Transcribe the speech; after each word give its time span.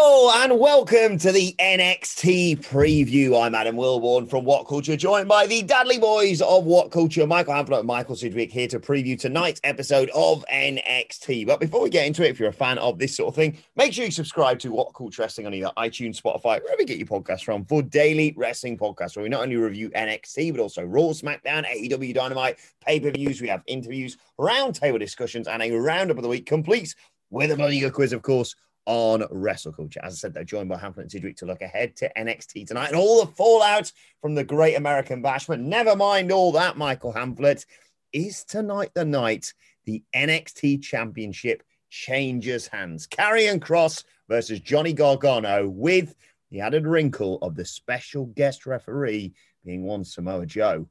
Hello 0.00 0.30
and 0.44 0.60
welcome 0.60 1.18
to 1.18 1.32
the 1.32 1.56
NXT 1.58 2.64
preview. 2.64 3.44
I'm 3.44 3.52
Adam 3.52 3.74
Wilborn 3.74 4.30
from 4.30 4.44
What 4.44 4.68
Culture, 4.68 4.96
joined 4.96 5.26
by 5.26 5.48
the 5.48 5.62
Dudley 5.62 5.98
Boys 5.98 6.40
of 6.40 6.66
What 6.66 6.92
Culture, 6.92 7.26
Michael 7.26 7.54
Hamflett 7.54 7.80
and 7.80 7.86
Michael 7.88 8.14
Sidgwick 8.14 8.52
here 8.52 8.68
to 8.68 8.78
preview 8.78 9.18
tonight's 9.18 9.60
episode 9.64 10.08
of 10.14 10.44
NXT. 10.52 11.48
But 11.48 11.58
before 11.58 11.82
we 11.82 11.90
get 11.90 12.06
into 12.06 12.24
it, 12.24 12.30
if 12.30 12.38
you're 12.38 12.48
a 12.48 12.52
fan 12.52 12.78
of 12.78 13.00
this 13.00 13.16
sort 13.16 13.30
of 13.30 13.34
thing, 13.34 13.58
make 13.74 13.92
sure 13.92 14.04
you 14.04 14.12
subscribe 14.12 14.60
to 14.60 14.70
What 14.70 14.94
Culture 14.94 15.22
Wrestling 15.22 15.48
on 15.48 15.54
either 15.54 15.72
iTunes, 15.76 16.22
Spotify, 16.22 16.62
wherever 16.62 16.80
you 16.80 16.86
get 16.86 16.98
your 16.98 17.08
podcasts 17.08 17.42
from 17.42 17.64
for 17.64 17.82
daily 17.82 18.34
wrestling 18.36 18.78
podcasts 18.78 19.16
where 19.16 19.24
we 19.24 19.28
not 19.28 19.42
only 19.42 19.56
review 19.56 19.90
NXT, 19.90 20.52
but 20.52 20.60
also 20.60 20.84
Raw, 20.84 21.08
SmackDown, 21.08 21.66
AEW 21.66 22.14
Dynamite, 22.14 22.58
pay-per-views. 22.86 23.40
We 23.40 23.48
have 23.48 23.64
interviews, 23.66 24.16
roundtable 24.38 25.00
discussions, 25.00 25.48
and 25.48 25.60
a 25.60 25.72
roundup 25.72 26.18
of 26.18 26.22
the 26.22 26.28
week 26.28 26.46
complete 26.46 26.94
with 27.30 27.50
a 27.50 27.56
good 27.56 27.92
quiz, 27.92 28.12
of 28.12 28.22
course, 28.22 28.54
on 28.88 29.22
Wrestle 29.30 29.70
Culture. 29.70 30.00
As 30.02 30.14
I 30.14 30.16
said, 30.16 30.34
they're 30.34 30.44
joined 30.44 30.70
by 30.70 30.78
Hamflett 30.78 31.02
and 31.02 31.12
Sidgwick 31.12 31.36
to 31.36 31.46
look 31.46 31.60
ahead 31.60 31.94
to 31.96 32.10
NXT 32.16 32.66
tonight 32.66 32.88
and 32.88 32.96
all 32.96 33.22
the 33.22 33.30
fallout 33.32 33.92
from 34.22 34.34
the 34.34 34.42
Great 34.42 34.76
American 34.76 35.20
Bash. 35.20 35.46
But 35.46 35.60
never 35.60 35.94
mind 35.94 36.32
all 36.32 36.52
that, 36.52 36.78
Michael 36.78 37.12
Hamflett. 37.12 37.66
Is 38.14 38.44
tonight 38.44 38.92
the 38.94 39.04
night 39.04 39.52
the 39.84 40.02
NXT 40.16 40.82
Championship 40.82 41.62
changes 41.90 42.66
hands? 42.66 43.06
Karrion 43.06 43.60
Kross 43.60 44.04
versus 44.26 44.58
Johnny 44.58 44.94
Gargano 44.94 45.68
with 45.68 46.14
the 46.50 46.62
added 46.62 46.86
wrinkle 46.86 47.38
of 47.42 47.56
the 47.56 47.66
special 47.66 48.24
guest 48.24 48.64
referee 48.64 49.34
being 49.66 49.84
one 49.84 50.02
Samoa 50.02 50.46
Joe. 50.46 50.88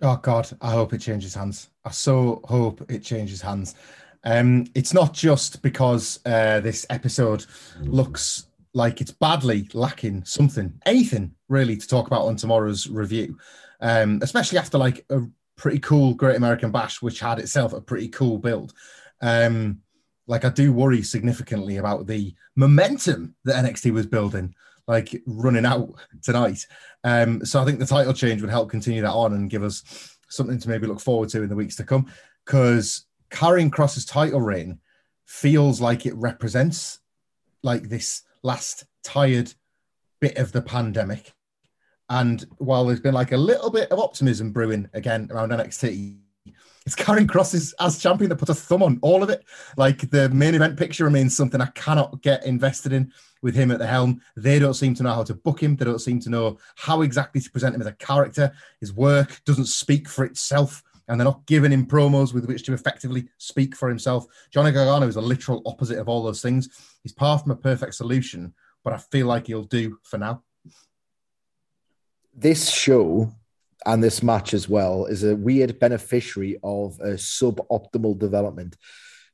Oh 0.00 0.16
God, 0.22 0.48
I 0.60 0.70
hope 0.70 0.92
it 0.92 1.00
changes 1.00 1.34
hands. 1.34 1.70
I 1.84 1.90
so 1.90 2.40
hope 2.44 2.88
it 2.88 3.02
changes 3.02 3.42
hands. 3.42 3.74
Um, 4.28 4.66
it's 4.74 4.92
not 4.92 5.14
just 5.14 5.62
because 5.62 6.20
uh, 6.26 6.60
this 6.60 6.84
episode 6.90 7.46
looks 7.80 8.48
like 8.74 9.00
it's 9.00 9.10
badly 9.10 9.70
lacking 9.72 10.22
something, 10.26 10.78
anything 10.84 11.32
really 11.48 11.78
to 11.78 11.88
talk 11.88 12.08
about 12.08 12.26
on 12.26 12.36
tomorrow's 12.36 12.90
review, 12.90 13.38
um, 13.80 14.18
especially 14.20 14.58
after 14.58 14.76
like 14.76 15.06
a 15.08 15.22
pretty 15.56 15.78
cool 15.78 16.12
Great 16.12 16.36
American 16.36 16.70
Bash, 16.70 17.00
which 17.00 17.20
had 17.20 17.38
itself 17.38 17.72
a 17.72 17.80
pretty 17.80 18.08
cool 18.08 18.36
build. 18.36 18.74
Um, 19.22 19.80
like 20.26 20.44
I 20.44 20.50
do 20.50 20.74
worry 20.74 21.00
significantly 21.00 21.78
about 21.78 22.06
the 22.06 22.34
momentum 22.54 23.34
that 23.46 23.64
NXT 23.64 23.92
was 23.92 24.04
building, 24.04 24.54
like 24.86 25.22
running 25.24 25.64
out 25.64 25.94
tonight. 26.22 26.66
Um, 27.02 27.46
so 27.46 27.62
I 27.62 27.64
think 27.64 27.78
the 27.78 27.86
title 27.86 28.12
change 28.12 28.42
would 28.42 28.50
help 28.50 28.68
continue 28.68 29.00
that 29.00 29.10
on 29.10 29.32
and 29.32 29.48
give 29.48 29.62
us 29.62 30.18
something 30.28 30.58
to 30.58 30.68
maybe 30.68 30.86
look 30.86 31.00
forward 31.00 31.30
to 31.30 31.42
in 31.44 31.48
the 31.48 31.56
weeks 31.56 31.76
to 31.76 31.84
come. 31.84 32.12
Because 32.44 33.06
Karrion 33.30 33.70
Kross's 33.70 34.04
title 34.04 34.40
reign 34.40 34.80
feels 35.24 35.80
like 35.80 36.06
it 36.06 36.14
represents 36.14 37.00
like 37.62 37.88
this 37.88 38.22
last 38.42 38.84
tired 39.02 39.54
bit 40.20 40.36
of 40.38 40.52
the 40.52 40.62
pandemic. 40.62 41.34
And 42.08 42.46
while 42.56 42.86
there's 42.86 43.00
been 43.00 43.14
like 43.14 43.32
a 43.32 43.36
little 43.36 43.70
bit 43.70 43.90
of 43.90 43.98
optimism 43.98 44.52
brewing 44.52 44.88
again 44.94 45.28
around 45.30 45.50
NXT, 45.50 46.18
it's 46.86 46.96
Karrion 46.96 47.26
Kross 47.26 47.52
is, 47.52 47.74
as 47.80 47.98
champion 47.98 48.30
that 48.30 48.36
put 48.36 48.48
a 48.48 48.54
thumb 48.54 48.82
on 48.82 48.98
all 49.02 49.22
of 49.22 49.28
it. 49.28 49.44
Like 49.76 50.08
the 50.10 50.30
main 50.30 50.54
event 50.54 50.78
picture 50.78 51.04
remains 51.04 51.36
something 51.36 51.60
I 51.60 51.66
cannot 51.74 52.22
get 52.22 52.46
invested 52.46 52.94
in 52.94 53.12
with 53.42 53.54
him 53.54 53.70
at 53.70 53.78
the 53.78 53.86
helm. 53.86 54.22
They 54.36 54.58
don't 54.58 54.72
seem 54.72 54.94
to 54.94 55.02
know 55.02 55.12
how 55.12 55.24
to 55.24 55.34
book 55.34 55.62
him. 55.62 55.76
They 55.76 55.84
don't 55.84 56.00
seem 56.00 56.18
to 56.20 56.30
know 56.30 56.56
how 56.76 57.02
exactly 57.02 57.42
to 57.42 57.50
present 57.50 57.74
him 57.74 57.82
as 57.82 57.88
a 57.88 57.92
character. 57.92 58.52
His 58.80 58.94
work 58.94 59.42
doesn't 59.44 59.66
speak 59.66 60.08
for 60.08 60.24
itself 60.24 60.82
and 61.08 61.18
they're 61.18 61.24
not 61.24 61.46
giving 61.46 61.72
him 61.72 61.86
promos 61.86 62.34
with 62.34 62.46
which 62.46 62.62
to 62.64 62.74
effectively 62.74 63.28
speak 63.38 63.74
for 63.74 63.88
himself. 63.88 64.26
Johnny 64.50 64.72
Gargano 64.72 65.08
is 65.08 65.16
a 65.16 65.20
literal 65.20 65.62
opposite 65.66 65.98
of 65.98 66.08
all 66.08 66.22
those 66.22 66.42
things. 66.42 66.68
He's 67.02 67.12
far 67.12 67.38
from 67.38 67.52
a 67.52 67.56
perfect 67.56 67.94
solution, 67.94 68.54
but 68.84 68.92
I 68.92 68.98
feel 68.98 69.26
like 69.26 69.46
he'll 69.46 69.64
do 69.64 69.98
for 70.04 70.18
now. 70.18 70.42
This 72.34 72.68
show 72.68 73.32
and 73.86 74.04
this 74.04 74.22
match 74.22 74.54
as 74.54 74.68
well 74.68 75.06
is 75.06 75.24
a 75.24 75.34
weird 75.34 75.78
beneficiary 75.78 76.58
of 76.62 76.98
a 77.00 77.14
suboptimal 77.14 78.18
development. 78.18 78.76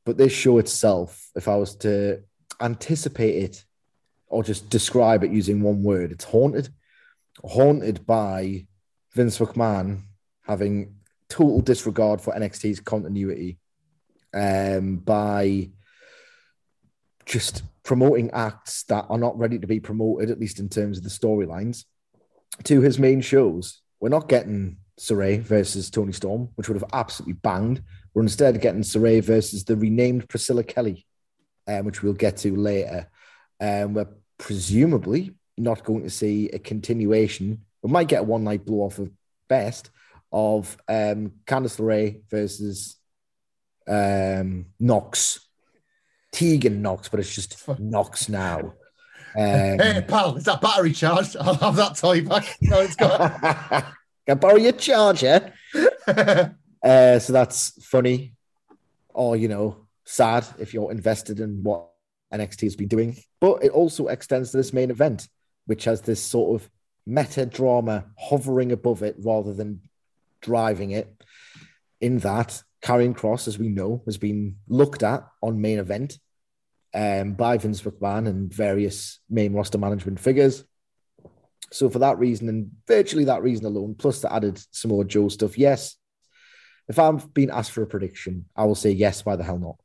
But 0.04 0.16
this 0.16 0.32
show 0.32 0.58
itself, 0.58 1.30
if 1.34 1.48
I 1.48 1.56
was 1.56 1.74
to 1.76 2.22
anticipate 2.60 3.42
it 3.42 3.64
or 4.28 4.44
just 4.44 4.70
describe 4.70 5.24
it 5.24 5.32
using 5.32 5.60
one 5.60 5.82
word, 5.82 6.12
it's 6.12 6.24
haunted. 6.24 6.68
Haunted 7.42 8.06
by 8.06 8.66
Vince 9.12 9.38
McMahon 9.38 10.02
having 10.42 10.94
total 11.34 11.60
disregard 11.60 12.20
for 12.20 12.32
NXT's 12.32 12.78
continuity 12.78 13.58
um, 14.32 14.98
by 14.98 15.68
just 17.26 17.64
promoting 17.82 18.30
acts 18.30 18.84
that 18.84 19.04
are 19.08 19.18
not 19.18 19.36
ready 19.36 19.58
to 19.58 19.66
be 19.66 19.80
promoted, 19.80 20.30
at 20.30 20.38
least 20.38 20.60
in 20.60 20.68
terms 20.68 20.96
of 20.96 21.02
the 21.02 21.10
storylines, 21.10 21.86
to 22.62 22.80
his 22.82 23.00
main 23.00 23.20
shows. 23.20 23.82
We're 23.98 24.10
not 24.10 24.28
getting 24.28 24.76
Sarray 25.00 25.40
versus 25.40 25.90
Toni 25.90 26.12
Storm, 26.12 26.50
which 26.54 26.68
would 26.68 26.80
have 26.80 26.90
absolutely 26.92 27.32
banged. 27.32 27.82
We're 28.14 28.22
instead 28.22 28.60
getting 28.60 28.82
Sarray 28.82 29.20
versus 29.20 29.64
the 29.64 29.74
renamed 29.74 30.28
Priscilla 30.28 30.62
Kelly, 30.62 31.04
um, 31.66 31.84
which 31.84 32.00
we'll 32.00 32.12
get 32.12 32.36
to 32.38 32.54
later. 32.54 33.10
Um, 33.60 33.94
we're 33.94 34.06
presumably 34.38 35.32
not 35.58 35.82
going 35.82 36.04
to 36.04 36.10
see 36.10 36.48
a 36.50 36.60
continuation. 36.60 37.64
We 37.82 37.90
might 37.90 38.06
get 38.06 38.20
a 38.20 38.24
one 38.24 38.44
night 38.44 38.64
blow 38.64 38.82
off 38.82 39.00
of 39.00 39.10
best 39.48 39.90
of 40.34 40.76
um, 40.88 41.32
Candice 41.46 41.78
LeRae 41.78 42.22
versus 42.28 42.96
um, 43.88 44.66
Nox. 44.80 45.40
Tegan 46.32 46.82
Nox, 46.82 47.08
but 47.08 47.20
it's 47.20 47.32
just 47.32 47.66
Knox 47.78 48.28
now. 48.28 48.74
Um, 49.36 49.80
hey, 49.80 50.04
pal, 50.06 50.36
is 50.36 50.44
that 50.44 50.60
battery 50.60 50.92
charged? 50.92 51.36
I'll 51.40 51.56
have 51.56 51.74
that 51.74 51.96
toy 51.96 52.24
back. 52.24 52.56
No, 52.62 52.78
it's 52.82 52.94
got. 52.94 53.40
Can 53.42 53.84
I 54.28 54.34
borrow 54.34 54.54
your 54.54 54.70
charger? 54.70 55.52
uh, 56.06 57.18
so 57.18 57.32
that's 57.32 57.84
funny, 57.84 58.36
or 59.08 59.36
you 59.36 59.48
know, 59.48 59.88
sad 60.04 60.46
if 60.60 60.72
you're 60.72 60.92
invested 60.92 61.40
in 61.40 61.64
what 61.64 61.88
NXT 62.32 62.60
has 62.60 62.76
been 62.76 62.86
doing. 62.86 63.16
But 63.40 63.64
it 63.64 63.72
also 63.72 64.06
extends 64.06 64.52
to 64.52 64.56
this 64.56 64.72
main 64.72 64.92
event, 64.92 65.26
which 65.66 65.82
has 65.82 66.00
this 66.02 66.22
sort 66.22 66.62
of 66.62 66.70
meta 67.04 67.44
drama 67.44 68.04
hovering 68.16 68.70
above 68.70 69.02
it 69.02 69.16
rather 69.18 69.52
than 69.52 69.80
driving 70.44 70.90
it. 70.92 71.10
In 72.00 72.18
that, 72.18 72.62
Karrion 72.82 73.16
Kross, 73.16 73.48
as 73.48 73.58
we 73.58 73.68
know, 73.68 74.02
has 74.04 74.18
been 74.18 74.56
looked 74.68 75.02
at 75.02 75.26
on 75.42 75.60
main 75.60 75.78
event 75.78 76.18
um, 76.92 77.32
by 77.32 77.56
Vince 77.56 77.80
McMahon 77.82 78.28
and 78.28 78.52
various 78.52 79.20
main 79.30 79.54
roster 79.54 79.78
management 79.78 80.20
figures. 80.20 80.64
So 81.72 81.88
for 81.88 81.98
that 82.00 82.18
reason, 82.18 82.48
and 82.48 82.70
virtually 82.86 83.24
that 83.24 83.42
reason 83.42 83.66
alone, 83.66 83.94
plus 83.94 84.20
the 84.20 84.32
added 84.32 84.62
Samoa 84.70 85.04
Joe 85.06 85.28
stuff, 85.28 85.58
yes. 85.58 85.96
If 86.86 86.98
I'm 86.98 87.16
being 87.16 87.50
asked 87.50 87.72
for 87.72 87.82
a 87.82 87.86
prediction, 87.86 88.44
I 88.54 88.64
will 88.64 88.74
say 88.74 88.90
yes. 88.90 89.24
Why 89.24 89.36
the 89.36 89.44
hell 89.44 89.58
not? 89.58 89.76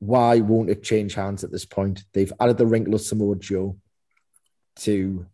Why 0.00 0.40
won't 0.40 0.70
it 0.70 0.82
change 0.82 1.14
hands 1.14 1.44
at 1.44 1.52
this 1.52 1.64
point? 1.64 2.04
They've 2.12 2.32
added 2.40 2.58
the 2.58 2.66
wrinkle 2.66 2.94
of 2.94 3.00
Samoa 3.00 3.36
Joe 3.36 3.78
to 4.80 5.26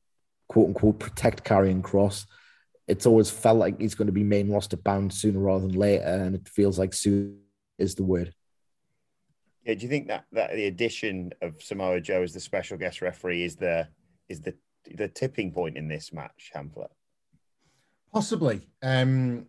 quote 0.49 0.69
unquote 0.69 0.99
protect 0.99 1.44
Karrion 1.44 1.81
Kross. 1.81 2.26
It's 2.93 3.06
always 3.06 3.31
felt 3.31 3.59
like 3.59 3.81
he's 3.81 3.94
going 3.94 4.06
to 4.06 4.12
be 4.12 4.23
main 4.23 4.50
roster 4.50 4.77
bound 4.77 5.12
sooner 5.12 5.39
rather 5.39 5.67
than 5.67 5.79
later, 5.79 6.05
and 6.05 6.35
it 6.35 6.49
feels 6.49 6.79
like 6.79 6.93
soon 6.93 7.39
is 7.79 7.94
the 7.94 8.05
word. 8.05 8.35
Yeah, 9.65 9.75
do 9.75 9.83
you 9.83 9.89
think 9.89 10.09
that 10.09 10.25
that 10.33 10.53
the 10.53 10.67
addition 10.67 11.33
of 11.41 11.62
Samoa 11.62 12.00
Joe 12.00 12.23
as 12.23 12.33
the 12.33 12.41
special 12.41 12.77
guest 12.77 13.00
referee 13.00 13.44
is 13.44 13.56
the 13.56 13.89
is 14.29 14.41
the 14.41 14.55
the 14.94 15.09
tipping 15.09 15.53
point 15.53 15.77
in 15.77 15.89
this 15.89 16.12
match, 16.12 16.50
Hamlet? 16.53 16.91
Possibly. 18.12 18.69
Um, 18.83 19.47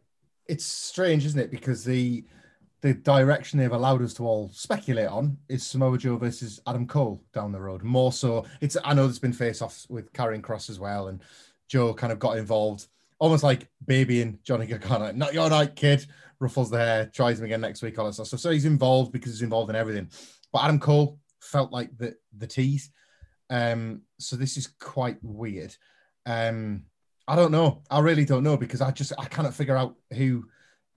it's 0.48 0.66
strange, 0.66 1.26
isn't 1.26 1.40
it? 1.40 1.52
Because 1.52 1.84
the 1.84 2.24
the 2.82 2.94
direction 2.94 3.60
they've 3.60 3.72
allowed 3.72 4.02
us 4.02 4.14
to 4.14 4.28
all 4.28 4.50
speculate 4.54 5.08
on 5.08 5.38
is 5.48 5.66
Samoa 5.66 5.98
Joe 5.98 6.18
versus 6.18 6.60
Adam 6.68 6.86
Cole 6.86 7.24
down 7.34 7.52
the 7.52 7.60
road. 7.60 7.82
More 7.82 8.12
so, 8.12 8.46
it's 8.62 8.78
I 8.84 8.94
know 8.94 9.04
there's 9.04 9.20
been 9.20 9.34
face 9.34 9.62
offs 9.62 9.88
with 9.90 10.12
Karrion 10.14 10.42
Kross 10.42 10.70
as 10.70 10.80
well, 10.80 11.08
and 11.08 11.22
Joe 11.68 11.94
kind 11.94 12.12
of 12.14 12.20
got 12.20 12.38
involved, 12.38 12.88
almost 13.24 13.42
like 13.42 13.70
babying 13.86 14.38
Johnny 14.44 14.66
Gargano. 14.66 15.14
Not 15.14 15.34
your 15.34 15.50
night, 15.50 15.78
kid. 15.78 16.06
Ruffles 16.42 16.70
the 16.70 16.78
hair, 16.78 17.06
tries 17.06 17.40
him 17.40 17.46
again 17.46 17.62
next 17.62 17.82
week, 17.82 17.98
all 17.98 18.06
that 18.06 18.12
stuff. 18.12 18.28
So, 18.28 18.36
so 18.36 18.52
he's 18.52 18.66
involved 18.66 19.14
because 19.14 19.32
he's 19.32 19.44
involved 19.44 19.70
in 19.70 19.78
everything. 19.78 20.10
But 20.52 20.66
Adam 20.66 20.78
Cole 20.78 21.20
felt 21.40 21.72
like 21.72 21.98
the 21.98 22.16
the 22.38 22.48
tease. 22.48 22.92
Um, 23.50 24.02
so 24.20 24.36
this 24.36 24.58
is 24.58 24.68
quite 24.78 25.20
weird. 25.22 25.74
Um, 26.26 26.84
I 27.26 27.38
don't 27.38 27.54
know. 27.54 27.84
I 27.90 28.00
really 28.00 28.26
don't 28.26 28.44
know 28.44 28.58
because 28.58 28.82
I 28.82 28.92
just 28.92 29.14
I 29.18 29.24
cannot 29.24 29.54
figure 29.54 29.78
out 29.78 29.96
who 30.14 30.44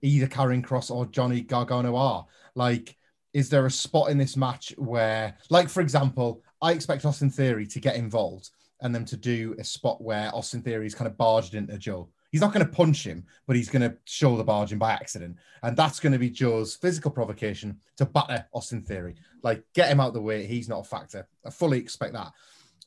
either 0.01 0.27
Karrion 0.27 0.65
Kross 0.65 0.91
or 0.91 1.05
Johnny 1.05 1.39
Gargano 1.39 1.95
are. 1.95 2.25
Like, 2.55 2.97
is 3.31 3.47
there 3.49 3.65
a 3.65 3.71
spot 3.71 4.09
in 4.09 4.17
this 4.17 4.35
match 4.35 4.73
where, 4.77 5.37
like, 5.49 5.69
for 5.69 5.79
example, 5.79 6.43
I 6.61 6.73
expect 6.73 7.05
Austin 7.05 7.29
Theory 7.29 7.67
to 7.67 7.79
get 7.79 7.95
involved 7.95 8.49
and 8.81 8.93
them 8.93 9.05
to 9.05 9.15
do 9.15 9.55
a 9.59 9.63
spot 9.63 10.01
where 10.01 10.29
Austin 10.35 10.61
Theory 10.61 10.87
is 10.87 10.93
kind 10.93 11.07
of 11.07 11.17
barged 11.17 11.55
into 11.55 11.77
Joe. 11.77 12.09
He's 12.31 12.41
not 12.41 12.53
going 12.53 12.65
to 12.65 12.71
punch 12.71 13.05
him, 13.05 13.25
but 13.45 13.55
he's 13.55 13.69
going 13.69 13.89
to 13.89 13.97
show 14.05 14.35
the 14.35 14.43
barging 14.43 14.77
by 14.77 14.91
accident. 14.91 15.37
And 15.63 15.77
that's 15.77 15.99
going 15.99 16.13
to 16.13 16.19
be 16.19 16.29
Joe's 16.29 16.75
physical 16.75 17.11
provocation 17.11 17.79
to 17.97 18.05
batter 18.05 18.45
Austin 18.53 18.81
Theory. 18.81 19.15
Like, 19.43 19.63
get 19.73 19.89
him 19.89 19.99
out 19.99 20.09
of 20.09 20.13
the 20.13 20.21
way. 20.21 20.45
He's 20.45 20.69
not 20.69 20.81
a 20.81 20.83
factor. 20.83 21.27
I 21.45 21.49
fully 21.49 21.79
expect 21.79 22.13
that. 22.13 22.31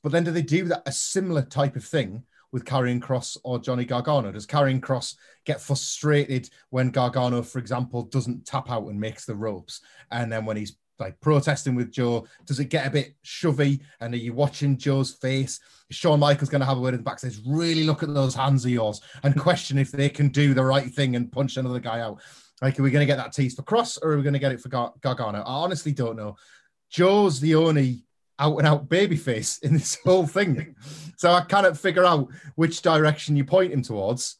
But 0.02 0.12
then 0.12 0.24
do 0.24 0.30
they 0.30 0.42
do 0.42 0.64
that 0.64 0.82
a 0.86 0.92
similar 0.92 1.42
type 1.42 1.76
of 1.76 1.84
thing 1.84 2.24
with 2.52 2.64
Karrion 2.64 3.00
Kross 3.00 3.36
or 3.44 3.58
Johnny 3.58 3.84
Gargano? 3.84 4.32
Does 4.32 4.46
Karrion 4.46 4.80
Kross 4.80 5.14
get 5.44 5.60
frustrated 5.60 6.50
when 6.70 6.90
Gargano, 6.90 7.42
for 7.42 7.58
example, 7.58 8.02
doesn't 8.02 8.46
tap 8.46 8.70
out 8.70 8.88
and 8.88 9.00
makes 9.00 9.24
the 9.24 9.34
ropes? 9.34 9.80
And 10.10 10.30
then 10.32 10.44
when 10.44 10.56
he's 10.56 10.76
like 11.00 11.20
protesting 11.20 11.74
with 11.74 11.90
Joe, 11.90 12.26
does 12.46 12.60
it 12.60 12.66
get 12.66 12.86
a 12.86 12.90
bit 12.90 13.14
shovey? 13.22 13.80
And 14.00 14.14
are 14.14 14.18
you 14.18 14.32
watching 14.32 14.76
Joe's 14.76 15.12
face? 15.12 15.60
Shawn 15.90 16.20
Michaels 16.20 16.50
going 16.50 16.60
to 16.60 16.66
have 16.66 16.78
a 16.78 16.80
word 16.80 16.94
in 16.94 17.00
the 17.00 17.04
back 17.04 17.18
says, 17.18 17.40
really 17.46 17.84
look 17.84 18.02
at 18.02 18.14
those 18.14 18.34
hands 18.34 18.64
of 18.64 18.70
yours 18.70 19.00
and 19.22 19.38
question 19.38 19.78
if 19.78 19.90
they 19.90 20.08
can 20.08 20.28
do 20.28 20.54
the 20.54 20.62
right 20.62 20.92
thing 20.92 21.16
and 21.16 21.32
punch 21.32 21.56
another 21.56 21.80
guy 21.80 22.00
out. 22.00 22.20
Like, 22.62 22.78
are 22.78 22.82
we 22.82 22.90
going 22.90 23.06
to 23.06 23.12
get 23.12 23.16
that 23.16 23.32
tease 23.32 23.54
for 23.54 23.62
Kross 23.62 23.98
or 24.02 24.12
are 24.12 24.16
we 24.16 24.22
going 24.22 24.34
to 24.34 24.38
get 24.38 24.52
it 24.52 24.60
for 24.60 24.68
Gar- 24.68 24.92
Gargano? 25.00 25.38
I 25.38 25.52
honestly 25.52 25.92
don't 25.92 26.16
know. 26.16 26.36
Joe's 26.90 27.40
the 27.40 27.54
only 27.54 28.04
out 28.38 28.58
and 28.58 28.66
out 28.66 28.88
babyface 28.88 29.62
in 29.62 29.74
this 29.74 29.98
whole 30.04 30.26
thing. 30.26 30.74
so 31.16 31.32
I 31.32 31.42
cannot 31.42 31.76
figure 31.76 32.04
out 32.04 32.28
which 32.56 32.82
direction 32.82 33.36
you 33.36 33.44
point 33.44 33.72
him 33.72 33.82
towards, 33.82 34.36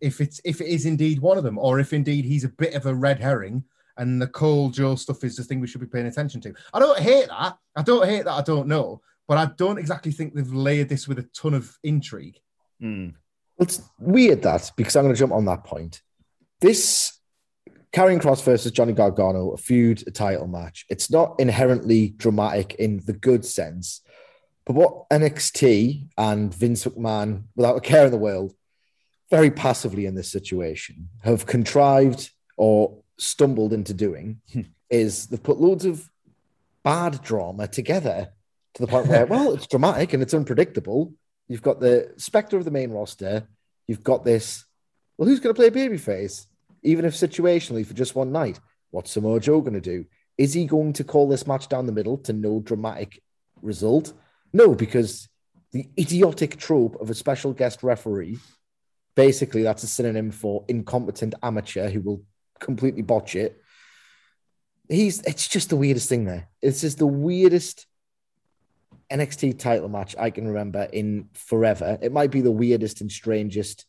if 0.00 0.20
it's 0.20 0.40
if 0.44 0.60
it 0.60 0.68
is 0.68 0.86
indeed 0.86 1.20
one 1.20 1.38
of 1.38 1.44
them, 1.44 1.58
or 1.58 1.80
if 1.80 1.92
indeed 1.92 2.24
he's 2.24 2.44
a 2.44 2.48
bit 2.48 2.74
of 2.74 2.86
a 2.86 2.94
red 2.94 3.18
herring 3.20 3.64
and 3.98 4.22
the 4.22 4.26
Cole 4.26 4.70
Joe 4.70 4.94
stuff 4.94 5.24
is 5.24 5.36
the 5.36 5.44
thing 5.44 5.60
we 5.60 5.66
should 5.66 5.80
be 5.80 5.86
paying 5.86 6.06
attention 6.06 6.40
to. 6.42 6.54
I 6.72 6.78
don't 6.78 6.98
hate 6.98 7.28
that. 7.28 7.58
I 7.76 7.82
don't 7.82 8.06
hate 8.06 8.24
that. 8.24 8.32
I 8.32 8.42
don't 8.42 8.68
know, 8.68 9.02
but 9.26 9.38
I 9.38 9.50
don't 9.56 9.78
exactly 9.78 10.12
think 10.12 10.34
they've 10.34 10.52
layered 10.52 10.88
this 10.88 11.06
with 11.06 11.18
a 11.18 11.28
ton 11.34 11.54
of 11.54 11.76
intrigue. 11.82 12.40
Mm. 12.82 13.14
It's 13.58 13.82
weird 13.98 14.42
that 14.42 14.70
because 14.76 14.96
I'm 14.96 15.04
going 15.04 15.14
to 15.14 15.18
jump 15.18 15.32
on 15.32 15.44
that 15.46 15.64
point. 15.64 16.00
This 16.60 17.18
Karrion 17.92 18.20
Kross 18.20 18.42
versus 18.42 18.72
Johnny 18.72 18.92
Gargano, 18.92 19.50
a 19.50 19.56
feud, 19.56 20.04
a 20.06 20.10
title 20.10 20.46
match. 20.46 20.84
It's 20.88 21.10
not 21.10 21.36
inherently 21.38 22.10
dramatic 22.10 22.74
in 22.74 23.02
the 23.04 23.12
good 23.12 23.44
sense, 23.44 24.02
but 24.66 24.74
what 24.74 25.08
NXT 25.10 26.08
and 26.16 26.54
Vince 26.54 26.84
McMahon, 26.84 27.44
without 27.56 27.76
a 27.76 27.80
care 27.80 28.04
in 28.04 28.12
the 28.12 28.18
world, 28.18 28.52
very 29.30 29.50
passively 29.50 30.06
in 30.06 30.14
this 30.14 30.30
situation, 30.30 31.08
have 31.22 31.46
contrived 31.46 32.30
or 32.56 33.02
stumbled 33.18 33.72
into 33.72 33.94
doing 33.94 34.40
hmm. 34.52 34.62
is 34.90 35.26
they've 35.26 35.42
put 35.42 35.60
loads 35.60 35.84
of 35.84 36.08
bad 36.84 37.22
drama 37.22 37.66
together 37.68 38.28
to 38.74 38.82
the 38.82 38.88
point 38.88 39.08
where, 39.08 39.26
well, 39.32 39.52
it's 39.52 39.66
dramatic 39.66 40.12
and 40.12 40.22
it's 40.22 40.34
unpredictable. 40.34 41.12
You've 41.48 41.62
got 41.62 41.80
the 41.80 42.12
specter 42.16 42.56
of 42.56 42.64
the 42.64 42.70
main 42.70 42.90
roster. 42.90 43.48
You've 43.86 44.02
got 44.02 44.24
this. 44.24 44.64
Well, 45.16 45.28
who's 45.28 45.40
going 45.40 45.54
to 45.54 45.60
play 45.60 45.70
babyface? 45.70 46.46
even 46.82 47.04
if 47.04 47.14
situationally 47.14 47.86
for 47.86 47.94
just 47.94 48.14
one 48.14 48.32
night. 48.32 48.60
What's 48.90 49.10
Samoa 49.10 49.40
Joe 49.40 49.60
going 49.60 49.74
to 49.74 49.80
do? 49.80 50.06
Is 50.36 50.54
he 50.54 50.66
going 50.66 50.92
to 50.94 51.04
call 51.04 51.28
this 51.28 51.46
match 51.46 51.68
down 51.68 51.86
the 51.86 51.92
middle 51.92 52.18
to 52.18 52.32
no 52.32 52.60
dramatic 52.60 53.22
result? 53.60 54.12
No, 54.52 54.74
because 54.74 55.28
the 55.72 55.88
idiotic 55.98 56.56
trope 56.56 57.00
of 57.00 57.10
a 57.10 57.14
special 57.14 57.52
guest 57.52 57.82
referee, 57.82 58.38
basically, 59.14 59.62
that's 59.62 59.82
a 59.82 59.88
synonym 59.88 60.30
for 60.30 60.64
incompetent 60.68 61.34
amateur 61.42 61.90
who 61.90 62.00
will 62.00 62.22
completely 62.60 63.02
botch 63.02 63.34
it. 63.36 63.62
He's 64.88 65.20
it's 65.22 65.48
just 65.48 65.70
the 65.70 65.76
weirdest 65.76 66.08
thing 66.08 66.24
there. 66.24 66.48
This 66.62 66.82
is 66.84 66.96
the 66.96 67.06
weirdest 67.06 67.86
NXT 69.10 69.58
title 69.58 69.88
match 69.88 70.14
I 70.18 70.30
can 70.30 70.46
remember 70.48 70.88
in 70.92 71.28
forever. 71.34 71.98
It 72.00 72.12
might 72.12 72.30
be 72.30 72.40
the 72.40 72.50
weirdest 72.50 73.00
and 73.00 73.10
strangest 73.10 73.86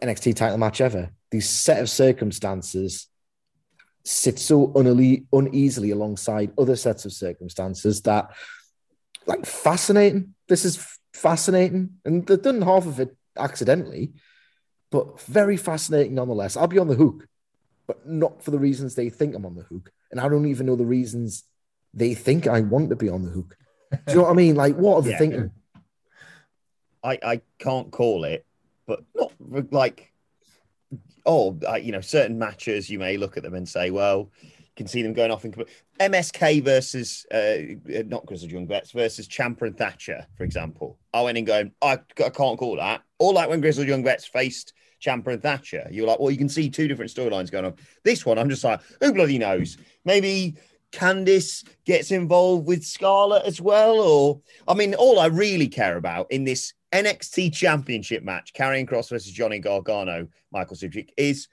NXT 0.00 0.36
title 0.36 0.58
match 0.58 0.80
ever. 0.80 1.10
These 1.30 1.48
set 1.48 1.80
of 1.80 1.90
circumstances 1.90 3.08
sit 4.04 4.38
so 4.38 4.72
uneasily 5.32 5.90
alongside 5.90 6.52
other 6.58 6.76
sets 6.76 7.04
of 7.04 7.12
circumstances 7.12 8.02
that, 8.02 8.32
like, 9.26 9.46
fascinating. 9.46 10.34
This 10.48 10.64
is 10.64 10.84
fascinating, 11.14 12.00
and 12.04 12.26
they've 12.26 12.42
done 12.42 12.62
half 12.62 12.86
of 12.86 12.98
it 12.98 13.16
accidentally, 13.36 14.12
but 14.92 15.20
very 15.22 15.56
fascinating 15.56 16.14
nonetheless. 16.14 16.56
I'll 16.56 16.68
be 16.68 16.78
on 16.78 16.86
the 16.86 16.94
hook, 16.94 17.26
but 17.88 18.06
not 18.06 18.44
for 18.44 18.52
the 18.52 18.58
reasons 18.58 18.94
they 18.94 19.08
think 19.08 19.34
I'm 19.34 19.46
on 19.46 19.56
the 19.56 19.62
hook, 19.62 19.90
and 20.12 20.20
I 20.20 20.28
don't 20.28 20.46
even 20.46 20.66
know 20.66 20.76
the 20.76 20.84
reasons 20.84 21.44
they 21.92 22.14
think 22.14 22.46
I 22.46 22.60
want 22.60 22.90
to 22.90 22.96
be 22.96 23.08
on 23.08 23.24
the 23.24 23.30
hook. 23.30 23.56
Do 23.90 24.12
you 24.12 24.16
know 24.18 24.22
what 24.24 24.30
I 24.30 24.34
mean? 24.34 24.54
Like, 24.54 24.76
what 24.76 24.96
are 24.96 25.02
they 25.02 25.10
Yeah. 25.10 25.18
thinking? 25.18 25.50
I, 27.02 27.18
I 27.22 27.40
can't 27.58 27.90
call 27.90 28.24
it, 28.24 28.46
but 28.86 29.02
not 29.14 29.32
like, 29.72 30.12
oh, 31.26 31.58
uh, 31.66 31.74
you 31.74 31.90
know, 31.90 32.00
certain 32.00 32.38
matches 32.38 32.88
you 32.88 32.98
may 32.98 33.16
look 33.16 33.36
at 33.36 33.42
them 33.42 33.54
and 33.54 33.68
say, 33.68 33.90
well, 33.90 34.30
can 34.76 34.86
see 34.86 35.02
them 35.02 35.12
going 35.12 35.30
off 35.30 35.44
in 35.44 35.54
MSK 36.00 36.64
versus 36.64 37.26
uh, 37.30 38.02
not 38.06 38.26
Grizzled 38.26 38.50
Young 38.50 38.66
Vets 38.66 38.92
versus 38.92 39.28
Ciampa 39.28 39.62
and 39.62 39.76
Thatcher, 39.76 40.26
for 40.36 40.44
example. 40.44 40.98
I 41.12 41.22
went 41.22 41.38
in 41.38 41.44
going, 41.44 41.72
I, 41.82 41.92
I 41.92 42.30
can't 42.30 42.58
call 42.58 42.76
that. 42.76 43.02
Or 43.18 43.32
like 43.32 43.48
when 43.48 43.60
Grizzled 43.60 43.88
Young 43.88 44.02
Vets 44.02 44.26
faced 44.26 44.72
Ciampa 45.02 45.34
and 45.34 45.42
Thatcher, 45.42 45.86
you're 45.90 46.06
like, 46.06 46.18
well, 46.18 46.30
you 46.30 46.38
can 46.38 46.48
see 46.48 46.70
two 46.70 46.88
different 46.88 47.10
storylines 47.10 47.50
going 47.50 47.66
on. 47.66 47.74
This 48.04 48.24
one, 48.24 48.38
I'm 48.38 48.48
just 48.48 48.64
like, 48.64 48.80
who 49.00 49.12
bloody 49.12 49.38
knows? 49.38 49.76
Maybe 50.04 50.56
Candice 50.92 51.66
gets 51.84 52.10
involved 52.10 52.66
with 52.66 52.84
Scarlett 52.84 53.44
as 53.44 53.60
well, 53.60 54.00
or 54.00 54.40
I 54.68 54.74
mean, 54.74 54.94
all 54.94 55.18
I 55.18 55.26
really 55.26 55.68
care 55.68 55.96
about 55.96 56.30
in 56.30 56.44
this 56.44 56.72
NXT 56.92 57.54
Championship 57.54 58.22
match, 58.22 58.52
Karrion 58.52 58.88
Kross 58.88 59.08
versus 59.08 59.32
Johnny 59.32 59.58
Gargano, 59.58 60.28
Michael 60.52 60.76
Sidgwick, 60.76 61.12
is 61.16 61.48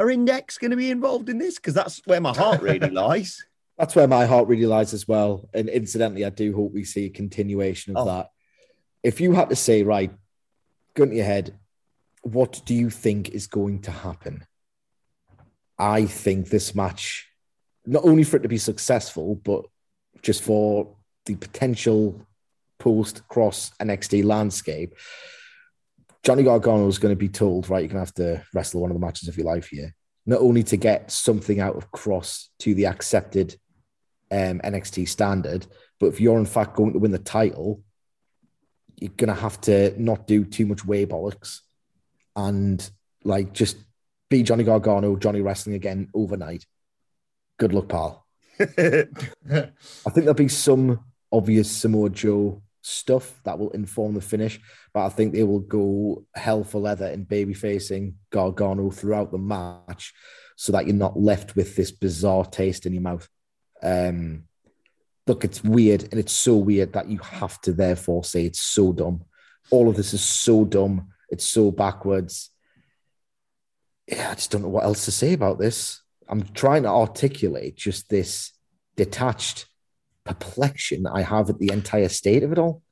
are 0.00 0.10
Index 0.10 0.56
going 0.58 0.70
to 0.70 0.76
be 0.76 0.90
involved 0.90 1.28
in 1.28 1.38
this? 1.38 1.56
Because 1.56 1.74
that's 1.74 2.00
where 2.06 2.20
my 2.20 2.34
heart 2.34 2.62
really 2.62 2.90
lies. 3.04 3.44
That's 3.78 3.94
where 3.94 4.08
my 4.08 4.24
heart 4.26 4.48
really 4.48 4.66
lies 4.66 4.94
as 4.94 5.06
well. 5.06 5.48
And 5.54 5.68
incidentally, 5.68 6.24
I 6.24 6.30
do 6.30 6.54
hope 6.54 6.72
we 6.72 6.84
see 6.84 7.04
a 7.06 7.10
continuation 7.10 7.96
of 7.96 8.06
Oh. 8.06 8.10
that. 8.10 8.30
If 9.02 9.20
you 9.20 9.32
had 9.32 9.50
to 9.50 9.56
say, 9.56 9.82
right, 9.82 10.10
gun 10.94 11.10
to 11.10 11.16
your 11.16 11.24
head, 11.24 11.58
what 12.22 12.62
do 12.64 12.74
you 12.74 12.90
think 12.90 13.30
is 13.30 13.46
going 13.46 13.80
to 13.82 13.90
happen? 13.90 14.44
I 15.78 16.04
think 16.06 16.48
this 16.48 16.74
match, 16.74 17.28
not 17.86 18.04
only 18.04 18.24
for 18.24 18.36
it 18.36 18.42
to 18.42 18.48
be 18.48 18.58
successful, 18.58 19.34
but 19.36 19.64
just 20.22 20.42
for 20.42 20.94
the 21.24 21.36
potential 21.36 22.26
post 22.78 23.22
Kross 23.30 23.72
NXT 23.80 24.24
landscape, 24.24 24.94
Johnny 26.22 26.42
Gargano 26.42 26.86
is 26.88 26.98
going 26.98 27.12
to 27.12 27.18
be 27.18 27.28
told, 27.28 27.68
right, 27.70 27.80
you're 27.80 27.88
going 27.88 28.04
to 28.04 28.06
have 28.06 28.14
to 28.14 28.44
wrestle 28.52 28.82
one 28.82 28.90
of 28.90 28.94
the 28.94 29.04
matches 29.04 29.28
of 29.28 29.36
your 29.36 29.46
life 29.46 29.68
here. 29.68 29.94
Not 30.26 30.40
only 30.40 30.62
to 30.64 30.76
get 30.76 31.10
something 31.10 31.60
out 31.60 31.76
of 31.76 31.90
Kross 31.90 32.48
to 32.60 32.74
the 32.74 32.86
accepted 32.86 33.56
um, 34.30 34.60
NXT 34.60 35.08
standard, 35.08 35.66
but 35.98 36.06
if 36.06 36.20
you're 36.20 36.38
in 36.38 36.46
fact 36.46 36.76
going 36.76 36.92
to 36.92 36.98
win 36.98 37.10
the 37.10 37.18
title, 37.18 37.82
you're 38.98 39.12
going 39.16 39.34
to 39.34 39.40
have 39.40 39.60
to 39.62 40.00
not 40.00 40.26
do 40.26 40.44
too 40.44 40.66
much 40.66 40.84
way 40.84 41.06
bollocks 41.06 41.60
and 42.36 42.90
like 43.24 43.52
just 43.52 43.76
be 44.28 44.42
Johnny 44.42 44.64
Gargano, 44.64 45.16
Johnny 45.16 45.40
Wrestling 45.40 45.74
again 45.74 46.08
overnight. 46.14 46.66
Good 47.58 47.72
luck, 47.72 47.88
pal. 47.88 48.26
I 48.60 48.66
think 48.66 49.70
there'll 50.14 50.34
be 50.34 50.48
some 50.48 51.00
obvious 51.32 51.70
Samoa 51.70 52.10
Joe 52.10 52.62
stuff 52.82 53.40
that 53.44 53.58
will 53.58 53.70
inform 53.70 54.14
the 54.14 54.20
finish. 54.20 54.60
But 54.92 55.06
I 55.06 55.08
think 55.08 55.32
they 55.32 55.44
will 55.44 55.60
go 55.60 56.24
hell 56.34 56.64
for 56.64 56.80
leather 56.80 57.06
in 57.06 57.24
baby 57.24 57.54
facing 57.54 58.14
Gargano 58.30 58.90
throughout 58.90 59.32
the 59.32 59.38
match 59.38 60.12
so 60.56 60.72
that 60.72 60.86
you're 60.86 60.94
not 60.94 61.18
left 61.18 61.56
with 61.56 61.76
this 61.76 61.90
bizarre 61.90 62.44
taste 62.44 62.86
in 62.86 62.92
your 62.92 63.02
mouth. 63.02 63.28
Um, 63.82 64.44
look, 65.26 65.44
it's 65.44 65.64
weird 65.64 66.02
and 66.10 66.14
it's 66.20 66.32
so 66.32 66.56
weird 66.56 66.92
that 66.94 67.08
you 67.08 67.18
have 67.18 67.60
to 67.62 67.72
therefore 67.72 68.24
say 68.24 68.44
it's 68.44 68.60
so 68.60 68.92
dumb. 68.92 69.24
All 69.70 69.88
of 69.88 69.96
this 69.96 70.12
is 70.12 70.22
so 70.22 70.64
dumb. 70.64 71.08
It's 71.30 71.46
so 71.46 71.70
backwards. 71.70 72.50
Yeah, 74.06 74.30
I 74.30 74.34
just 74.34 74.50
don't 74.50 74.62
know 74.62 74.68
what 74.68 74.84
else 74.84 75.04
to 75.04 75.12
say 75.12 75.32
about 75.32 75.58
this. 75.58 76.02
I'm 76.28 76.42
trying 76.42 76.82
to 76.82 76.88
articulate 76.88 77.76
just 77.76 78.08
this 78.08 78.52
detached 78.96 79.66
perplexion 80.32 81.06
I 81.06 81.22
have 81.22 81.50
at 81.50 81.58
the 81.58 81.72
entire 81.72 82.08
state 82.08 82.42
of 82.42 82.52
it 82.52 82.58
all. 82.58 82.82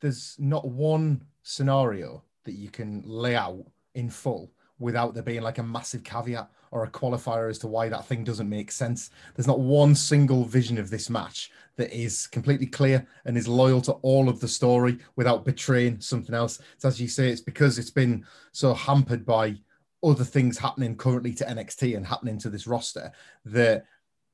There's 0.00 0.36
not 0.38 0.66
one 0.66 1.24
scenario 1.42 2.24
that 2.44 2.52
you 2.52 2.70
can 2.70 3.02
lay 3.04 3.36
out 3.36 3.64
in 3.94 4.10
full 4.10 4.50
without 4.78 5.14
there 5.14 5.22
being 5.22 5.42
like 5.42 5.58
a 5.58 5.62
massive 5.62 6.02
caveat 6.02 6.50
or 6.72 6.84
a 6.84 6.90
qualifier 6.90 7.48
as 7.48 7.58
to 7.58 7.68
why 7.68 7.88
that 7.88 8.06
thing 8.06 8.24
doesn't 8.24 8.48
make 8.48 8.72
sense. 8.72 9.10
There's 9.34 9.46
not 9.46 9.60
one 9.60 9.94
single 9.94 10.44
vision 10.44 10.78
of 10.78 10.90
this 10.90 11.10
match 11.10 11.52
that 11.76 11.92
is 11.92 12.26
completely 12.26 12.66
clear 12.66 13.06
and 13.24 13.36
is 13.36 13.46
loyal 13.46 13.80
to 13.82 13.92
all 13.92 14.28
of 14.28 14.40
the 14.40 14.48
story 14.48 14.98
without 15.14 15.44
betraying 15.44 16.00
something 16.00 16.34
else. 16.34 16.60
So 16.78 16.88
as 16.88 17.00
you 17.00 17.08
say, 17.08 17.28
it's 17.28 17.40
because 17.40 17.78
it's 17.78 17.90
been 17.90 18.24
so 18.52 18.74
hampered 18.74 19.24
by 19.24 19.58
other 20.02 20.24
things 20.24 20.58
happening 20.58 20.96
currently 20.96 21.32
to 21.34 21.44
NXT 21.44 21.96
and 21.96 22.06
happening 22.06 22.38
to 22.38 22.50
this 22.50 22.66
roster 22.66 23.12
that 23.44 23.84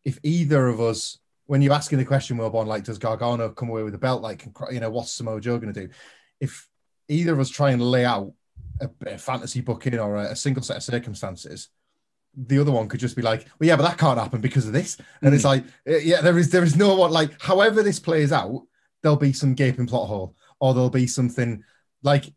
if 0.04 0.18
either 0.22 0.68
of 0.68 0.80
us, 0.80 1.18
when 1.48 1.62
you're 1.62 1.72
asking 1.72 1.98
the 1.98 2.04
question, 2.04 2.36
Wilborn, 2.36 2.66
like, 2.66 2.84
does 2.84 2.98
Gargano 2.98 3.48
come 3.48 3.70
away 3.70 3.82
with 3.82 3.94
a 3.94 3.98
belt? 3.98 4.20
Like, 4.20 4.46
you 4.70 4.80
know, 4.80 4.90
what's 4.90 5.12
Samoa 5.12 5.40
Joe 5.40 5.58
going 5.58 5.72
to 5.72 5.86
do? 5.86 5.92
If 6.40 6.68
either 7.08 7.32
of 7.32 7.40
us 7.40 7.48
try 7.48 7.70
and 7.70 7.82
lay 7.82 8.04
out 8.04 8.32
a, 8.82 8.90
a 9.06 9.18
fantasy 9.18 9.62
booking 9.62 9.98
or 9.98 10.16
a, 10.16 10.32
a, 10.32 10.36
single 10.36 10.62
set 10.62 10.76
of 10.76 10.82
circumstances, 10.82 11.70
the 12.36 12.58
other 12.58 12.70
one 12.70 12.86
could 12.86 13.00
just 13.00 13.16
be 13.16 13.22
like, 13.22 13.46
well, 13.58 13.66
yeah, 13.66 13.76
but 13.76 13.84
that 13.84 13.96
can't 13.96 14.18
happen 14.18 14.42
because 14.42 14.66
of 14.66 14.74
this. 14.74 14.98
And 15.22 15.32
mm. 15.32 15.34
it's 15.34 15.44
like, 15.44 15.64
yeah, 15.86 16.20
there 16.20 16.38
is 16.38 16.50
there 16.50 16.62
is 16.62 16.76
no 16.76 16.94
what 16.94 17.12
like, 17.12 17.40
however 17.40 17.82
this 17.82 17.98
plays 17.98 18.30
out, 18.30 18.66
there'll 19.02 19.16
be 19.16 19.32
some 19.32 19.54
gaping 19.54 19.86
plot 19.86 20.06
hole, 20.06 20.36
or 20.60 20.74
there'll 20.74 20.90
be 20.90 21.06
something 21.06 21.64
like 22.02 22.30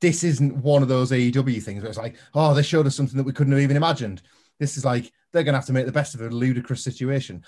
this 0.00 0.22
isn't 0.22 0.56
one 0.58 0.82
of 0.82 0.88
those 0.88 1.10
AEW 1.10 1.60
things 1.62 1.82
where 1.82 1.90
it's 1.90 1.98
like, 1.98 2.16
oh, 2.34 2.54
they 2.54 2.62
showed 2.62 2.86
us 2.86 2.94
something 2.94 3.16
that 3.16 3.24
we 3.24 3.32
couldn't 3.32 3.52
have 3.52 3.62
even 3.62 3.76
imagined. 3.76 4.22
This 4.60 4.76
is 4.76 4.84
like 4.84 5.12
they're 5.32 5.42
going 5.42 5.54
to 5.54 5.58
have 5.58 5.66
to 5.66 5.72
make 5.72 5.86
the 5.86 5.92
best 5.92 6.14
of 6.14 6.20
a 6.20 6.28
ludicrous 6.28 6.84
situation. 6.84 7.44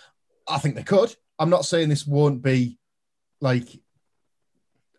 I 0.49 0.59
think 0.59 0.75
they 0.75 0.83
could. 0.83 1.15
I'm 1.39 1.51
not 1.51 1.65
saying 1.65 1.89
this 1.89 2.07
won't 2.07 2.43
be 2.43 2.79
like 3.41 3.69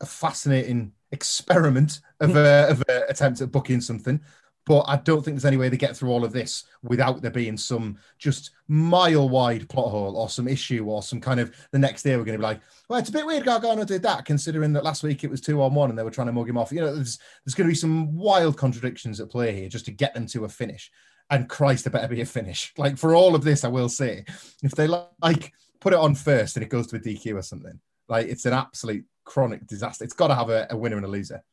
a 0.02 0.06
fascinating 0.06 0.92
experiment 1.12 2.02
of 2.20 2.32
a, 2.32 2.34
mm. 2.34 2.70
of 2.72 2.84
a 2.90 3.06
attempt 3.10 3.42
at 3.42 3.52
booking 3.52 3.82
something, 3.82 4.20
but 4.66 4.82
I 4.88 4.98
don't 4.98 5.24
think 5.24 5.36
there's 5.36 5.46
any 5.46 5.58
way 5.58 5.70
they 5.70 5.78
get 5.78 5.96
through 5.96 6.10
all 6.10 6.26
of 6.26 6.34
this 6.34 6.64
without 6.84 7.22
there 7.22 7.32
being 7.32 7.56
some 7.56 7.98
just 8.18 8.52
mile 8.68 9.30
wide 9.30 9.70
plot 9.70 9.92
hole 9.92 10.18
or 10.18 10.28
some 10.28 10.48
issue 10.48 10.86
or 10.86 11.04
some 11.04 11.22
kind 11.22 11.40
of 11.40 11.56
the 11.72 11.80
next 11.80 12.04
day 12.04 12.18
we're 12.18 12.24
going 12.24 12.38
to 12.38 12.40
be 12.40 12.48
like, 12.48 12.62
well, 12.90 13.00
it's 13.00 13.10
a 13.10 13.14
bit 13.14 13.26
weird 13.26 13.46
Gargano 13.46 13.86
did 13.86 14.02
that, 14.02 14.26
considering 14.26 14.74
that 14.74 14.84
last 14.84 15.04
week 15.04 15.24
it 15.24 15.30
was 15.30 15.40
two 15.40 15.62
on 15.62 15.76
one 15.76 15.90
and 15.90 15.98
they 15.98 16.04
were 16.04 16.12
trying 16.12 16.28
to 16.28 16.34
mug 16.34 16.50
him 16.50 16.58
off. 16.58 16.72
You 16.72 16.82
know, 16.82 16.96
there's, 16.96 17.20
there's 17.46 17.54
going 17.54 17.68
to 17.68 17.72
be 17.72 17.76
some 17.76 18.16
wild 18.16 18.58
contradictions 18.58 19.20
at 19.20 19.30
play 19.30 19.54
here 19.54 19.70
just 19.70 19.86
to 19.86 19.92
get 19.92 20.14
them 20.14 20.26
to 20.28 20.46
a 20.46 20.50
finish. 20.50 20.92
And 21.30 21.50
Christ, 21.50 21.88
it 21.88 21.92
better 21.92 22.08
be 22.08 22.22
a 22.22 22.26
finish. 22.26 22.74
Like 22.78 22.98
for 22.98 23.16
all 23.16 23.36
of 23.36 23.44
this, 23.44 23.64
I 23.64 23.68
will 23.68 23.90
say, 23.90 24.26
if 24.62 24.72
they 24.72 24.88
like 24.88 25.54
put 25.80 25.94
it 25.94 26.00
on 26.00 26.16
first 26.16 26.56
and 26.56 26.64
it 26.64 26.70
goes 26.70 26.88
to 26.88 26.98
a 26.98 27.00
DQ 27.00 27.36
or 27.36 27.42
something, 27.42 27.80
like 28.08 28.28
it's 28.28 28.46
an 28.46 28.54
absolute 28.54 29.06
chronic 29.24 29.66
disaster. 29.66 30.04
It's 30.04 30.14
got 30.14 30.28
to 30.28 30.36
have 30.36 30.50
a, 30.50 30.68
a 30.70 30.78
winner 30.78 30.98
and 30.98 31.06
a 31.06 31.10
loser 31.10 31.44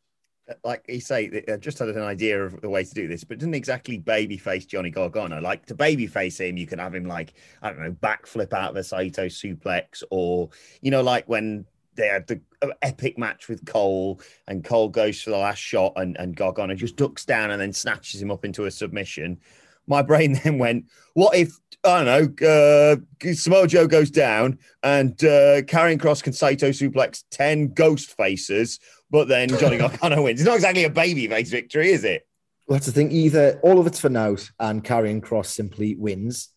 uh, 0.48 0.54
like 0.64 0.84
you 0.88 1.00
say, 1.00 1.44
I 1.50 1.56
just 1.56 1.78
had 1.78 1.88
an 1.88 2.02
idea 2.02 2.42
of 2.42 2.60
the 2.60 2.68
way 2.68 2.84
to 2.84 2.94
do 2.94 3.06
this, 3.06 3.22
but 3.24 3.38
didn't 3.38 3.54
exactly 3.54 3.98
babyface 3.98 4.66
Johnny 4.66 4.90
Gargano. 4.90 5.40
Like 5.40 5.66
to 5.66 5.74
babyface 5.74 6.40
him, 6.40 6.56
you 6.56 6.66
can 6.66 6.80
have 6.80 6.94
him 6.94 7.04
like 7.04 7.34
I 7.62 7.70
don't 7.70 7.80
know, 7.80 7.92
backflip 7.92 8.52
out 8.52 8.70
of 8.70 8.76
a 8.76 8.84
Saito 8.84 9.26
suplex, 9.26 10.02
or 10.10 10.50
you 10.80 10.90
know, 10.90 11.02
like 11.02 11.28
when 11.28 11.64
they 11.94 12.08
had 12.08 12.26
the 12.26 12.40
uh, 12.62 12.68
epic 12.82 13.18
match 13.18 13.48
with 13.48 13.64
Cole, 13.64 14.20
and 14.46 14.64
Cole 14.64 14.88
goes 14.88 15.20
for 15.20 15.30
the 15.30 15.38
last 15.38 15.58
shot, 15.58 15.92
and, 15.96 16.16
and 16.16 16.36
Gargano 16.36 16.74
just 16.74 16.96
ducks 16.96 17.24
down 17.24 17.50
and 17.50 17.60
then 17.60 17.72
snatches 17.72 18.20
him 18.20 18.30
up 18.30 18.44
into 18.44 18.64
a 18.64 18.70
submission. 18.70 19.40
My 19.86 20.02
brain 20.02 20.32
then 20.44 20.58
went, 20.58 20.86
"What 21.14 21.34
if 21.36 21.58
I 21.84 22.04
don't 22.04 22.40
know, 22.40 22.48
uh, 22.48 23.32
Samoa 23.34 23.66
Joe 23.66 23.88
goes 23.88 24.10
down 24.10 24.58
and 24.84 25.12
uh, 25.24 25.62
Kross 25.62 26.22
can 26.22 26.32
Saito 26.32 26.70
suplex 26.70 27.24
ten 27.30 27.68
ghost 27.68 28.16
faces?" 28.16 28.78
but 29.12 29.28
then 29.28 29.48
Johnny 29.48 29.78
Gargano 29.78 30.22
wins. 30.22 30.40
It's 30.40 30.48
not 30.48 30.56
exactly 30.56 30.82
a 30.84 30.90
baby 30.90 31.28
face 31.28 31.50
victory, 31.50 31.90
is 31.92 32.02
it? 32.02 32.26
Well, 32.66 32.76
that's 32.76 32.86
the 32.86 32.92
thing. 32.92 33.12
Either 33.12 33.60
all 33.62 33.78
of 33.78 33.86
it's 33.86 34.00
for 34.00 34.08
now 34.08 34.36
and 34.58 34.82
Karrion 34.82 35.20
Kross 35.20 35.46
simply 35.46 35.94
wins. 35.94 36.48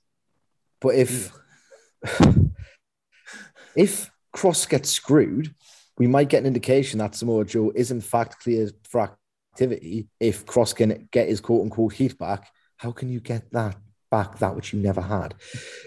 But 0.80 0.96
if 0.96 1.32
if 3.76 4.10
Kross 4.36 4.68
gets 4.68 4.90
screwed, 4.90 5.56
we 5.98 6.08
might 6.08 6.30
get 6.30 6.42
an 6.42 6.48
indication 6.48 7.00
that 7.00 7.16
Samoa 7.16 7.46
Joe 7.46 7.72
is 7.74 7.90
in 7.90 8.02
fact 8.02 8.42
cleared 8.42 8.74
for 8.84 9.10
activity. 9.54 10.10
If 10.20 10.46
Kross 10.46 10.76
can 10.76 11.08
get 11.12 11.30
his 11.30 11.40
quote 11.40 11.64
unquote 11.64 11.94
heat 11.94 12.18
back, 12.18 12.50
how 12.78 12.92
can 12.92 13.10
you 13.10 13.22
get 13.22 13.50
that 13.54 13.78
back, 14.12 14.40
that 14.40 14.56
which 14.56 14.74
you 14.74 14.80
never 14.80 15.02
had? 15.02 15.36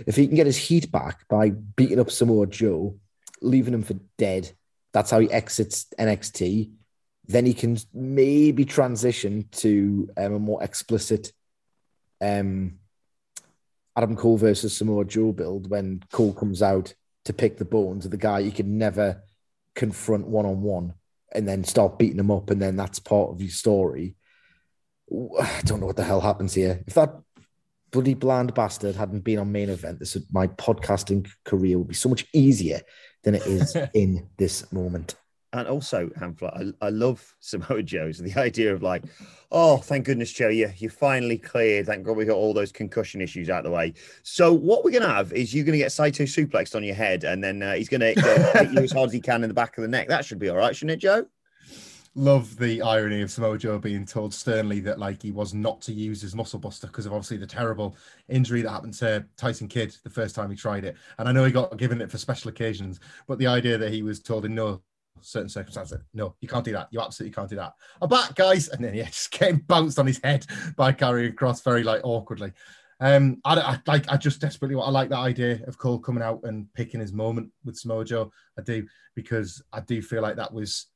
If 0.07 0.17
he 0.17 0.27
can 0.27 0.37
get 0.37 0.47
his 0.47 0.57
heat 0.57 0.91
back 0.91 1.29
by 1.29 1.51
beating 1.51 2.01
up 2.01 2.11
Samoa 2.11 2.47
Joe, 2.47 2.99
leaving 3.43 3.75
him 3.75 3.83
for 3.83 3.97
dead, 4.17 4.51
that's 4.95 5.11
how 5.11 5.19
he 5.19 5.31
exits 5.31 5.87
NXT. 5.99 6.73
Then 7.27 7.45
he 7.45 7.53
can 7.53 7.77
maybe 7.93 8.65
transition 8.65 9.49
to 9.53 10.09
um, 10.17 10.33
a 10.33 10.39
more 10.39 10.63
explicit 10.63 11.33
um, 12.23 12.79
Adam 13.95 14.17
Cole 14.17 14.39
versus 14.39 14.75
Samoa 14.75 15.05
Joe 15.05 15.33
build 15.33 15.69
when 15.69 16.03
Cole 16.11 16.33
comes 16.33 16.63
out 16.63 16.95
to 17.29 17.35
pick 17.35 17.59
the 17.59 17.65
bones 17.67 18.07
of 18.07 18.11
the 18.11 18.17
guy 18.17 18.39
you 18.39 18.51
can 18.51 18.79
never 18.79 19.23
confront 19.75 20.27
one 20.27 20.47
on 20.47 20.63
one 20.63 20.95
and 21.31 21.47
then 21.47 21.63
start 21.63 21.99
beating 21.99 22.19
him 22.19 22.31
up. 22.31 22.49
And 22.49 22.61
then 22.61 22.75
that's 22.75 22.99
part 22.99 23.29
of 23.31 23.43
your 23.43 23.51
story. 23.51 24.17
I 25.13 25.61
don't 25.65 25.81
know 25.81 25.87
what 25.87 25.97
the 25.97 26.05
hell 26.05 26.23
happens 26.23 26.55
here. 26.55 26.83
If 26.87 26.95
that 26.95 27.15
bloody 27.91 28.15
bland 28.15 28.55
bastard 28.55 28.97
hadn't 28.97 29.25
been 29.25 29.39
on 29.39 29.53
main 29.53 29.69
event, 29.69 29.99
this 29.99 30.17
my 30.33 30.47
podcasting 30.47 31.31
career 31.45 31.77
would 31.77 31.89
be 31.89 31.95
so 31.95 32.09
much 32.09 32.27
easier 32.33 32.81
than 33.25 33.35
it 33.35 33.47
is 33.47 33.77
in 33.95 34.27
this 34.39 34.73
moment. 34.73 35.15
And 35.53 35.67
also, 35.67 36.09
Hamflett, 36.11 36.75
I, 36.83 36.87
I 36.87 36.91
love 36.91 37.35
Samoa 37.41 37.83
Joe's 37.83 38.19
the 38.19 38.35
idea 38.39 38.73
of 38.73 38.83
like, 38.83 39.05
oh, 39.51 39.79
thank 39.79 40.05
goodness, 40.05 40.33
Joe, 40.33 40.49
you 40.49 40.71
you 40.77 40.91
finally 40.91 41.39
cleared. 41.39 41.87
Thank 41.87 42.05
God 42.05 42.17
we 42.17 42.25
got 42.25 42.37
all 42.37 42.53
those 42.53 42.73
concussion 42.73 43.21
issues 43.21 43.49
out 43.49 43.59
of 43.59 43.65
the 43.65 43.71
way. 43.71 43.95
So 44.23 44.53
what 44.53 44.85
we're 44.85 44.99
gonna 44.99 45.13
have 45.13 45.33
is 45.33 45.55
you're 45.55 45.65
gonna 45.65 45.79
get 45.79 45.93
Saito 45.93 46.25
suplexed 46.25 46.75
on 46.75 46.85
your 46.85 46.95
head, 46.95 47.25
and 47.25 47.43
then 47.43 47.63
uh, 47.63 47.75
he's 47.75 47.89
gonna 47.89 48.13
hit 48.17 48.73
you 48.73 48.81
as 48.81 48.93
hard 48.93 49.09
as 49.09 49.13
he 49.13 49.21
can 49.21 49.43
in 49.43 49.49
the 49.49 49.55
back 49.55 49.79
of 49.79 49.83
the 49.83 49.89
neck. 49.89 50.09
That 50.09 50.25
should 50.25 50.39
be 50.39 50.49
all 50.49 50.57
right, 50.57 50.77
shouldn't 50.77 50.93
it, 50.93 51.01
Joe? 51.01 51.27
love 52.19 52.57
the 52.57 52.83
irony 52.83 53.23
of 53.23 53.31
Samoa 53.31 53.57
Joe 53.57 53.79
being 53.79 54.05
told 54.05 54.35
sternly 54.35 54.81
that 54.81 54.99
like 54.99 55.23
he 55.23 55.31
was 55.31 55.55
not 55.55 55.81
to 55.83 55.93
use 55.93 56.21
his 56.21 56.35
muscle 56.35 56.59
buster 56.59 56.89
because 56.89 57.07
of 57.07 57.13
obviously 57.13 57.37
the 57.37 57.47
terrible 57.47 57.97
injury 58.29 58.61
that 58.63 58.71
happened 58.71 58.95
to 58.95 59.25
Tyson 59.37 59.69
Kidd 59.69 59.95
the 60.03 60.11
first 60.11 60.35
time 60.35 60.51
he 60.51 60.57
tried 60.57 60.85
it. 60.85 60.97
And 61.19 61.29
I 61.29 61.33
know 61.33 61.45
he 61.45 61.53
got 61.53 61.77
given 61.77 62.01
it 62.01 62.11
for 62.11 62.19
special 62.19 62.49
occasions, 62.49 62.99
but 63.29 63.39
the 63.39 63.47
idea 63.47 63.79
that 63.79 63.93
he 63.93 64.03
was 64.03 64.21
told 64.21 64.45
in 64.45 64.55
no 64.55 64.83
certain 65.23 65.49
circumstances, 65.49 65.99
no, 66.15 66.35
you 66.41 66.49
can't 66.49 66.65
do 66.65 66.73
that. 66.73 66.89
You 66.91 67.01
absolutely 67.01 67.35
can't 67.35 67.51
do 67.51 67.57
that. 67.57 67.75
I'm 68.01 68.09
back, 68.09 68.35
guys, 68.35 68.69
and 68.69 68.85
then 68.85 68.95
yeah, 68.95 69.05
just 69.07 69.31
getting 69.31 69.59
bounced 69.59 69.99
on 69.99 70.07
his 70.07 70.21
head 70.23 70.47
by 70.77 70.93
Karrion 70.93 71.35
Kross 71.35 71.63
very 71.63 71.83
like 71.83 72.01
awkwardly. 72.05 72.53
Um, 73.01 73.41
I, 73.45 73.55
I 73.55 73.79
like 73.87 74.11
I 74.11 74.17
just 74.17 74.41
desperately 74.41 74.77
I 74.77 74.91
like 74.91 75.09
that 75.11 75.19
idea 75.19 75.61
of 75.67 75.79
Cole 75.79 76.01
coming 76.01 76.23
out 76.23 76.41
and 76.43 76.73
picking 76.75 77.01
his 77.01 77.13
moment 77.13 77.51
with 77.65 77.77
Samoa 77.77 78.05
Joe. 78.05 78.33
I 78.59 78.63
do 78.63 78.87
because 79.15 79.63
I 79.73 79.81
do 79.81 80.03
feel 80.03 80.23
like 80.23 80.37
that 80.37 80.53
was 80.53 80.87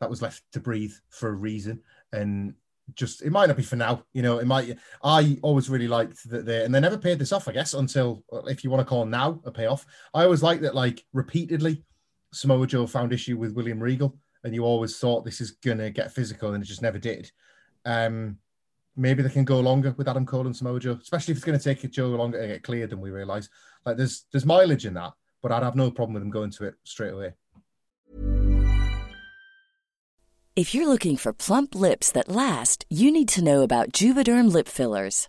that 0.00 0.10
was 0.10 0.22
left 0.22 0.42
to 0.52 0.60
breathe 0.60 0.92
for 1.10 1.30
a 1.30 1.32
reason. 1.32 1.80
And 2.12 2.54
just 2.94 3.22
it 3.22 3.30
might 3.30 3.46
not 3.46 3.56
be 3.56 3.62
for 3.62 3.76
now, 3.76 4.02
you 4.12 4.22
know. 4.22 4.38
It 4.38 4.46
might. 4.46 4.78
I 5.02 5.38
always 5.42 5.68
really 5.68 5.88
liked 5.88 6.28
that 6.30 6.46
they 6.46 6.64
and 6.64 6.74
they 6.74 6.80
never 6.80 6.96
paid 6.96 7.18
this 7.18 7.32
off, 7.32 7.48
I 7.48 7.52
guess, 7.52 7.74
until 7.74 8.24
if 8.46 8.64
you 8.64 8.70
want 8.70 8.80
to 8.80 8.88
call 8.88 9.04
now 9.04 9.40
a 9.44 9.50
payoff. 9.50 9.84
I 10.14 10.24
always 10.24 10.42
liked 10.42 10.62
that, 10.62 10.74
like 10.74 11.04
repeatedly, 11.12 11.84
Samoa 12.32 12.66
Joe 12.66 12.86
found 12.86 13.12
issue 13.12 13.36
with 13.36 13.54
William 13.54 13.80
Regal, 13.80 14.16
and 14.44 14.54
you 14.54 14.64
always 14.64 14.98
thought 14.98 15.24
this 15.24 15.40
is 15.40 15.52
gonna 15.52 15.90
get 15.90 16.12
physical, 16.12 16.52
and 16.54 16.62
it 16.62 16.66
just 16.66 16.82
never 16.82 16.98
did. 16.98 17.30
Um, 17.84 18.38
maybe 18.96 19.22
they 19.22 19.30
can 19.30 19.44
go 19.44 19.60
longer 19.60 19.94
with 19.96 20.08
Adam 20.08 20.26
Cole 20.26 20.46
and 20.46 20.56
Samoa 20.56 20.80
Joe, 20.80 20.98
especially 21.00 21.32
if 21.32 21.38
it's 21.38 21.44
to 21.58 21.58
take 21.58 21.90
Joe 21.90 22.08
longer 22.08 22.40
to 22.40 22.48
get 22.48 22.62
cleared 22.62 22.90
than 22.90 23.00
we 23.00 23.10
realize. 23.10 23.48
Like 23.86 23.96
there's 23.96 24.26
there's 24.32 24.44
mileage 24.44 24.84
in 24.84 24.94
that, 24.94 25.12
but 25.42 25.52
I'd 25.52 25.62
have 25.62 25.76
no 25.76 25.90
problem 25.90 26.14
with 26.14 26.22
them 26.22 26.30
going 26.30 26.50
to 26.50 26.64
it 26.64 26.74
straight 26.84 27.12
away. 27.12 27.32
If 30.56 30.74
you're 30.74 30.88
looking 30.88 31.16
for 31.16 31.32
plump 31.32 31.76
lips 31.76 32.10
that 32.10 32.28
last, 32.28 32.84
you 32.90 33.12
need 33.12 33.28
to 33.28 33.44
know 33.44 33.62
about 33.62 33.92
Juvederm 33.92 34.52
lip 34.52 34.66
fillers. 34.66 35.28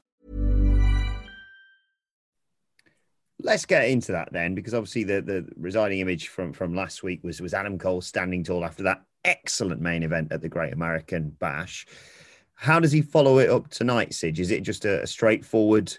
Let's 3.43 3.65
get 3.65 3.89
into 3.89 4.11
that 4.11 4.31
then, 4.31 4.55
because 4.55 4.73
obviously 4.73 5.03
the, 5.03 5.21
the 5.21 5.47
residing 5.57 5.99
image 5.99 6.27
from, 6.27 6.53
from 6.53 6.75
last 6.75 7.03
week 7.03 7.23
was, 7.23 7.41
was 7.41 7.53
Adam 7.53 7.77
Cole 7.77 8.01
standing 8.01 8.43
tall 8.43 8.63
after 8.63 8.83
that 8.83 9.03
excellent 9.23 9.81
main 9.81 10.03
event 10.03 10.31
at 10.31 10.41
the 10.41 10.49
Great 10.49 10.73
American 10.73 11.29
Bash. 11.39 11.85
How 12.55 12.79
does 12.79 12.91
he 12.91 13.01
follow 13.01 13.39
it 13.39 13.49
up 13.49 13.69
tonight, 13.69 14.13
Sidge? 14.13 14.39
Is 14.39 14.51
it 14.51 14.61
just 14.61 14.85
a, 14.85 15.01
a 15.01 15.07
straightforward, 15.07 15.97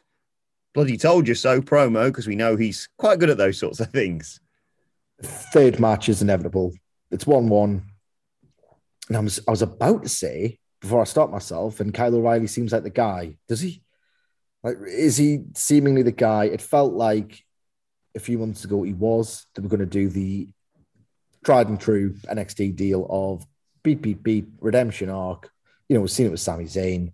bloody 0.75 0.97
told 0.97 1.27
you 1.27 1.35
so 1.35 1.61
promo? 1.61 2.07
Because 2.07 2.27
we 2.27 2.37
know 2.37 2.57
he's 2.57 2.89
quite 2.99 3.19
good 3.19 3.31
at 3.31 3.39
those 3.39 3.59
sorts 3.59 3.81
of 3.81 3.91
things. 3.91 4.41
Third 5.23 5.81
match 5.81 6.09
is 6.09 6.23
inevitable. 6.23 6.73
It's 7.11 7.27
1 7.27 7.49
1. 7.49 7.83
And 9.09 9.17
I 9.17 9.21
was, 9.21 9.41
I 9.47 9.51
was 9.51 9.63
about 9.63 10.05
to 10.05 10.09
say, 10.09 10.59
before 10.81 11.01
I 11.01 11.05
stop 11.05 11.31
myself, 11.31 11.81
and 11.81 11.95
Kyle 11.95 12.15
O'Reilly 12.15 12.47
seems 12.47 12.73
like 12.73 12.83
the 12.83 12.91
guy. 12.91 13.37
Does 13.49 13.61
he? 13.61 13.82
Like, 14.63 14.77
is 14.87 15.17
he 15.17 15.45
seemingly 15.55 16.03
the 16.03 16.13
guy? 16.13 16.45
It 16.45 16.63
felt 16.63 16.93
like 16.93 17.43
a 18.15 18.21
few 18.21 18.39
months 18.39 18.65
ago 18.65 18.83
he 18.83 18.93
was. 18.93 19.47
They 19.55 19.63
were 19.63 19.69
going 19.69 19.81
to 19.81 19.87
do 19.87 20.09
the 20.09 20.49
tried 21.45 21.69
and 21.69 21.81
true 21.81 22.15
NXT 22.29 22.77
deal 22.77 23.07
of 23.11 23.45
beat, 23.83 24.03
beat, 24.03 24.23
beat, 24.23 24.47
redemption 24.61 25.11
arc. 25.11 25.51
You 25.89 25.95
know, 25.95 26.01
we've 26.03 26.11
seen 26.11 26.27
it 26.27 26.31
with 26.31 26.41
Sami 26.41 26.65
Zayn. 26.65 27.13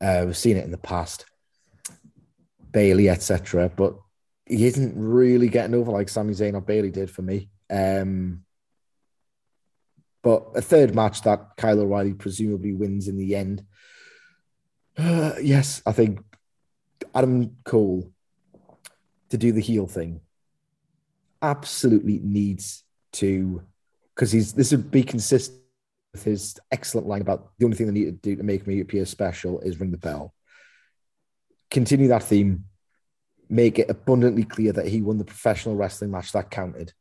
Uh, 0.00 0.24
we've 0.26 0.36
seen 0.36 0.56
it 0.56 0.64
in 0.64 0.70
the 0.70 0.78
past, 0.78 1.26
Bayley, 2.70 3.08
etc. 3.08 3.70
But 3.74 3.96
he 4.46 4.66
isn't 4.66 4.94
really 4.96 5.48
getting 5.48 5.74
over 5.74 5.92
like 5.92 6.08
Sami 6.08 6.32
Zayn 6.32 6.54
or 6.54 6.60
Bayley 6.60 6.90
did 6.90 7.10
for 7.10 7.22
me. 7.22 7.50
Um, 7.68 8.44
but 10.22 10.48
a 10.54 10.62
third 10.62 10.94
match 10.94 11.22
that 11.22 11.56
Kyle 11.56 11.80
O'Reilly 11.80 12.14
presumably 12.14 12.72
wins 12.72 13.08
in 13.08 13.18
the 13.18 13.36
end. 13.36 13.64
Uh, 14.96 15.34
yes, 15.42 15.82
I 15.84 15.92
think 15.92 16.20
Adam 17.18 17.56
Cole 17.64 18.12
to 19.30 19.36
do 19.36 19.50
the 19.50 19.60
heel 19.60 19.88
thing 19.88 20.20
absolutely 21.42 22.20
needs 22.22 22.84
to 23.12 23.60
because 24.14 24.30
he's 24.30 24.52
this 24.52 24.70
would 24.70 24.92
be 24.92 25.02
consistent 25.02 25.58
with 26.12 26.22
his 26.22 26.56
excellent 26.70 27.08
line 27.08 27.20
about 27.20 27.50
the 27.58 27.64
only 27.64 27.76
thing 27.76 27.88
they 27.88 27.92
need 27.92 28.04
to 28.04 28.12
do 28.12 28.36
to 28.36 28.44
make 28.44 28.68
me 28.68 28.78
appear 28.78 29.04
special 29.04 29.58
is 29.60 29.80
ring 29.80 29.90
the 29.90 29.98
bell. 29.98 30.32
Continue 31.72 32.06
that 32.06 32.22
theme, 32.22 32.66
make 33.48 33.80
it 33.80 33.90
abundantly 33.90 34.44
clear 34.44 34.72
that 34.72 34.86
he 34.86 35.02
won 35.02 35.18
the 35.18 35.24
professional 35.24 35.74
wrestling 35.74 36.12
match 36.12 36.30
that 36.32 36.52
counted. 36.52 36.92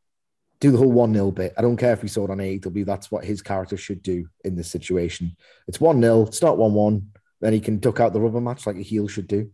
Do 0.60 0.72
the 0.72 0.80
whole 0.80 0.92
1 0.92 1.14
0 1.14 1.30
bit. 1.30 1.54
I 1.60 1.62
don't 1.62 1.78
care 1.78 1.94
if 1.94 2.02
we 2.02 2.10
saw 2.10 2.24
it 2.24 2.32
on 2.32 2.40
AEW, 2.40 2.88
that's 2.88 3.12
what 3.12 3.24
his 3.24 3.44
character 3.44 3.78
should 3.78 4.02
do 4.02 4.28
in 4.44 4.56
this 4.56 4.72
situation. 4.72 5.38
It's 5.68 5.80
1 5.80 6.02
0, 6.02 6.24
it's 6.24 6.42
not 6.42 6.58
1 6.58 6.74
1. 6.74 7.12
Then 7.40 7.54
he 7.54 7.60
can 7.60 7.78
duck 7.78 8.00
out 8.00 8.14
the 8.14 8.20
rubber 8.20 8.42
match 8.42 8.66
like 8.66 8.78
a 8.78 8.82
heel 8.82 9.08
should 9.08 9.28
do. 9.28 9.52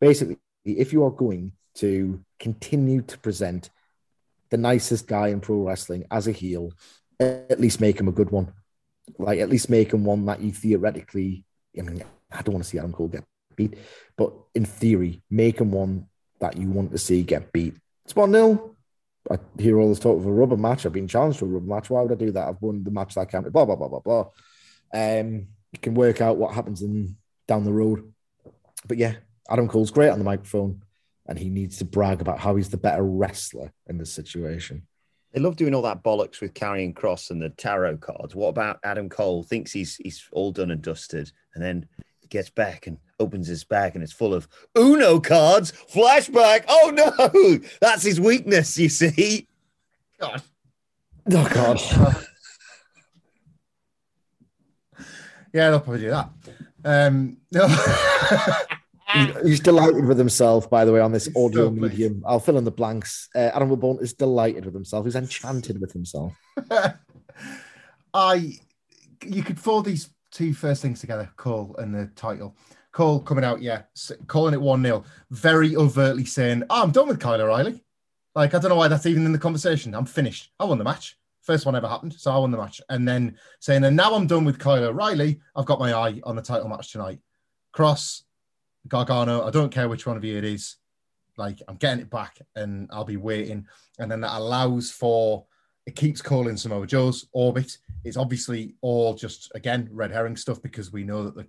Basically, 0.00 0.38
if 0.64 0.92
you 0.92 1.04
are 1.04 1.10
going 1.10 1.52
to 1.76 2.20
continue 2.38 3.02
to 3.02 3.18
present 3.18 3.70
the 4.50 4.56
nicest 4.56 5.06
guy 5.06 5.28
in 5.28 5.40
pro 5.40 5.56
wrestling 5.56 6.04
as 6.10 6.28
a 6.28 6.32
heel, 6.32 6.72
at 7.20 7.60
least 7.60 7.80
make 7.80 7.98
him 7.98 8.08
a 8.08 8.12
good 8.12 8.30
one. 8.30 8.52
Like, 9.18 9.40
at 9.40 9.50
least 9.50 9.68
make 9.68 9.92
him 9.92 10.04
one 10.04 10.24
that 10.26 10.40
you 10.40 10.52
theoretically, 10.52 11.44
I 11.78 11.82
mean, 11.82 12.02
I 12.30 12.42
don't 12.42 12.54
want 12.54 12.64
to 12.64 12.70
see 12.70 12.78
Adam 12.78 12.92
Cole 12.92 13.08
get 13.08 13.24
beat, 13.56 13.76
but 14.16 14.32
in 14.54 14.64
theory, 14.64 15.22
make 15.30 15.60
him 15.60 15.70
one 15.70 16.06
that 16.40 16.56
you 16.56 16.68
want 16.68 16.92
to 16.92 16.98
see 16.98 17.22
get 17.22 17.52
beat. 17.52 17.74
It's 18.04 18.16
1 18.16 18.32
0. 18.32 18.76
I 19.30 19.38
hear 19.58 19.78
all 19.78 19.88
this 19.88 20.00
talk 20.00 20.18
of 20.18 20.26
a 20.26 20.32
rubber 20.32 20.56
match. 20.56 20.84
I've 20.84 20.92
been 20.92 21.08
challenged 21.08 21.38
to 21.38 21.46
a 21.46 21.48
rubber 21.48 21.66
match. 21.66 21.88
Why 21.88 22.02
would 22.02 22.12
I 22.12 22.16
do 22.16 22.32
that? 22.32 22.48
I've 22.48 22.60
won 22.60 22.84
the 22.84 22.90
match 22.90 23.14
that 23.14 23.30
counted. 23.30 23.52
Blah, 23.52 23.64
blah, 23.64 23.76
blah, 23.76 23.88
blah, 23.88 24.00
blah. 24.00 24.26
Um, 24.92 25.48
you 25.72 25.78
can 25.80 25.94
work 25.94 26.20
out 26.20 26.36
what 26.36 26.54
happens 26.54 26.82
in 26.82 27.16
down 27.48 27.64
the 27.64 27.72
road. 27.72 28.12
But 28.86 28.98
yeah, 28.98 29.14
Adam 29.48 29.68
Cole's 29.68 29.90
great 29.90 30.10
on 30.10 30.18
the 30.18 30.24
microphone, 30.24 30.82
and 31.26 31.38
he 31.38 31.50
needs 31.50 31.78
to 31.78 31.84
brag 31.84 32.20
about 32.20 32.38
how 32.38 32.56
he's 32.56 32.70
the 32.70 32.76
better 32.76 33.02
wrestler 33.02 33.72
in 33.86 33.98
this 33.98 34.12
situation. 34.12 34.86
They 35.32 35.40
love 35.40 35.56
doing 35.56 35.74
all 35.74 35.82
that 35.82 36.04
bollocks 36.04 36.40
with 36.40 36.54
Karrion 36.54 36.94
Kross 36.94 37.30
and 37.30 37.42
the 37.42 37.50
tarot 37.50 37.96
cards. 37.98 38.34
What 38.34 38.48
about 38.48 38.78
Adam 38.84 39.08
Cole? 39.08 39.42
Thinks 39.42 39.72
he's 39.72 39.96
he's 39.96 40.28
all 40.32 40.52
done 40.52 40.70
and 40.70 40.80
dusted, 40.80 41.32
and 41.54 41.64
then 41.64 41.86
he 42.20 42.28
gets 42.28 42.50
back 42.50 42.86
and 42.86 42.98
opens 43.18 43.48
his 43.48 43.64
bag, 43.64 43.94
and 43.94 44.04
it's 44.04 44.12
full 44.12 44.32
of 44.32 44.48
Uno 44.78 45.18
cards. 45.18 45.72
Flashback. 45.72 46.64
Oh 46.68 46.92
no, 46.94 47.60
that's 47.80 48.04
his 48.04 48.20
weakness. 48.20 48.78
You 48.78 48.88
see. 48.88 49.48
God. 50.20 50.42
Oh 51.32 51.48
God. 51.52 52.26
Yeah, 55.54 55.70
they'll 55.70 55.80
probably 55.80 56.00
do 56.00 56.10
that. 56.10 56.30
Um, 56.84 57.36
no. 57.52 57.68
He's 59.44 59.60
delighted 59.60 60.04
with 60.04 60.18
himself, 60.18 60.68
by 60.68 60.84
the 60.84 60.92
way, 60.92 61.00
on 61.00 61.12
this 61.12 61.26
He's 61.26 61.36
audio 61.36 61.64
so 61.64 61.70
pleased. 61.70 61.92
medium. 61.98 62.22
I'll 62.26 62.40
fill 62.40 62.58
in 62.58 62.64
the 62.64 62.70
blanks. 62.70 63.28
Uh, 63.34 63.50
Adam 63.54 63.70
Wilborn 63.70 64.02
is 64.02 64.12
delighted 64.14 64.64
with 64.64 64.74
himself. 64.74 65.04
He's 65.04 65.16
enchanted 65.16 65.80
with 65.80 65.92
himself. 65.92 66.32
I, 68.14 68.58
you 69.24 69.42
could 69.42 69.58
fold 69.58 69.84
these 69.84 70.10
two 70.30 70.52
first 70.54 70.82
things 70.82 71.00
together, 71.00 71.30
Cole 71.36 71.74
and 71.78 71.94
the 71.94 72.06
title. 72.16 72.56
Cole 72.92 73.20
coming 73.20 73.44
out, 73.44 73.60
yeah, 73.60 73.82
calling 74.28 74.54
it 74.54 74.60
1 74.60 74.82
0, 74.82 75.04
very 75.30 75.74
overtly 75.76 76.24
saying, 76.24 76.62
oh, 76.70 76.82
I'm 76.82 76.92
done 76.92 77.08
with 77.08 77.18
Kyle 77.18 77.40
O'Reilly. 77.40 77.82
Like, 78.34 78.54
I 78.54 78.58
don't 78.58 78.68
know 78.68 78.76
why 78.76 78.88
that's 78.88 79.06
even 79.06 79.26
in 79.26 79.32
the 79.32 79.38
conversation. 79.38 79.94
I'm 79.94 80.06
finished. 80.06 80.52
I 80.58 80.64
won 80.64 80.78
the 80.78 80.84
match. 80.84 81.18
First 81.42 81.66
one 81.66 81.76
ever 81.76 81.88
happened. 81.88 82.14
So 82.14 82.32
I 82.32 82.38
won 82.38 82.50
the 82.50 82.56
match. 82.56 82.80
And 82.88 83.06
then 83.06 83.36
saying, 83.60 83.84
and 83.84 83.96
now 83.96 84.14
I'm 84.14 84.26
done 84.26 84.44
with 84.44 84.58
Kyle 84.58 84.82
O'Reilly. 84.82 85.40
I've 85.54 85.66
got 85.66 85.78
my 85.78 85.92
eye 85.92 86.20
on 86.24 86.36
the 86.36 86.42
title 86.42 86.68
match 86.68 86.92
tonight. 86.92 87.18
Kross, 87.74 88.22
Gargano, 88.88 89.46
I 89.46 89.50
don't 89.50 89.72
care 89.72 89.88
which 89.88 90.06
one 90.06 90.16
of 90.16 90.24
you 90.24 90.36
it 90.36 90.44
is. 90.44 90.76
Like, 91.36 91.60
I'm 91.66 91.76
getting 91.76 92.00
it 92.00 92.10
back 92.10 92.38
and 92.54 92.88
I'll 92.92 93.04
be 93.04 93.16
waiting. 93.16 93.66
And 93.98 94.10
then 94.10 94.20
that 94.20 94.36
allows 94.36 94.90
for 94.90 95.46
it 95.86 95.96
keeps 95.96 96.22
calling 96.22 96.56
Samoa 96.56 96.86
Joe's 96.86 97.26
orbit. 97.32 97.76
It's 98.04 98.16
obviously 98.16 98.74
all 98.80 99.14
just 99.14 99.52
again 99.54 99.88
red 99.92 100.10
herring 100.10 100.36
stuff 100.36 100.62
because 100.62 100.92
we 100.92 101.04
know 101.04 101.24
that 101.24 101.34
the 101.34 101.46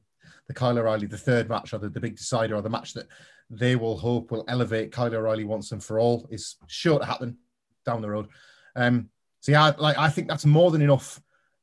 the 0.48 0.54
Kyle 0.54 0.78
O'Reilly, 0.78 1.08
the 1.08 1.18
third 1.18 1.50
match 1.50 1.74
or 1.74 1.80
the, 1.80 1.90
the 1.90 2.00
big 2.00 2.18
decider 2.18 2.56
or 2.56 2.62
the 2.62 2.70
match 2.70 2.94
that 2.94 3.08
they 3.50 3.76
will 3.76 3.98
hope 3.98 4.32
will 4.32 4.46
elevate 4.48 4.92
Kyle 4.92 5.14
O'Reilly 5.14 5.44
once 5.44 5.72
and 5.72 5.84
for 5.84 6.00
all 6.00 6.28
is 6.30 6.58
sure 6.68 7.00
to 7.00 7.06
happen 7.06 7.38
down 7.86 8.02
the 8.02 8.10
road. 8.10 8.28
Um, 8.76 9.10
so 9.40 9.52
yeah, 9.52 9.72
like 9.78 9.98
I 9.98 10.10
think 10.10 10.28
that's 10.28 10.46
more 10.46 10.72
than 10.72 10.82
enough 10.82 11.22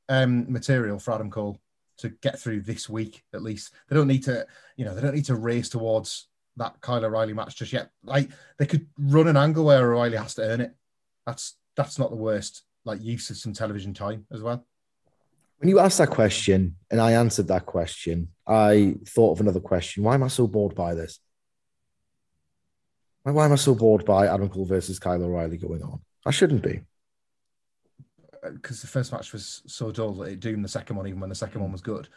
um, 0.08 0.50
material 0.50 0.98
for 0.98 1.14
Adam 1.14 1.30
Cole 1.30 1.60
to 1.98 2.08
get 2.08 2.38
through 2.38 2.62
this 2.62 2.88
week 2.88 3.22
at 3.32 3.42
least. 3.42 3.72
They 3.88 3.96
don't 3.96 4.08
need 4.08 4.24
to, 4.24 4.46
you 4.76 4.84
know, 4.84 4.94
they 4.94 5.00
don't 5.00 5.14
need 5.14 5.26
to 5.26 5.36
race 5.36 5.68
towards 5.68 6.28
that 6.56 6.80
Kyle 6.80 7.04
O'Reilly 7.04 7.32
match 7.32 7.56
just 7.56 7.72
yet. 7.72 7.90
Like 8.04 8.30
they 8.58 8.66
could 8.66 8.86
run 8.98 9.28
an 9.28 9.36
angle 9.36 9.64
where 9.64 9.92
O'Reilly 9.92 10.16
has 10.16 10.34
to 10.34 10.42
earn 10.42 10.60
it. 10.60 10.74
That's 11.26 11.56
that's 11.76 11.98
not 11.98 12.10
the 12.10 12.16
worst 12.16 12.62
like 12.84 13.02
use 13.02 13.30
of 13.30 13.36
some 13.36 13.52
television 13.52 13.94
time 13.94 14.26
as 14.32 14.42
well. 14.42 14.66
When 15.58 15.68
you 15.68 15.78
asked 15.78 15.98
that 15.98 16.10
question 16.10 16.76
and 16.90 17.00
I 17.00 17.12
answered 17.12 17.48
that 17.48 17.66
question, 17.66 18.28
I 18.46 18.96
thought 19.06 19.32
of 19.32 19.40
another 19.40 19.60
question. 19.60 20.02
Why 20.02 20.14
am 20.14 20.24
I 20.24 20.28
so 20.28 20.48
bored 20.48 20.74
by 20.74 20.94
this? 20.94 21.20
Why, 23.22 23.32
why 23.32 23.44
am 23.44 23.52
I 23.52 23.56
so 23.56 23.74
bored 23.76 24.04
by 24.04 24.26
Adam 24.26 24.48
Cole 24.48 24.66
versus 24.66 24.98
Kyle 24.98 25.22
O'Reilly 25.22 25.58
going 25.58 25.82
on? 25.82 26.00
I 26.26 26.32
shouldn't 26.32 26.62
be. 26.62 26.80
Because 28.42 28.80
the 28.80 28.88
first 28.88 29.12
match 29.12 29.32
was 29.32 29.62
so 29.66 29.92
dull 29.92 30.14
that 30.14 30.30
it 30.30 30.40
doomed 30.40 30.64
the 30.64 30.68
second 30.68 30.96
one, 30.96 31.06
even 31.06 31.20
when 31.20 31.28
the 31.28 31.34
second 31.34 31.60
one 31.60 31.72
was 31.72 31.80
good. 31.80 32.08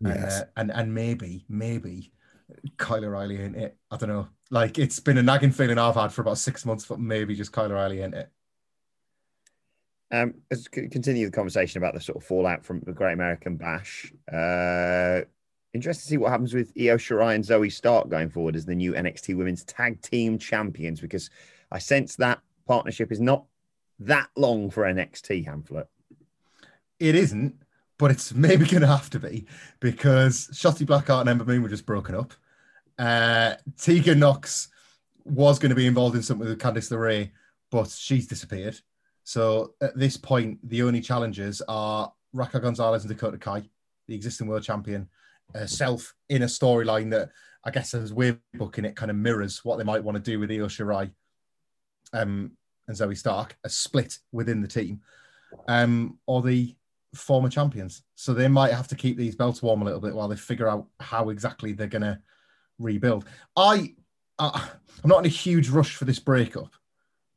Yes. 0.00 0.40
Uh, 0.40 0.44
and 0.56 0.70
and 0.72 0.92
maybe, 0.92 1.44
maybe 1.48 2.12
Kyle 2.76 3.04
O'Reilly 3.04 3.40
ain't 3.40 3.56
it. 3.56 3.76
I 3.90 3.96
don't 3.96 4.08
know. 4.08 4.28
Like 4.50 4.78
it's 4.78 5.00
been 5.00 5.18
a 5.18 5.22
nagging 5.22 5.52
feeling 5.52 5.78
I've 5.78 5.94
had 5.94 6.12
for 6.12 6.22
about 6.22 6.38
six 6.38 6.64
months, 6.64 6.86
but 6.86 6.98
maybe 6.98 7.34
just 7.34 7.52
Kyle 7.52 7.70
O'Reilly 7.70 8.00
ain't 8.00 8.14
it. 8.14 8.30
Um, 10.10 10.34
let's 10.50 10.68
continue 10.68 11.26
the 11.26 11.32
conversation 11.32 11.78
about 11.78 11.94
the 11.94 12.00
sort 12.00 12.16
of 12.16 12.24
fallout 12.24 12.64
from 12.64 12.80
the 12.80 12.92
Great 12.92 13.12
American 13.12 13.56
Bash. 13.56 14.12
Uh, 14.32 15.20
interested 15.74 16.02
to 16.02 16.08
see 16.08 16.16
what 16.16 16.30
happens 16.30 16.54
with 16.54 16.72
Io 16.78 16.96
Shirai 16.96 17.34
and 17.34 17.44
Zoey 17.44 17.70
Stark 17.70 18.08
going 18.08 18.30
forward 18.30 18.56
as 18.56 18.64
the 18.64 18.74
new 18.74 18.94
NXT 18.94 19.36
Women's 19.36 19.64
Tag 19.64 20.00
Team 20.00 20.38
Champions, 20.38 21.00
because 21.00 21.28
I 21.70 21.78
sense 21.78 22.16
that 22.16 22.40
partnership 22.66 23.12
is 23.12 23.20
not 23.20 23.44
that 24.00 24.28
long 24.36 24.70
for 24.70 24.84
NXT, 24.84 25.46
Hamflet. 25.46 25.86
It 26.98 27.14
isn't, 27.14 27.62
but 27.98 28.10
it's 28.10 28.32
maybe 28.34 28.66
going 28.66 28.80
to 28.80 28.86
have 28.86 29.10
to 29.10 29.18
be 29.18 29.46
because 29.80 30.48
Shotzi 30.52 30.86
Blackheart 30.86 31.22
and 31.22 31.30
Ember 31.30 31.44
Moon 31.44 31.62
were 31.62 31.68
just 31.68 31.86
broken 31.86 32.14
up. 32.14 32.32
Uh, 32.98 33.54
Tegan 33.76 34.18
Nox 34.18 34.68
was 35.24 35.58
going 35.58 35.70
to 35.70 35.76
be 35.76 35.86
involved 35.86 36.16
in 36.16 36.22
something 36.22 36.48
with 36.48 36.58
Candice 36.58 36.90
LeRae, 36.90 37.30
but 37.70 37.90
she's 37.90 38.26
disappeared. 38.26 38.80
So 39.24 39.74
at 39.80 39.96
this 39.96 40.16
point, 40.16 40.58
the 40.68 40.82
only 40.82 41.00
challengers 41.00 41.60
are 41.68 42.12
Raquel 42.32 42.62
Gonzalez 42.62 43.04
and 43.04 43.12
Dakota 43.12 43.38
Kai, 43.38 43.68
the 44.06 44.14
existing 44.14 44.46
world 44.46 44.62
champion, 44.62 45.08
herself 45.54 46.14
in 46.28 46.42
a 46.42 46.46
storyline 46.46 47.10
that 47.10 47.30
I 47.64 47.70
guess 47.70 47.94
as 47.94 48.12
we're 48.12 48.40
booking 48.54 48.84
it 48.84 48.96
kind 48.96 49.10
of 49.10 49.16
mirrors 49.16 49.64
what 49.64 49.76
they 49.78 49.84
might 49.84 50.02
want 50.02 50.16
to 50.16 50.22
do 50.22 50.38
with 50.38 50.50
Io 50.50 50.66
Shirai 50.66 51.10
um, 52.12 52.52
and 52.88 52.96
Zoey 52.96 53.16
Stark, 53.16 53.56
a 53.64 53.68
split 53.68 54.18
within 54.32 54.60
the 54.60 54.68
team, 54.68 55.00
um, 55.68 56.18
or 56.26 56.42
the 56.42 56.74
former 57.14 57.48
champions. 57.48 58.02
So 58.14 58.34
they 58.34 58.48
might 58.48 58.72
have 58.72 58.88
to 58.88 58.96
keep 58.96 59.16
these 59.16 59.36
belts 59.36 59.62
warm 59.62 59.82
a 59.82 59.84
little 59.84 60.00
bit 60.00 60.14
while 60.14 60.28
they 60.28 60.36
figure 60.36 60.68
out 60.68 60.86
how 61.00 61.30
exactly 61.30 61.72
they're 61.72 61.86
going 61.86 62.02
to 62.02 62.18
rebuild. 62.78 63.26
I, 63.56 63.94
I 64.38 64.70
I'm 65.02 65.08
not 65.08 65.20
in 65.20 65.26
a 65.26 65.28
huge 65.28 65.68
rush 65.68 65.94
for 65.94 66.04
this 66.04 66.18
breakup. 66.18 66.72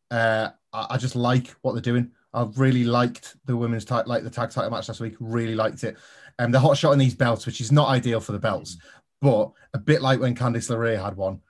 Uh, 0.10 0.50
I, 0.74 0.88
I 0.92 0.98
just 0.98 1.16
like 1.16 1.50
what 1.62 1.74
they're 1.74 1.82
doing. 1.82 2.12
I 2.34 2.48
really 2.56 2.86
liked 2.86 3.36
the 3.46 3.58
women's 3.58 3.86
tag, 3.86 4.08
like 4.08 4.24
the 4.24 4.30
tag 4.30 4.52
title 4.52 4.72
match 4.72 4.88
last 4.88 5.02
week. 5.02 5.16
Really 5.20 5.56
liked 5.56 5.84
it. 5.84 5.98
And 6.40 6.48
um, 6.48 6.52
the 6.52 6.60
hot 6.60 6.78
shot 6.78 6.94
in 6.94 7.00
these 7.00 7.14
belts, 7.14 7.46
which 7.46 7.62
is 7.62 7.72
not 7.72 7.90
ideal 7.90 8.22
for 8.22 8.32
the 8.32 8.40
belts, 8.40 8.78
but 9.22 9.52
a 9.74 9.78
bit 9.78 10.02
like 10.02 10.20
when 10.20 10.36
Candice 10.36 10.70
LeRae 10.70 11.02
had 11.02 11.18
one. 11.18 11.42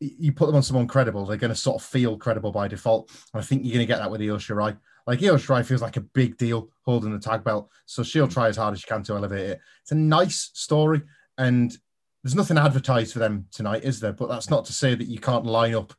You 0.00 0.32
put 0.32 0.46
them 0.46 0.56
on 0.56 0.62
someone 0.62 0.86
credible, 0.86 1.24
they're 1.24 1.36
going 1.36 1.52
to 1.52 1.56
sort 1.56 1.80
of 1.80 1.88
feel 1.88 2.18
credible 2.18 2.52
by 2.52 2.68
default. 2.68 3.10
And 3.32 3.40
I 3.40 3.44
think 3.44 3.64
you're 3.64 3.74
going 3.74 3.86
to 3.86 3.92
get 3.92 3.98
that 3.98 4.10
with 4.10 4.20
Io 4.20 4.36
Shirai. 4.36 4.76
Like 5.06 5.22
Io 5.22 5.36
Shirai 5.36 5.64
feels 5.64 5.82
like 5.82 5.96
a 5.96 6.02
big 6.02 6.36
deal 6.36 6.70
holding 6.82 7.12
the 7.12 7.18
tag 7.18 7.44
belt, 7.44 7.70
so 7.86 8.02
she'll 8.02 8.28
try 8.28 8.48
as 8.48 8.56
hard 8.56 8.74
as 8.74 8.80
she 8.80 8.86
can 8.86 9.02
to 9.04 9.14
elevate 9.14 9.50
it. 9.50 9.60
It's 9.82 9.92
a 9.92 9.96
nice 9.96 10.50
story, 10.52 11.02
and 11.38 11.76
there's 12.22 12.34
nothing 12.34 12.58
advertised 12.58 13.12
for 13.12 13.20
them 13.20 13.46
tonight, 13.52 13.84
is 13.84 14.00
there? 14.00 14.12
But 14.12 14.28
that's 14.28 14.50
not 14.50 14.64
to 14.66 14.72
say 14.72 14.94
that 14.94 15.06
you 15.06 15.18
can't 15.18 15.46
line 15.46 15.74
up 15.74 15.94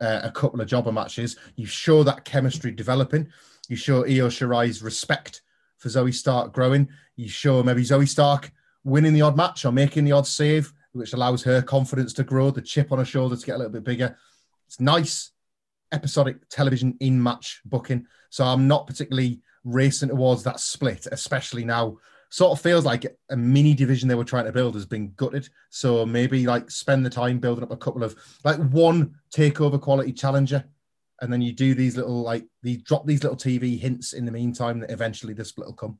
uh, 0.00 0.20
a 0.24 0.30
couple 0.30 0.60
of 0.60 0.66
jobber 0.66 0.92
matches. 0.92 1.36
You 1.56 1.66
show 1.66 2.02
that 2.02 2.24
chemistry 2.24 2.72
developing. 2.72 3.28
You 3.68 3.76
show 3.76 4.04
Io 4.04 4.28
Shirai's 4.28 4.82
respect 4.82 5.42
for 5.78 5.88
Zoey 5.88 6.12
Stark 6.12 6.52
growing. 6.52 6.88
You 7.16 7.28
show 7.28 7.62
maybe 7.62 7.82
Zoey 7.82 8.08
Stark 8.08 8.52
winning 8.82 9.12
the 9.12 9.22
odd 9.22 9.36
match 9.36 9.64
or 9.64 9.72
making 9.72 10.04
the 10.04 10.12
odd 10.12 10.26
save, 10.26 10.72
which 10.92 11.12
allows 11.12 11.42
her 11.44 11.62
confidence 11.62 12.12
to 12.14 12.24
grow, 12.24 12.50
the 12.50 12.62
chip 12.62 12.92
on 12.92 12.98
her 12.98 13.04
shoulder 13.04 13.36
to 13.36 13.46
get 13.46 13.54
a 13.54 13.58
little 13.58 13.72
bit 13.72 13.84
bigger. 13.84 14.16
It's 14.66 14.80
nice 14.80 15.32
episodic 15.92 16.48
television 16.48 16.96
in 17.00 17.22
match 17.22 17.60
booking. 17.64 18.06
So 18.30 18.44
I'm 18.44 18.68
not 18.68 18.86
particularly 18.86 19.40
racing 19.64 20.08
towards 20.08 20.42
that 20.44 20.60
split, 20.60 21.06
especially 21.10 21.64
now. 21.64 21.98
Sort 22.32 22.52
of 22.52 22.62
feels 22.62 22.84
like 22.84 23.04
a 23.28 23.36
mini 23.36 23.74
division 23.74 24.08
they 24.08 24.14
were 24.14 24.24
trying 24.24 24.44
to 24.44 24.52
build 24.52 24.74
has 24.74 24.86
been 24.86 25.12
gutted. 25.16 25.48
So 25.70 26.06
maybe 26.06 26.46
like 26.46 26.70
spend 26.70 27.04
the 27.04 27.10
time 27.10 27.40
building 27.40 27.64
up 27.64 27.72
a 27.72 27.76
couple 27.76 28.04
of 28.04 28.16
like 28.44 28.58
one 28.70 29.16
takeover 29.34 29.80
quality 29.80 30.12
challenger, 30.12 30.64
and 31.20 31.32
then 31.32 31.42
you 31.42 31.52
do 31.52 31.74
these 31.74 31.96
little 31.96 32.22
like 32.22 32.46
you 32.62 32.78
drop 32.78 33.04
these 33.04 33.24
little 33.24 33.36
TV 33.36 33.80
hints 33.80 34.12
in 34.12 34.26
the 34.26 34.30
meantime 34.30 34.78
that 34.78 34.92
eventually 34.92 35.34
the 35.34 35.44
split 35.44 35.66
will 35.66 35.74
come. 35.74 35.98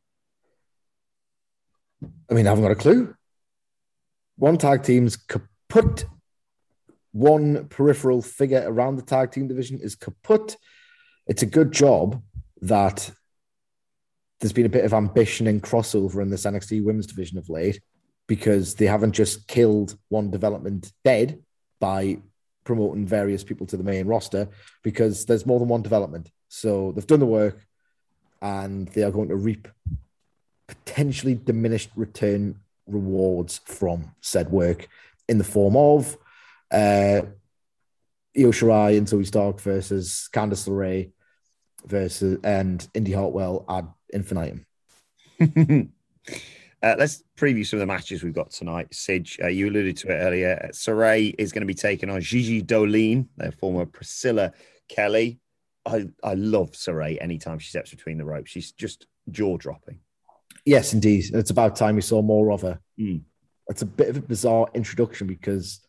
I 2.30 2.34
mean, 2.34 2.46
I 2.46 2.50
haven't 2.50 2.62
got 2.62 2.70
a 2.70 2.76
clue. 2.76 3.16
One 4.40 4.56
tag 4.56 4.82
team's 4.82 5.18
kaput. 5.18 6.06
One 7.12 7.68
peripheral 7.68 8.22
figure 8.22 8.64
around 8.66 8.96
the 8.96 9.02
tag 9.02 9.32
team 9.32 9.48
division 9.48 9.80
is 9.82 9.94
kaput. 9.94 10.56
It's 11.26 11.42
a 11.42 11.46
good 11.46 11.72
job 11.72 12.22
that 12.62 13.10
there's 14.40 14.54
been 14.54 14.64
a 14.64 14.70
bit 14.70 14.86
of 14.86 14.94
ambition 14.94 15.46
and 15.46 15.62
crossover 15.62 16.22
in 16.22 16.30
this 16.30 16.46
NXT 16.46 16.82
women's 16.82 17.06
division 17.06 17.36
of 17.36 17.50
late 17.50 17.82
because 18.28 18.76
they 18.76 18.86
haven't 18.86 19.12
just 19.12 19.46
killed 19.46 19.98
one 20.08 20.30
development 20.30 20.90
dead 21.04 21.42
by 21.78 22.16
promoting 22.64 23.06
various 23.06 23.44
people 23.44 23.66
to 23.66 23.76
the 23.76 23.84
main 23.84 24.06
roster 24.06 24.48
because 24.82 25.26
there's 25.26 25.44
more 25.44 25.58
than 25.58 25.68
one 25.68 25.82
development. 25.82 26.30
So 26.48 26.92
they've 26.92 27.06
done 27.06 27.20
the 27.20 27.26
work 27.26 27.58
and 28.40 28.88
they 28.88 29.02
are 29.02 29.10
going 29.10 29.28
to 29.28 29.36
reap 29.36 29.68
potentially 30.66 31.34
diminished 31.34 31.90
return 31.94 32.60
rewards 32.92 33.60
from 33.64 34.14
said 34.20 34.50
work 34.50 34.88
in 35.28 35.38
the 35.38 35.44
form 35.44 35.76
of 35.76 36.16
uh, 36.70 37.22
Io 38.36 38.52
Shirai 38.52 38.96
and 38.96 39.06
Zoey 39.06 39.26
Stark 39.26 39.60
versus 39.60 40.28
Candice 40.32 40.68
LeRae 40.68 41.12
versus 41.86 42.38
and 42.44 42.86
Indi 42.94 43.12
Hartwell 43.12 43.64
ad 43.68 43.88
infinitum. 44.12 44.66
Uh, 46.82 46.96
let's 46.98 47.22
preview 47.36 47.66
some 47.66 47.76
of 47.76 47.80
the 47.80 47.86
matches 47.86 48.22
we've 48.22 48.32
got 48.32 48.50
tonight. 48.50 48.88
Sidge, 48.94 49.38
uh, 49.42 49.48
you 49.48 49.68
alluded 49.68 49.98
to 49.98 50.08
it 50.08 50.16
earlier. 50.16 50.58
Uh, 50.64 50.68
Sarray 50.68 51.34
is 51.36 51.52
going 51.52 51.60
to 51.60 51.66
be 51.66 51.74
taking 51.74 52.08
on 52.08 52.22
Gigi 52.22 52.62
Dolin, 52.62 53.28
their 53.36 53.52
former 53.52 53.84
Priscilla 53.84 54.52
Kelly. 54.88 55.40
I, 55.84 56.08
I 56.24 56.34
love 56.34 56.72
Sarray 56.72 57.18
anytime 57.20 57.58
she 57.58 57.68
steps 57.68 57.90
between 57.90 58.16
the 58.16 58.24
ropes. 58.24 58.50
She's 58.50 58.72
just 58.72 59.06
jaw 59.30 59.58
dropping. 59.58 60.00
Yes, 60.64 60.92
indeed. 60.92 61.30
It's 61.34 61.50
about 61.50 61.76
time 61.76 61.96
we 61.96 62.02
saw 62.02 62.22
more 62.22 62.52
of 62.52 62.62
her. 62.62 62.80
Mm. 62.98 63.22
It's 63.68 63.82
a 63.82 63.86
bit 63.86 64.08
of 64.08 64.16
a 64.16 64.22
bizarre 64.22 64.68
introduction 64.74 65.26
because 65.26 65.80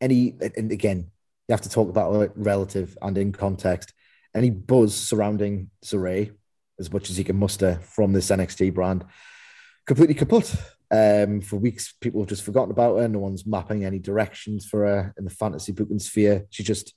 any, 0.00 0.34
and 0.56 0.70
again, 0.70 1.10
you 1.48 1.52
have 1.52 1.62
to 1.62 1.70
talk 1.70 1.88
about 1.88 2.20
it 2.22 2.32
relative 2.34 2.96
and 3.02 3.16
in 3.18 3.32
context. 3.32 3.92
Any 4.34 4.50
buzz 4.50 4.94
surrounding 4.94 5.70
Sarray, 5.84 6.32
as 6.78 6.92
much 6.92 7.10
as 7.10 7.18
you 7.18 7.24
can 7.24 7.38
muster 7.38 7.80
from 7.82 8.12
this 8.12 8.30
NXT 8.30 8.74
brand, 8.74 9.04
completely 9.86 10.14
kaput. 10.14 10.54
Um, 10.90 11.40
for 11.40 11.56
weeks, 11.56 11.94
people 12.00 12.20
have 12.20 12.28
just 12.28 12.42
forgotten 12.42 12.70
about 12.70 12.98
her. 12.98 13.08
No 13.08 13.18
one's 13.18 13.46
mapping 13.46 13.84
any 13.84 13.98
directions 13.98 14.66
for 14.66 14.84
her 14.86 15.14
in 15.16 15.24
the 15.24 15.30
fantasy 15.30 15.72
booking 15.72 15.98
sphere. 15.98 16.46
She 16.50 16.62
just 16.62 16.94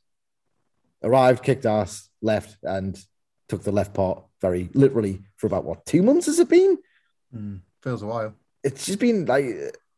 arrived, 1.01 1.43
kicked 1.43 1.65
ass, 1.65 2.09
left, 2.21 2.57
and 2.63 2.97
took 3.47 3.63
the 3.63 3.71
left 3.71 3.93
part 3.93 4.23
very 4.41 4.69
literally 4.73 5.21
for 5.37 5.47
about 5.47 5.65
what 5.65 5.85
two 5.85 6.03
months 6.03 6.25
has 6.25 6.39
it 6.39 6.49
been? 6.49 6.77
Mm, 7.35 7.61
feels 7.81 8.01
a 8.01 8.07
while. 8.07 8.33
It's 8.63 8.85
just 8.85 8.99
been 8.99 9.25
like 9.25 9.45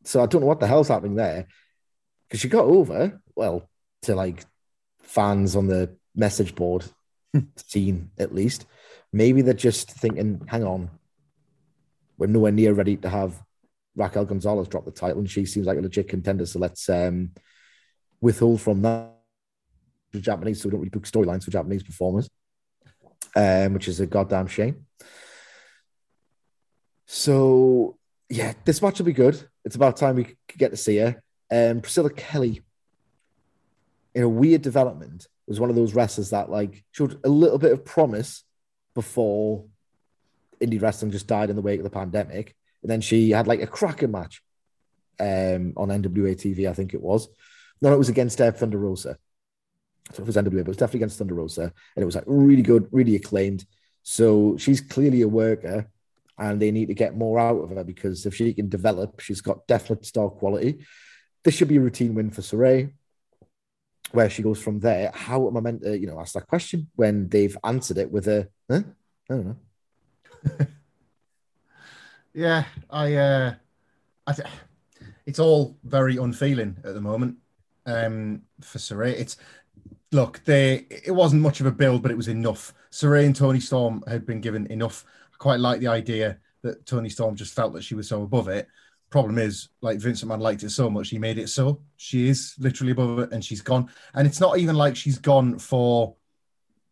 so. 0.03 0.21
I 0.21 0.25
don't 0.25 0.41
know 0.41 0.47
what 0.47 0.59
the 0.59 0.67
hell's 0.67 0.89
happening 0.89 1.15
there 1.15 1.47
because 2.27 2.41
she 2.41 2.49
got 2.49 2.65
over 2.65 3.21
well 3.35 3.69
to 4.03 4.15
like 4.15 4.43
fans 5.01 5.55
on 5.55 5.67
the 5.67 5.95
message 6.15 6.55
board 6.55 6.85
scene 7.55 8.11
at 8.17 8.33
least. 8.33 8.65
Maybe 9.13 9.41
they're 9.41 9.53
just 9.53 9.91
thinking, 9.91 10.41
hang 10.47 10.65
on, 10.65 10.89
we're 12.17 12.27
nowhere 12.27 12.51
near 12.51 12.73
ready 12.73 12.97
to 12.97 13.09
have 13.09 13.41
Raquel 13.95 14.25
Gonzalez 14.25 14.67
drop 14.67 14.85
the 14.85 14.91
title, 14.91 15.19
and 15.19 15.29
she 15.29 15.45
seems 15.45 15.65
like 15.65 15.77
a 15.77 15.81
legit 15.81 16.07
contender. 16.07 16.45
So 16.45 16.59
let's 16.59 16.87
um, 16.89 17.31
withhold 18.21 18.61
from 18.61 18.81
that. 18.83 19.13
The 20.13 20.21
Japanese, 20.21 20.61
so 20.61 20.67
we 20.67 20.71
don't 20.71 20.79
really 20.79 20.89
book 20.89 21.03
storylines 21.03 21.43
for 21.43 21.51
Japanese 21.51 21.83
performers. 21.83 22.29
Um, 23.35 23.73
which 23.73 23.87
is 23.87 23.99
a 23.99 24.07
goddamn 24.07 24.47
shame. 24.47 24.85
So 27.05 27.97
yeah, 28.29 28.53
this 28.65 28.81
match 28.81 28.99
will 28.99 29.05
be 29.05 29.13
good. 29.13 29.41
It's 29.63 29.75
about 29.75 29.97
time 29.97 30.15
we 30.15 30.35
get 30.57 30.71
to 30.71 30.77
see 30.77 30.97
her. 30.97 31.21
Um, 31.51 31.81
Priscilla 31.81 32.09
Kelly, 32.09 32.61
in 34.13 34.23
a 34.23 34.29
weird 34.29 34.61
development, 34.61 35.27
was 35.47 35.59
one 35.59 35.69
of 35.69 35.75
those 35.75 35.93
wrestlers 35.93 36.31
that 36.31 36.49
like 36.49 36.83
showed 36.91 37.19
a 37.23 37.29
little 37.29 37.57
bit 37.57 37.71
of 37.71 37.85
promise 37.85 38.43
before 38.93 39.65
indie 40.61 40.81
wrestling 40.81 41.11
just 41.11 41.27
died 41.27 41.49
in 41.49 41.55
the 41.55 41.61
wake 41.61 41.79
of 41.79 41.83
the 41.83 41.89
pandemic. 41.89 42.55
And 42.81 42.91
then 42.91 43.01
she 43.01 43.31
had 43.31 43.47
like 43.47 43.61
a 43.61 43.67
cracking 43.67 44.11
match 44.11 44.41
um, 45.19 45.73
on 45.77 45.89
NWA 45.89 46.35
TV, 46.35 46.69
I 46.69 46.73
think 46.73 46.93
it 46.93 47.01
was. 47.01 47.29
No, 47.81 47.93
it 47.93 47.97
was 47.97 48.09
against 48.09 48.41
uh, 48.41 48.51
Thunder 48.51 48.77
Rosa. 48.77 49.17
So 50.13 50.23
it 50.23 50.25
was 50.25 50.35
NWA, 50.35 50.51
but 50.51 50.59
it 50.59 50.67
was 50.67 50.77
definitely 50.77 50.99
against 50.99 51.17
Thunder 51.17 51.35
Rosa. 51.35 51.63
And 51.63 52.03
it 52.03 52.05
was 52.05 52.15
like 52.15 52.23
really 52.27 52.61
good, 52.61 52.87
really 52.91 53.15
acclaimed. 53.15 53.65
So 54.03 54.57
she's 54.57 54.81
clearly 54.81 55.21
a 55.21 55.27
worker 55.27 55.89
and 56.37 56.61
they 56.61 56.71
need 56.71 56.87
to 56.87 56.93
get 56.93 57.17
more 57.17 57.39
out 57.39 57.57
of 57.57 57.71
her 57.71 57.83
because 57.83 58.25
if 58.25 58.35
she 58.35 58.53
can 58.53 58.69
develop, 58.69 59.19
she's 59.19 59.41
got 59.41 59.67
definite 59.67 60.05
star 60.05 60.29
quality. 60.29 60.85
This 61.43 61.55
should 61.55 61.67
be 61.67 61.77
a 61.77 61.81
routine 61.81 62.13
win 62.13 62.31
for 62.31 62.41
Sarray. 62.41 62.93
Where 64.13 64.29
she 64.29 64.41
goes 64.41 64.61
from 64.61 64.79
there, 64.79 65.11
how 65.13 65.47
am 65.49 65.57
I 65.57 65.59
meant 65.59 65.81
to, 65.81 65.97
you 65.97 66.07
know, 66.07 66.17
ask 66.21 66.33
that 66.35 66.47
question 66.47 66.89
when 66.95 67.27
they've 67.27 67.57
answered 67.65 67.97
it 67.97 68.09
with 68.09 68.29
a, 68.29 68.47
huh? 68.71 68.83
I 69.29 69.33
don't 69.33 69.45
know. 69.47 69.57
yeah, 72.33 72.63
I, 72.89 73.15
uh, 73.15 73.55
I, 74.25 74.31
th- 74.31 74.47
it's 75.25 75.39
all 75.39 75.77
very 75.83 76.15
unfeeling 76.15 76.77
at 76.85 76.93
the 76.93 77.01
moment 77.01 77.35
um, 77.85 78.43
for 78.61 78.77
Sarray. 78.77 79.11
It's 79.11 79.35
look, 80.11 80.43
they 80.45 80.85
it 80.89 81.13
wasn't 81.13 81.41
much 81.41 81.59
of 81.59 81.65
a 81.65 81.71
build, 81.71 82.01
but 82.01 82.11
it 82.11 82.17
was 82.17 82.27
enough. 82.27 82.73
Sarray 82.91 83.25
and 83.25 83.35
Toni 83.35 83.59
Storm 83.59 84.03
had 84.07 84.25
been 84.25 84.41
given 84.41 84.65
enough. 84.67 85.05
I 85.33 85.37
quite 85.37 85.59
like 85.59 85.79
the 85.79 85.87
idea 85.87 86.39
that 86.63 86.85
Toni 86.85 87.09
Storm 87.09 87.35
just 87.35 87.53
felt 87.53 87.73
that 87.73 87.83
she 87.83 87.95
was 87.95 88.07
so 88.07 88.23
above 88.23 88.47
it. 88.47 88.67
Problem 89.09 89.37
is, 89.37 89.69
like 89.81 89.99
Vince 89.99 90.23
McMahon 90.23 90.41
liked 90.41 90.63
it 90.63 90.71
so 90.71 90.89
much, 90.89 91.09
he 91.09 91.17
made 91.17 91.37
it 91.37 91.47
so 91.47 91.81
she 91.95 92.27
is 92.27 92.55
literally 92.59 92.91
above 92.91 93.19
it, 93.19 93.31
and 93.31 93.43
she's 93.43 93.61
gone. 93.61 93.89
And 94.13 94.27
it's 94.27 94.41
not 94.41 94.57
even 94.57 94.75
like 94.75 94.95
she's 94.95 95.17
gone 95.17 95.59
for 95.59 96.15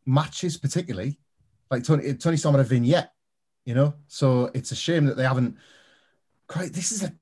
matches, 0.06 0.58
particularly. 0.58 1.20
Like 1.70 1.84
Toni, 1.84 2.14
Toni 2.14 2.38
Storm 2.38 2.56
had 2.56 2.66
a 2.66 2.68
vignette, 2.68 3.12
you 3.66 3.74
know. 3.74 3.96
So 4.08 4.50
it's 4.54 4.72
a 4.72 4.76
shame 4.76 5.06
that 5.06 5.18
they 5.18 5.24
haven't. 5.24 5.58
Quite, 6.48 6.74
this 6.74 6.92
is 6.92 7.04
a 7.04 7.14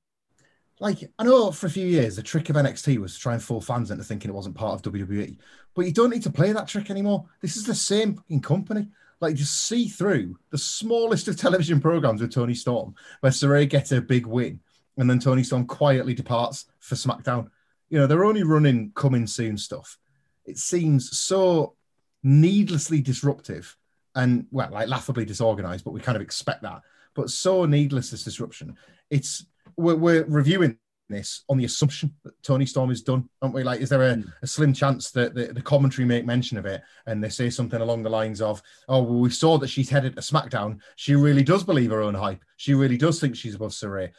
like 0.83 1.09
I 1.17 1.23
know 1.23 1.49
for 1.49 1.67
a 1.67 1.71
few 1.71 1.87
years 1.87 2.17
the 2.17 2.21
trick 2.21 2.49
of 2.49 2.57
NXT 2.57 2.97
was 2.97 3.13
to 3.13 3.19
try 3.21 3.33
and 3.33 3.41
fool 3.41 3.61
fans 3.61 3.89
into 3.89 4.03
thinking 4.03 4.29
it 4.29 4.33
wasn't 4.33 4.55
part 4.55 4.73
of 4.73 4.93
WWE, 4.93 5.37
but 5.73 5.85
you 5.85 5.93
don't 5.93 6.09
need 6.09 6.23
to 6.23 6.29
play 6.29 6.51
that 6.51 6.67
trick 6.67 6.89
anymore. 6.89 7.25
This 7.41 7.55
is 7.55 7.65
the 7.65 7.73
same 7.73 8.15
fucking 8.15 8.41
company. 8.41 8.89
Like 9.21 9.35
just 9.35 9.65
see 9.65 9.87
through 9.87 10.37
the 10.49 10.57
smallest 10.57 11.29
of 11.29 11.37
television 11.39 11.79
programs 11.79 12.19
with 12.19 12.33
Toni 12.33 12.53
Storm, 12.53 12.95
where 13.21 13.31
Sarray 13.31 13.67
gets 13.67 13.93
a 13.93 14.01
big 14.01 14.25
win, 14.25 14.59
and 14.97 15.09
then 15.09 15.19
Toni 15.19 15.43
Storm 15.43 15.65
quietly 15.65 16.13
departs 16.13 16.65
for 16.79 16.95
SmackDown. 16.95 17.47
You 17.89 17.99
know 17.99 18.05
they're 18.05 18.25
only 18.25 18.43
running 18.43 18.91
coming 18.93 19.25
soon 19.25 19.57
stuff. 19.57 19.97
It 20.43 20.57
seems 20.57 21.17
so 21.17 21.75
needlessly 22.23 23.01
disruptive 23.01 23.77
and 24.15 24.47
well, 24.51 24.69
like 24.69 24.89
laughably 24.89 25.23
disorganized, 25.23 25.85
but 25.85 25.93
we 25.93 26.01
kind 26.01 26.17
of 26.17 26.21
expect 26.21 26.63
that. 26.63 26.81
But 27.13 27.29
so 27.29 27.63
needless 27.63 28.09
this 28.09 28.25
disruption. 28.25 28.75
It's 29.09 29.45
we're, 29.77 29.95
we're 29.95 30.23
reviewing 30.25 30.77
this 31.09 31.43
on 31.49 31.57
the 31.57 31.65
assumption 31.65 32.13
that 32.23 32.41
Toni 32.43 32.65
Storm 32.65 32.89
is 32.89 33.01
done, 33.03 33.29
aren't 33.41 33.53
we? 33.53 33.63
Like, 33.63 33.81
is 33.81 33.89
there 33.89 34.01
a, 34.03 34.15
Hmm. 34.15 34.21
a 34.41 34.47
slim 34.47 34.73
chance 34.73 35.11
that 35.11 35.35
the, 35.35 35.47
the 35.47 35.61
commentary 35.61 36.05
make 36.05 36.25
mention 36.25 36.57
of 36.57 36.65
it 36.65 36.81
and 37.05 37.23
they 37.23 37.29
say 37.29 37.49
something 37.49 37.81
along 37.81 38.03
the 38.03 38.09
lines 38.09 38.41
of, 38.41 38.61
"Oh, 38.87 39.03
well, 39.03 39.19
we 39.19 39.29
saw 39.29 39.57
that 39.59 39.67
she's 39.67 39.89
headed 39.89 40.15
to 40.15 40.21
SmackDown. 40.21 40.79
She 40.95 41.15
really 41.15 41.43
does 41.43 41.63
believe 41.63 41.91
her 41.91 42.01
own 42.01 42.15
hype. 42.15 42.43
She 42.57 42.73
really 42.73 42.97
does 42.97 43.19
think 43.19 43.35
she's 43.35 43.55
above 43.55 43.71
Sarray." 43.71 44.11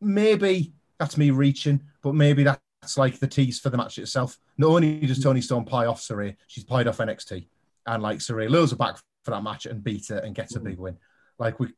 Maybe 0.00 0.72
that's 0.98 1.16
me 1.16 1.30
reaching, 1.30 1.82
but 2.02 2.14
maybe 2.14 2.44
that's 2.44 2.96
like 2.96 3.18
the 3.18 3.26
tease 3.26 3.58
for 3.58 3.70
the 3.70 3.76
match 3.76 3.98
itself. 3.98 4.38
Not 4.56 4.68
only 4.68 5.00
does 5.00 5.22
Toni 5.22 5.40
Storm 5.40 5.64
pie 5.64 5.86
off 5.86 6.00
Sarray, 6.00 6.36
she's 6.46 6.64
pied 6.64 6.86
off 6.88 6.98
NXT, 6.98 7.48
and 7.86 8.02
like 8.02 8.18
Sarray 8.18 8.48
lures 8.48 8.70
her 8.70 8.76
back 8.76 8.98
for 9.24 9.30
that 9.32 9.42
match 9.42 9.66
and 9.66 9.82
beat 9.82 10.08
her 10.08 10.18
and 10.18 10.34
gets 10.34 10.56
a 10.56 10.60
big 10.60 10.78
win. 10.78 10.96
Like 11.38 11.58
we, 11.60 11.68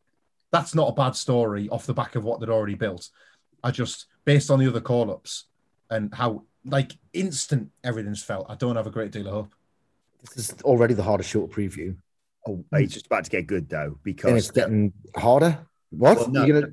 that's 0.52 0.74
not 0.74 0.88
a 0.88 0.92
bad 0.92 1.14
story 1.16 1.68
off 1.68 1.86
the 1.86 1.94
back 1.94 2.16
of 2.16 2.24
what 2.24 2.40
they'd 2.40 2.48
already 2.48 2.74
built. 2.74 3.08
I 3.62 3.70
just, 3.70 4.06
based 4.24 4.50
on 4.50 4.58
the 4.58 4.68
other 4.68 4.80
call 4.80 5.10
ups 5.10 5.44
and 5.90 6.14
how 6.14 6.44
like 6.64 6.92
instant 7.12 7.70
everything's 7.84 8.22
felt, 8.22 8.46
I 8.48 8.54
don't 8.54 8.76
have 8.76 8.86
a 8.86 8.90
great 8.90 9.12
deal 9.12 9.26
of 9.26 9.32
hope. 9.32 9.54
This 10.34 10.50
is 10.50 10.62
already 10.62 10.94
the 10.94 11.02
hardest 11.02 11.30
short 11.30 11.50
to 11.50 11.56
preview. 11.56 11.96
Oh, 12.46 12.64
it's 12.72 12.94
just 12.94 13.06
about 13.06 13.24
to 13.24 13.30
get 13.30 13.46
good 13.46 13.68
though 13.68 13.82
And 13.82 14.02
because 14.02 14.48
it's 14.48 14.50
getting 14.50 14.92
harder. 15.16 15.58
What? 15.90 16.16
Well, 16.18 16.30
no, 16.30 16.46
gonna, 16.46 16.68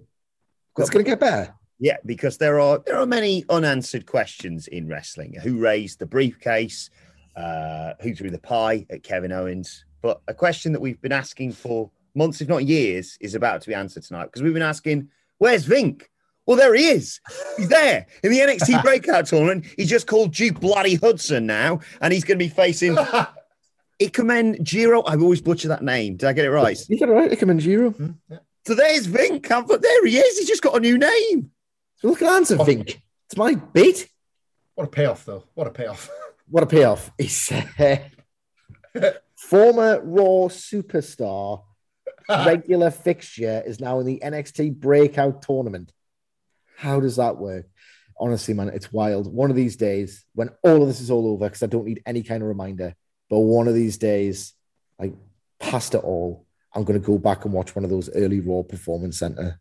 it's 0.77 0.89
going 0.89 1.03
to 1.03 1.09
get 1.11 1.19
better. 1.19 1.53
Yeah, 1.79 1.97
because 2.05 2.37
there 2.37 2.59
are 2.59 2.81
there 2.85 2.97
are 2.97 3.05
many 3.05 3.45
unanswered 3.49 4.05
questions 4.05 4.67
in 4.67 4.87
wrestling. 4.87 5.35
Who 5.43 5.59
raised 5.59 5.99
the 5.99 6.05
briefcase? 6.05 6.89
Uh, 7.35 7.93
who 8.01 8.15
threw 8.15 8.31
the 8.31 8.39
pie 8.39 8.85
at 8.89 9.03
Kevin 9.03 9.31
Owens? 9.31 9.85
But 10.01 10.21
a 10.27 10.33
question 10.33 10.71
that 10.71 10.81
we've 10.81 10.99
been 11.01 11.11
asking 11.11 11.51
for 11.51 11.91
months, 12.17 12.41
if 12.41 12.49
not 12.49 12.65
years, 12.65 13.17
is 13.21 13.35
about 13.35 13.61
to 13.61 13.67
be 13.69 13.73
answered 13.75 14.03
tonight 14.03 14.25
because 14.25 14.41
we've 14.41 14.53
been 14.53 14.61
asking, 14.63 15.09
"Where's 15.37 15.65
Vink?" 15.65 16.03
Well, 16.45 16.57
there 16.57 16.73
he 16.73 16.87
is. 16.89 17.19
He's 17.57 17.67
there 17.69 18.07
in 18.23 18.31
the 18.31 18.39
NXT 18.39 18.81
Breakout 18.83 19.25
Tournament. 19.27 19.65
He's 19.77 19.89
just 19.89 20.07
called 20.07 20.33
Duke 20.33 20.59
Bloody 20.59 20.95
Hudson 20.95 21.45
now, 21.45 21.79
and 22.01 22.11
he's 22.13 22.23
going 22.23 22.39
to 22.39 22.43
be 22.45 22.49
facing 22.49 22.95
Ikemen 24.01 24.61
Jiro. 24.63 25.01
I 25.03 25.15
always 25.17 25.41
butcher 25.41 25.67
that 25.69 25.83
name. 25.83 26.15
Did 26.17 26.27
I 26.29 26.33
get 26.33 26.45
it 26.45 26.51
right? 26.51 26.77
You 26.89 26.99
got 26.99 27.09
it 27.09 27.13
right. 27.13 27.31
Ikemen 27.31 27.59
Jiro. 27.59 27.91
Hmm? 27.91 28.11
So 28.65 28.75
there's 28.75 29.07
Vink. 29.07 29.49
I'm- 29.51 29.65
There 29.67 30.05
he 30.05 30.17
is. 30.17 30.37
He's 30.37 30.47
just 30.47 30.61
got 30.61 30.75
a 30.75 30.79
new 30.79 30.97
name. 30.97 31.51
So 31.97 32.07
look 32.09 32.21
at 32.21 32.31
answer, 32.33 32.57
Vink. 32.57 33.01
It's 33.25 33.35
my 33.37 33.55
beat. 33.55 34.07
What 34.75 34.85
a 34.85 34.89
payoff, 34.89 35.25
though. 35.25 35.43
What 35.53 35.67
a 35.67 35.71
payoff. 35.71 36.09
What 36.49 36.63
a 36.63 36.67
payoff. 36.67 37.11
He 37.17 37.27
said, 37.27 38.09
former 39.35 39.99
Raw 40.01 40.47
superstar, 40.47 41.61
regular 42.29 42.91
fixture 42.91 43.63
is 43.65 43.79
now 43.79 43.99
in 43.99 44.05
the 44.05 44.21
NXT 44.23 44.75
breakout 44.75 45.41
tournament. 45.41 45.91
How 46.75 46.99
does 46.99 47.15
that 47.15 47.37
work? 47.37 47.65
Honestly, 48.19 48.53
man, 48.53 48.69
it's 48.69 48.91
wild. 48.91 49.31
One 49.31 49.49
of 49.49 49.55
these 49.55 49.75
days, 49.75 50.25
when 50.33 50.49
all 50.63 50.81
of 50.81 50.87
this 50.87 51.01
is 51.01 51.11
all 51.11 51.27
over, 51.27 51.45
because 51.45 51.63
I 51.63 51.67
don't 51.67 51.85
need 51.85 52.01
any 52.05 52.23
kind 52.23 52.41
of 52.41 52.49
reminder, 52.49 52.95
but 53.29 53.39
one 53.39 53.67
of 53.67 53.73
these 53.73 53.97
days, 53.97 54.53
like 54.99 55.13
past 55.59 55.95
it 55.95 56.03
all, 56.03 56.45
I'm 56.73 56.83
going 56.83 56.99
to 56.99 57.05
go 57.05 57.17
back 57.17 57.45
and 57.45 57.53
watch 57.53 57.75
one 57.75 57.83
of 57.83 57.89
those 57.89 58.09
early 58.15 58.39
Raw 58.39 58.63
Performance 58.63 59.19
Center 59.19 59.59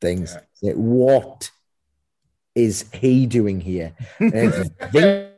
things. 0.00 0.36
Like, 0.62 0.74
what 0.74 1.50
is 2.54 2.84
he 2.92 3.26
doing 3.26 3.60
here? 3.60 3.94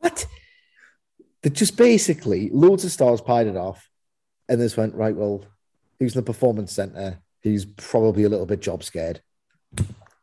What? 0.00 0.26
They 1.42 1.48
just 1.50 1.78
basically 1.78 2.50
loads 2.50 2.84
of 2.84 2.90
stars 2.90 3.22
pied 3.22 3.46
it 3.46 3.56
off, 3.56 3.88
and 4.48 4.60
this 4.60 4.76
went 4.76 4.94
right. 4.94 5.14
Well, 5.14 5.44
who's 5.98 6.14
in 6.14 6.20
the 6.20 6.24
performance 6.24 6.72
center? 6.72 7.20
He's 7.42 7.64
probably 7.64 8.24
a 8.24 8.28
little 8.28 8.46
bit 8.46 8.60
job 8.60 8.82
scared. 8.82 9.20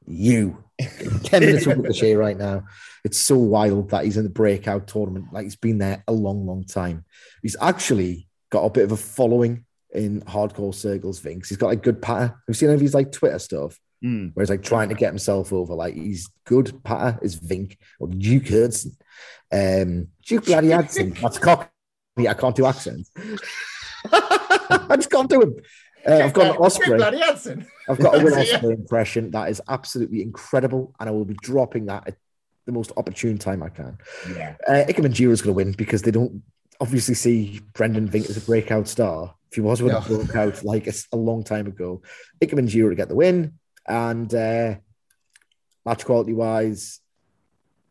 You, 0.07 0.63
ten 1.23 1.45
minutes 1.45 1.67
of 1.67 1.83
the 1.83 1.93
share 1.93 2.17
right 2.17 2.37
now. 2.37 2.63
It's 3.03 3.17
so 3.17 3.37
wild 3.37 3.89
that 3.91 4.05
he's 4.05 4.17
in 4.17 4.23
the 4.23 4.29
breakout 4.29 4.87
tournament. 4.87 5.27
Like 5.31 5.43
he's 5.43 5.55
been 5.55 5.77
there 5.77 6.03
a 6.07 6.11
long, 6.11 6.45
long 6.45 6.63
time. 6.63 7.05
He's 7.41 7.55
actually 7.61 8.27
got 8.49 8.63
a 8.63 8.69
bit 8.69 8.83
of 8.83 8.91
a 8.91 8.97
following 8.97 9.65
in 9.93 10.21
hardcore 10.21 10.73
circles. 10.73 11.19
Vince. 11.19 11.49
He's 11.49 11.57
got 11.57 11.67
like 11.67 11.83
good 11.83 12.01
patter. 12.01 12.27
Have 12.27 12.41
you 12.47 12.53
seen 12.53 12.69
any 12.69 12.75
of 12.75 12.81
his 12.81 12.93
like 12.93 13.11
Twitter 13.11 13.39
stuff? 13.39 13.79
Mm. 14.03 14.31
where 14.33 14.41
he's 14.41 14.49
like 14.49 14.63
trying 14.63 14.89
to 14.89 14.95
get 14.95 15.09
himself 15.09 15.53
over. 15.53 15.75
Like 15.75 15.93
he's 15.93 16.27
good 16.45 16.83
patter 16.83 17.19
is 17.21 17.39
Vink 17.39 17.77
or 17.99 18.07
Duke 18.07 18.47
Hudson. 18.47 18.93
Um, 19.51 20.07
Duke 20.25 20.45
bloody 20.45 20.71
Hudson. 20.71 21.11
That's 21.21 21.37
cock. 21.37 21.71
I 22.17 22.33
can't 22.33 22.55
do 22.55 22.65
accents. 22.65 23.11
I 24.11 24.95
just 24.95 25.11
can't 25.11 25.29
do 25.29 25.41
him. 25.41 25.55
Uh, 26.07 26.15
I've 26.15 26.33
got 26.33 26.55
an 26.55 26.61
Ospreay. 26.61 27.65
I've 27.89 27.99
got 27.99 28.19
a 28.19 28.23
Will. 28.23 28.35
Ospreay 28.35 28.73
impression 28.73 29.31
that 29.31 29.49
is 29.49 29.61
absolutely 29.69 30.21
incredible, 30.21 30.93
and 30.99 31.07
I 31.07 31.11
will 31.11 31.25
be 31.25 31.35
dropping 31.41 31.85
that 31.87 32.07
at 32.07 32.17
the 32.65 32.71
most 32.71 32.91
opportune 32.97 33.37
time 33.37 33.61
I 33.63 33.69
can. 33.69 33.97
Yeah. 34.35 34.55
Uh, 34.67 34.83
Jiro's 34.85 35.41
going 35.41 35.53
to 35.53 35.53
win 35.53 35.71
because 35.73 36.01
they 36.01 36.11
don't 36.11 36.41
obviously 36.79 37.13
see 37.13 37.61
Brendan 37.73 38.09
Vink 38.09 38.29
as 38.29 38.37
a 38.37 38.41
breakout 38.41 38.87
star. 38.87 39.35
If 39.51 39.55
he 39.55 39.61
was 39.61 39.81
would 39.81 39.93
have 39.93 40.09
No. 40.09 40.17
broke 40.17 40.35
out 40.35 40.63
like 40.63 40.87
a 40.87 41.15
long 41.15 41.43
time 41.43 41.67
ago, 41.67 42.01
Ikemen 42.41 42.67
Jiro 42.67 42.89
to 42.89 42.95
get 42.95 43.09
the 43.09 43.15
win. 43.15 43.53
And 43.87 44.33
uh, 44.33 44.75
match 45.85 46.05
quality 46.05 46.33
wise, 46.33 46.99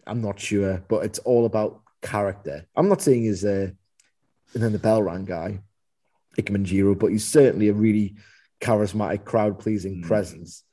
I'm 0.06 0.22
not 0.22 0.40
sure, 0.40 0.82
but 0.88 1.04
it's 1.04 1.18
all 1.20 1.46
about 1.46 1.82
character. 2.02 2.64
I'm 2.74 2.88
not 2.88 3.02
saying 3.02 3.22
he's 3.22 3.44
a 3.44 3.72
and 4.54 4.62
then 4.62 4.72
the 4.72 4.78
bell 4.78 5.02
rang 5.02 5.24
guy, 5.26 5.60
Ikemen 6.38 6.64
Jiro, 6.64 6.94
but 6.94 7.08
he's 7.08 7.26
certainly 7.26 7.68
a 7.68 7.72
really 7.74 8.14
charismatic, 8.60 9.24
crowd 9.24 9.58
pleasing 9.58 10.02
Mm. 10.02 10.06
presence. 10.06 10.64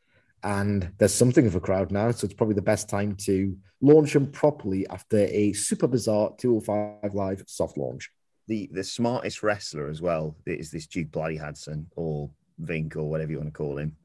And 0.44 0.92
there's 0.98 1.14
something 1.14 1.48
of 1.48 1.56
a 1.56 1.60
crowd 1.60 1.92
now, 1.92 2.12
so 2.12 2.26
it's 2.26 2.34
probably 2.34 2.56
the 2.56 2.62
best 2.62 2.88
time 2.90 3.16
to 3.26 3.58
launch 3.82 4.16
him 4.16 4.28
properly 4.32 4.88
after 4.88 5.18
a 5.18 5.54
super 5.54 5.88
bizarre 5.88 6.34
205 6.38 7.14
live 7.14 7.44
soft 7.48 7.78
launch. 7.78 8.10
the 8.50 8.70
the 8.72 8.84
smartest 8.84 9.44
wrestler 9.44 9.90
as 9.90 10.02
well 10.02 10.38
is 10.46 10.72
this 10.72 10.88
Duke 10.88 11.12
Bloody 11.12 11.36
Hudson 11.36 11.88
or 11.98 12.30
Vink 12.62 12.96
or 12.96 13.10
whatever 13.10 13.32
you 13.32 13.40
want 13.40 13.50
to 13.50 13.58
call 13.58 13.78
him. 13.78 13.98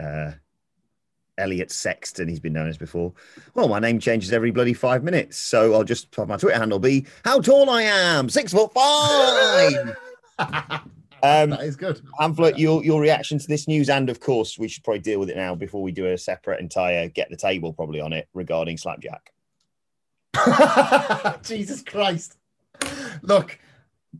Uh, 0.00 0.32
Elliot 1.38 1.70
Sexton, 1.70 2.26
he's 2.28 2.40
been 2.40 2.52
known 2.54 2.68
as 2.68 2.76
before. 2.76 3.12
Well, 3.54 3.68
my 3.68 3.78
name 3.78 4.00
changes 4.00 4.32
every 4.32 4.50
bloody 4.50 4.72
five 4.74 5.04
minutes, 5.04 5.36
so 5.36 5.74
I'll 5.74 5.84
just 5.84 6.12
have 6.16 6.26
my 6.28 6.36
Twitter 6.36 6.58
handle 6.58 6.80
be 6.80 7.06
how 7.24 7.40
tall 7.40 7.70
I 7.70 7.82
am, 7.82 8.28
six 8.28 8.52
foot 8.52 8.72
five. 8.74 9.96
um, 10.38 11.50
that 11.50 11.60
is 11.62 11.76
good. 11.76 12.00
Hamflett, 12.20 12.58
your 12.58 12.84
your 12.84 13.00
reaction 13.00 13.38
to 13.38 13.46
this 13.46 13.68
news, 13.68 13.88
and 13.88 14.10
of 14.10 14.20
course, 14.20 14.58
we 14.58 14.68
should 14.68 14.84
probably 14.84 15.00
deal 15.00 15.20
with 15.20 15.30
it 15.30 15.36
now 15.36 15.54
before 15.54 15.82
we 15.82 15.92
do 15.92 16.06
a 16.06 16.18
separate 16.18 16.60
entire 16.60 17.08
get 17.08 17.30
the 17.30 17.36
table 17.36 17.72
probably 17.72 18.00
on 18.00 18.12
it 18.12 18.28
regarding 18.34 18.76
Slapjack. 18.76 19.32
Jesus 21.42 21.82
Christ. 21.82 22.38
Look, 23.22 23.58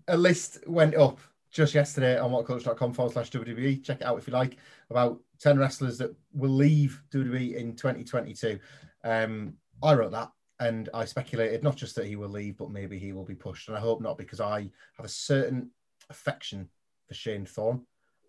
a 0.09 0.17
list 0.17 0.67
went 0.67 0.95
up 0.95 1.19
just 1.51 1.75
yesterday 1.75 2.19
on 2.19 2.31
whatculture.com 2.31 2.93
forward 2.93 3.13
slash 3.13 3.31
WWE. 3.31 3.83
Check 3.83 4.01
it 4.01 4.07
out 4.07 4.19
if 4.19 4.27
you 4.27 4.33
like. 4.33 4.57
About 4.91 5.21
10 5.41 5.59
wrestlers 5.59 5.99
that 5.99 6.15
will 6.33 6.51
leave 6.51 7.01
WWE 7.13 7.55
in 7.55 7.77
2022. 7.77 8.59
Um, 9.05 9.55
I 9.83 9.95
wrote 9.95 10.13
that 10.13 10.31
and 10.61 10.89
I 10.93 11.05
speculated 11.05 11.63
not 11.63 11.77
just 11.77 11.95
that 11.97 12.07
he 12.07 12.17
will 12.17 12.29
leave, 12.29 12.57
but 12.57 12.71
maybe 12.71 12.99
he 12.99 13.13
will 13.13 13.25
be 13.25 13.35
pushed. 13.35 13.69
And 13.69 13.77
I 13.77 13.81
hope 13.81 14.01
not 14.01 14.19
because 14.19 14.41
I 14.41 14.71
have 14.97 15.07
a 15.07 15.09
certain 15.09 15.71
affection 16.11 16.69
for 17.07 17.15
Shane 17.15 17.47
Thorne 17.47 17.83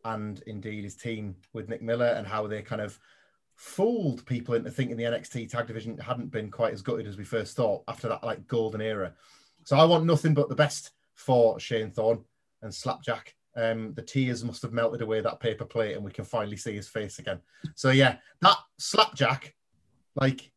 and 0.03 0.41
indeed 0.47 0.83
his 0.83 0.95
team 0.95 1.35
with 1.53 1.67
Nick 1.67 1.81
Miller 1.81 2.07
and 2.07 2.27
how 2.27 2.47
they 2.47 2.61
kind 2.61 2.81
of 2.81 2.99
fooled 3.55 4.25
people 4.25 4.53
into 4.53 4.69
thinking 4.69 4.97
the 4.97 5.03
NXT 5.03 5.49
tag 5.49 5.67
division 5.67 5.97
hadn't 5.97 6.31
been 6.31 6.51
quite 6.51 6.73
as 6.73 6.81
gutted 6.81 7.07
as 7.07 7.17
we 7.17 7.23
first 7.23 7.55
thought 7.55 7.83
after 7.88 8.07
that 8.07 8.23
like 8.23 8.47
golden 8.47 8.81
era. 8.81 9.13
So 9.63 9.77
I 9.77 9.85
want 9.85 10.05
nothing 10.05 10.33
but 10.33 10.49
the 10.49 10.55
best 10.55 10.91
for 11.15 11.59
Shane 11.59 11.89
Thorne 11.89 12.23
and 12.61 12.73
Slapjack. 12.73 13.33
Um, 13.57 13.93
the 13.93 14.01
tears 14.01 14.43
must 14.43 14.61
have 14.61 14.73
melted 14.73 15.01
away 15.01 15.21
that 15.21 15.39
paper 15.39 15.63
plate, 15.63 15.95
and 15.95 16.03
we 16.03 16.11
can 16.11 16.25
finally 16.25 16.57
see 16.57 16.75
his 16.75 16.89
face 16.89 17.19
again. 17.19 17.39
So 17.73 17.91
yeah, 17.91 18.17
that 18.41 18.57
Slapjack, 18.77 19.55
like 20.15 20.51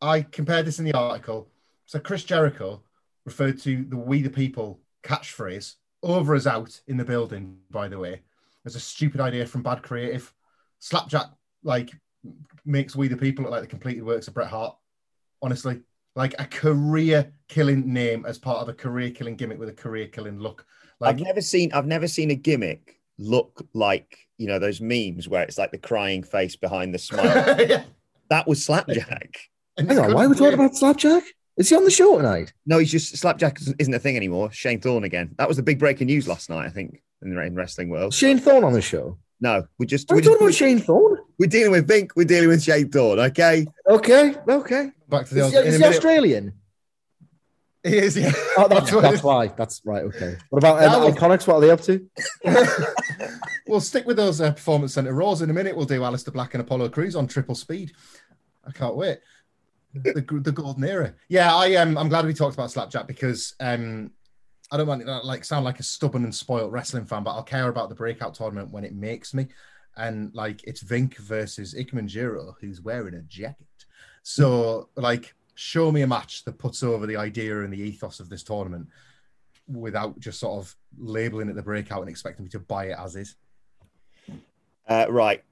I 0.00 0.22
compared 0.22 0.66
this 0.66 0.78
in 0.78 0.86
the 0.86 0.96
article. 0.96 1.50
So 1.84 1.98
Chris 1.98 2.24
Jericho 2.24 2.82
referred 3.26 3.60
to 3.60 3.84
the 3.84 3.98
"We 3.98 4.22
the 4.22 4.30
People" 4.30 4.80
catchphrase 5.02 5.74
over 6.04 6.34
as 6.34 6.46
out 6.46 6.80
in 6.86 6.96
the 6.96 7.04
building. 7.04 7.58
By 7.70 7.88
the 7.88 7.98
way, 7.98 8.20
as 8.64 8.76
a 8.76 8.80
stupid 8.80 9.20
idea 9.20 9.46
from 9.46 9.62
bad 9.62 9.82
creative. 9.82 10.32
Slapjack 10.78 11.26
like 11.62 11.90
makes 12.64 12.94
"We 12.94 13.08
the 13.08 13.16
People" 13.16 13.44
look 13.44 13.52
like 13.52 13.62
the 13.62 13.66
completed 13.68 14.04
works 14.04 14.28
of 14.28 14.34
Bret 14.34 14.48
Hart. 14.48 14.76
Honestly, 15.42 15.80
like 16.14 16.34
a 16.38 16.46
career 16.46 17.32
killing 17.48 17.92
name 17.92 18.24
as 18.26 18.38
part 18.38 18.58
of 18.58 18.68
a 18.68 18.74
career 18.74 19.10
killing 19.10 19.36
gimmick 19.36 19.58
with 19.58 19.68
a 19.68 19.74
career 19.74 20.08
killing 20.08 20.38
look. 20.38 20.66
Like 21.00 21.16
I've 21.16 21.22
never 21.22 21.40
seen 21.40 21.72
I've 21.72 21.86
never 21.86 22.08
seen 22.08 22.30
a 22.30 22.34
gimmick 22.34 23.00
look 23.18 23.66
like 23.74 24.18
you 24.38 24.46
know 24.46 24.58
those 24.58 24.80
memes 24.80 25.28
where 25.28 25.42
it's 25.42 25.58
like 25.58 25.70
the 25.70 25.78
crying 25.78 26.22
face 26.22 26.56
behind 26.56 26.94
the 26.94 26.98
smile. 26.98 27.60
yeah. 27.68 27.84
that 28.28 28.46
was 28.46 28.64
Slapjack. 28.64 29.38
Hang 29.76 29.98
on, 29.98 30.14
why 30.14 30.24
are 30.24 30.28
we 30.28 30.36
talking 30.36 30.54
about 30.54 30.76
Slapjack? 30.76 31.24
Is 31.56 31.68
he 31.68 31.76
on 31.76 31.84
the 31.84 31.90
show 31.90 32.16
tonight? 32.16 32.52
No, 32.66 32.78
he's 32.78 32.90
just 32.90 33.16
Slapjack 33.16 33.60
isn't- 33.60 33.76
isn't 33.80 33.94
a 33.94 33.98
thing 33.98 34.16
anymore. 34.16 34.50
Shane 34.50 34.80
Thorne 34.80 35.04
again. 35.04 35.34
That 35.38 35.46
was 35.48 35.56
the 35.56 35.62
big 35.62 35.78
breaking 35.78 36.08
news 36.08 36.26
last 36.26 36.50
night, 36.50 36.66
I 36.66 36.70
think, 36.70 37.00
in 37.22 37.34
the 37.34 37.40
in 37.42 37.54
wrestling 37.54 37.90
world. 37.90 38.12
Shane 38.12 38.38
Thorne 38.38 38.64
on 38.64 38.72
the 38.72 38.82
show? 38.82 39.18
No, 39.40 39.66
we 39.78 39.86
just 39.86 40.10
Are 40.10 40.14
we're, 40.14 40.20
we 40.20 40.26
talking 40.26 40.46
about 40.46 40.54
Shane 40.54 40.78
Thorne? 40.80 41.18
we're 41.38 41.48
dealing 41.48 41.72
with 41.72 41.88
Vink. 41.88 42.10
We're 42.16 42.24
dealing 42.24 42.48
with 42.48 42.62
Shane 42.62 42.90
Thorne. 42.90 43.18
Okay. 43.20 43.66
Okay, 43.88 44.34
okay. 44.48 44.90
back 45.08 45.26
to 45.26 45.34
the 45.34 45.44
Is 45.46 45.52
he, 45.52 45.58
is 45.58 45.76
he 45.78 45.84
Australian? 45.84 46.54
He 47.82 47.98
is, 47.98 48.16
yeah. 48.16 48.32
Oh, 48.56 48.66
that's, 48.66 48.90
what 48.92 49.02
that's 49.02 49.22
why. 49.22 49.48
That's 49.48 49.82
right. 49.84 50.02
Okay. 50.04 50.36
What 50.48 50.58
about 50.58 50.80
That 50.80 50.88
uh, 50.96 51.04
was- 51.06 51.14
IIconics? 51.14 51.46
What 51.46 51.56
are 51.56 51.60
they 51.60 51.70
up 51.70 51.82
to? 51.82 52.08
we'll 53.68 53.80
stick 53.80 54.06
with 54.06 54.16
those 54.16 54.40
uh, 54.40 54.52
performance 54.52 54.94
center 54.94 55.12
roles 55.12 55.42
in 55.42 55.50
a 55.50 55.52
minute. 55.52 55.76
We'll 55.76 55.84
do 55.86 56.00
Aleister 56.00 56.32
Black 56.32 56.54
and 56.54 56.62
Apollo 56.62 56.88
Crews 56.90 57.14
on 57.14 57.26
triple 57.26 57.54
speed. 57.54 57.92
I 58.66 58.72
can't 58.72 58.96
wait. 58.96 59.18
The, 59.94 60.40
the 60.42 60.52
golden 60.52 60.84
era. 60.84 61.14
Yeah, 61.28 61.54
I 61.54 61.68
am. 61.68 61.96
I'm 61.96 62.08
glad 62.08 62.26
we 62.26 62.34
talked 62.34 62.54
about 62.54 62.70
Slapjack 62.70 63.06
because 63.06 63.54
um, 63.60 64.10
I 64.72 64.76
don't 64.76 64.88
want 64.88 65.02
to 65.02 65.18
like 65.20 65.44
sound 65.44 65.64
like 65.64 65.78
a 65.78 65.84
stubborn 65.84 66.24
and 66.24 66.34
spoiled 66.34 66.72
wrestling 66.72 67.04
fan, 67.04 67.22
but 67.22 67.32
I'll 67.32 67.42
care 67.44 67.68
about 67.68 67.88
the 67.88 67.94
breakout 67.94 68.34
tournament 68.34 68.70
when 68.70 68.84
it 68.84 68.94
makes 68.94 69.32
me. 69.32 69.46
And 69.96 70.34
like 70.34 70.64
it's 70.64 70.82
Vink 70.82 71.16
versus 71.18 71.74
Ikemen 71.74 72.08
Jiro, 72.08 72.56
who's 72.60 72.80
wearing 72.80 73.14
a 73.14 73.22
jacket. 73.22 73.66
So 74.24 74.88
like, 74.96 75.34
show 75.54 75.92
me 75.92 76.02
a 76.02 76.06
match 76.06 76.44
that 76.44 76.58
puts 76.58 76.82
over 76.82 77.06
the 77.06 77.16
idea 77.16 77.62
and 77.62 77.72
the 77.72 77.80
ethos 77.80 78.18
of 78.18 78.28
this 78.28 78.42
tournament 78.42 78.88
without 79.68 80.18
just 80.18 80.40
sort 80.40 80.60
of 80.60 80.74
labeling 80.98 81.48
it 81.48 81.54
the 81.54 81.62
breakout 81.62 82.00
and 82.00 82.10
expecting 82.10 82.44
me 82.44 82.50
to 82.50 82.58
buy 82.58 82.86
it 82.86 82.96
as 82.98 83.14
is. 83.16 83.36
Uh, 84.88 85.06
right. 85.08 85.42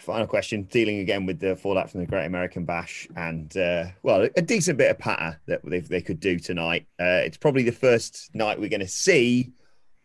Final 0.00 0.26
question. 0.26 0.62
Dealing 0.64 1.00
again 1.00 1.26
with 1.26 1.40
the 1.40 1.56
fallout 1.56 1.90
from 1.90 2.00
the 2.00 2.06
Great 2.06 2.26
American 2.26 2.64
Bash 2.64 3.08
and, 3.16 3.56
uh, 3.56 3.86
well, 4.02 4.28
a 4.36 4.42
decent 4.42 4.78
bit 4.78 4.90
of 4.90 4.98
patter 4.98 5.38
that 5.46 5.60
they, 5.64 5.80
they 5.80 6.00
could 6.00 6.20
do 6.20 6.38
tonight. 6.38 6.86
Uh, 7.00 7.22
it's 7.24 7.36
probably 7.36 7.62
the 7.62 7.72
first 7.72 8.30
night 8.34 8.58
we're 8.58 8.68
going 8.68 8.80
to 8.80 8.88
see 8.88 9.52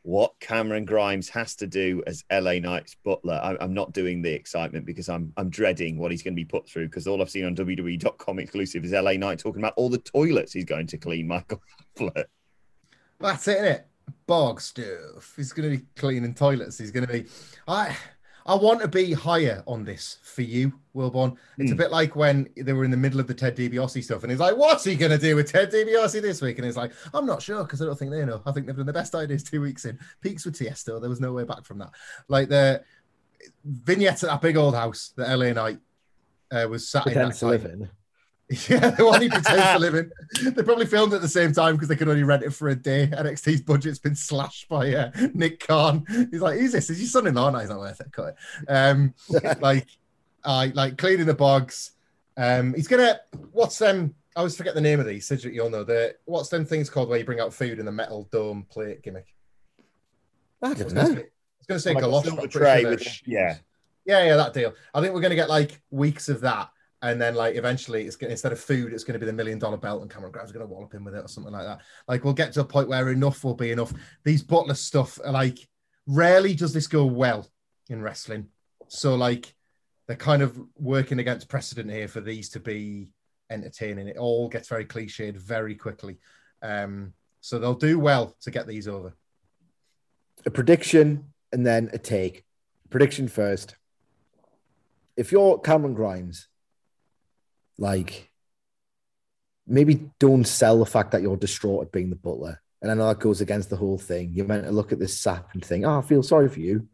what 0.04 0.40
Cameron 0.40 0.86
Grimes 0.86 1.30
has 1.30 1.56
to 1.56 1.68
do 1.68 2.02
as 2.08 2.24
LA 2.32 2.54
Knight's 2.54 2.96
butler. 2.96 3.40
I, 3.44 3.58
I'm 3.60 3.74
not 3.74 3.94
doing 3.94 4.22
the 4.22 4.32
excitement 4.32 4.86
because 4.86 5.10
I'm 5.10 5.34
I'm 5.38 5.50
dreading 5.50 5.98
what 5.98 6.12
he's 6.12 6.24
going 6.24 6.34
to 6.34 6.40
be 6.40 6.46
put 6.46 6.68
through 6.68 6.88
because 6.88 7.06
all 7.06 7.22
I've 7.22 7.30
seen 7.30 7.46
on 7.46 7.56
WWE.com 7.56 8.40
exclusive 8.40 8.86
is 8.86 8.92
LA 8.92 9.14
Knight 9.14 9.40
talking 9.40 9.62
about 9.62 9.74
all 9.76 9.90
the 9.90 9.98
toilets 10.00 10.54
he's 10.54 10.66
going 10.66 10.88
to 10.88 10.98
clean. 10.98 11.28
Michael 11.28 11.62
Hamflett. 11.98 12.26
That's 13.20 13.48
it, 13.50 13.60
innit? 13.60 13.84
Bog 14.26 14.62
stuff. 14.62 15.34
He's 15.36 15.54
going 15.54 15.70
to 15.70 15.78
be 15.78 15.86
cleaning 15.96 16.34
toilets. 16.34 16.78
He's 16.78 16.92
going 16.92 17.06
to 17.06 17.14
be. 17.14 17.26
I 17.68 17.96
I 18.46 18.56
want 18.56 18.82
to 18.82 18.88
be 18.88 19.14
higher 19.14 19.64
on 19.68 19.84
this 19.84 20.18
for 20.24 20.42
you, 20.42 20.74
Wilborn. 20.96 21.36
It's 21.58 21.72
a 21.72 21.76
bit 21.76 21.92
like 21.92 22.16
when 22.16 22.50
they 22.56 22.74
were 22.74 22.84
in 22.84 22.92
the 22.92 22.98
middle 22.98 23.20
of 23.20 23.28
the 23.28 23.34
Ted 23.34 23.56
DiBiase 23.56 24.04
stuff, 24.04 24.24
and 24.24 24.32
he's 24.32 24.40
like, 24.40 24.58
"What's 24.58 24.84
he 24.84 24.96
going 24.96 25.12
to 25.12 25.18
do 25.18 25.36
with 25.36 25.52
Ted 25.52 25.72
DiBiase 25.72 26.22
this 26.22 26.42
week?" 26.42 26.58
And 26.58 26.66
he's 26.66 26.78
like, 26.78 26.92
"I'm 27.14 27.26
not 27.26 27.42
sure 27.42 27.64
because 27.64 27.82
I 27.82 27.86
don't 27.86 27.98
think 27.98 28.12
they 28.12 28.26
know. 28.26 28.42
I 28.46 28.52
think 28.52 28.66
they've 28.66 28.76
done 28.76 28.86
the 28.86 28.94
best 28.94 29.16
ideas 29.16 29.44
two 29.44 29.62
weeks 29.62 29.86
in. 29.86 30.00
Peaks 30.22 30.46
with 30.46 30.58
Tiesto. 30.58 31.00
There 31.00 31.10
was 31.10 31.22
no 31.22 31.34
way 31.34 31.44
back 31.44 31.66
from 31.66 31.80
that. 31.80 31.92
Like 32.28 32.50
the 32.50 32.84
vignettes 33.64 34.24
at 34.24 34.30
that 34.30 34.42
big 34.42 34.58
old 34.58 34.76
house 34.76 35.14
that 35.18 35.38
LA 35.38 35.54
Knight 35.54 35.80
uh, 36.52 36.68
was 36.70 36.90
sat 36.90 37.08
in. 37.08 37.14
That 37.14 37.36
to 37.36 37.48
live 37.48 37.66
in. 37.66 37.90
Yeah, 38.68 38.90
the 38.90 39.06
one 39.06 39.22
he 39.22 39.30
pretends 39.30 39.64
to 39.64 39.78
live 39.80 39.94
in. 39.94 40.12
They 40.56 40.64
probably 40.64 40.88
filmed 40.88 41.14
at 41.14 41.22
the 41.22 41.28
same 41.28 41.54
time 41.54 41.76
because 41.76 41.88
they 41.88 41.96
could 41.96 42.10
only 42.10 42.24
rent 42.24 42.42
it 42.42 42.50
for 42.52 42.70
a 42.70 42.76
day. 42.76 43.06
NXT's 43.06 43.62
budget's 43.62 44.00
been 44.00 44.16
slashed 44.16 44.68
by 44.68 44.92
uh, 44.92 45.12
Nick 45.36 45.68
Khan. 45.68 46.04
He's 46.32 46.42
like, 46.42 46.58
"Who's 46.60 46.72
this? 46.72 46.90
Is 46.90 47.00
your 47.00 47.10
son-in-law?" 47.10 47.52
No, 47.52 47.60
he's 47.60 47.70
not 47.70 47.78
worth 47.80 48.02
it. 48.02 48.12
Cut 48.12 48.36
it. 48.36 48.66
Um, 48.72 49.14
like, 49.62 49.86
I 50.44 50.68
like 50.74 50.98
cleaning 50.98 51.28
the 51.28 51.36
bogs. 51.36 51.92
Um, 52.38 52.74
he's 52.74 52.88
gonna. 52.88 53.20
What's 53.52 53.78
them? 53.78 54.16
I 54.36 54.40
always 54.40 54.58
forget 54.58 54.74
the 54.74 54.82
name 54.82 55.00
of 55.00 55.06
these. 55.06 55.28
Cedric, 55.28 55.54
you'll 55.54 55.70
know 55.70 55.84
the 55.84 56.16
what's 56.26 56.50
them 56.50 56.66
things 56.66 56.90
called 56.90 57.08
where 57.10 57.20
you 57.20 57.26
bring 57.26 57.40
out 57.40 57.54
food 57.54 57.78
in 57.78 57.86
the 57.86 57.92
metal 57.92 58.28
dome 58.32 58.66
plate 58.72 59.04
gimmick. 59.04 59.28
I 60.64 60.74
don't 60.74 60.90
gonna 60.90 60.94
know. 60.94 61.16
say, 61.16 61.22
I 61.22 61.26
was 61.60 61.68
gonna 61.68 61.80
say 61.80 61.94
Like 61.94 62.04
a 62.04 62.08
galosh. 62.08 62.24
silver 62.24 62.36
but 62.38 62.44
I'm 62.46 62.50
pretty 62.50 62.84
tray 62.84 62.98
sure 62.98 63.14
yeah. 63.26 63.58
yeah, 64.06 64.24
yeah, 64.26 64.36
that 64.38 64.54
deal. 64.54 64.74
I 64.94 65.02
think 65.02 65.14
we're 65.14 65.22
going 65.22 65.30
to 65.32 65.36
get 65.36 65.50
like 65.50 65.80
weeks 65.92 66.30
of 66.30 66.42
that, 66.42 66.70
and 67.02 67.22
then 67.22 67.36
like 67.36 67.56
eventually, 67.56 68.06
it's 68.06 68.16
gonna, 68.16 68.32
instead 68.32 68.52
of 68.52 68.60
food, 68.60 68.92
it's 68.94 69.04
going 69.04 69.14
to 69.14 69.20
be 69.20 69.26
the 69.26 69.34
million 69.34 69.60
dollar 69.60 69.78
belt, 69.78 70.02
and 70.02 70.12
Cameron 70.12 70.32
Grimes 70.32 70.50
are 70.52 70.54
going 70.54 70.68
to 70.68 70.74
wallop 70.74 70.94
him 70.94 71.04
with 71.06 71.16
it 71.16 71.24
or 71.24 71.28
something 71.28 71.54
like 71.54 71.66
that. 71.66 71.80
Like 72.08 72.24
we'll 72.24 72.34
get 72.34 72.52
to 72.54 72.62
a 72.62 72.66
point 72.66 72.90
where 72.90 73.10
enough 73.10 73.44
will 73.44 73.56
be 73.56 73.72
enough. 73.72 73.94
These 74.24 74.44
butler 74.44 74.74
stuff, 74.74 75.20
like 75.26 75.60
rarely 76.08 76.54
does 76.54 76.74
this 76.74 76.88
go 76.88 77.06
well 77.06 77.48
in 77.90 78.02
wrestling. 78.02 78.48
So 78.88 79.16
like 79.16 79.54
they're 80.08 80.18
kind 80.18 80.42
of 80.42 80.60
working 80.76 81.20
against 81.20 81.50
precedent 81.50 81.90
here 81.92 82.08
for 82.08 82.20
these 82.20 82.50
to 82.50 82.60
be 82.60 83.10
entertaining. 83.50 84.08
It 84.08 84.18
all 84.18 84.50
gets 84.50 84.68
very 84.68 84.86
cliched 84.86 85.38
very 85.38 85.76
quickly. 85.76 86.18
Um, 86.62 87.14
so 87.42 87.60
they'll 87.60 87.74
do 87.76 88.00
well 88.00 88.36
to 88.42 88.52
get 88.52 88.68
these 88.68 88.88
over. 88.88 89.14
a 90.46 90.52
prediction 90.52 91.26
and 91.52 91.66
then 91.66 91.90
a 91.94 91.98
take. 91.98 92.46
Prediction 92.90 93.28
first. 93.28 93.76
If 95.16 95.32
you're 95.32 95.60
Cameron 95.60 95.94
Grimes, 95.94 96.48
like 97.80 98.30
maybe 99.66 100.10
don't 100.20 100.46
sell 100.46 100.80
the 100.80 100.86
fact 100.86 101.12
that 101.12 101.22
you're 101.22 101.38
distraught 101.38 101.86
at 101.86 101.92
being 101.92 102.10
the 102.10 102.16
butler. 102.16 102.62
And 102.82 102.90
I 102.90 102.94
know 102.94 103.08
that 103.08 103.20
goes 103.20 103.42
against 103.42 103.70
the 103.70 103.76
whole 103.76 103.98
thing. 103.98 104.32
You're 104.34 104.46
meant 104.46 104.66
to 104.66 104.72
look 104.72 104.92
at 104.92 105.00
this 105.00 105.20
sap 105.20 105.50
and 105.54 105.64
think, 105.64 105.86
oh, 105.86 106.00
I 106.00 106.02
feel 106.02 106.24
sorry 106.24 106.50
for 106.50 106.60
you. 106.60 106.88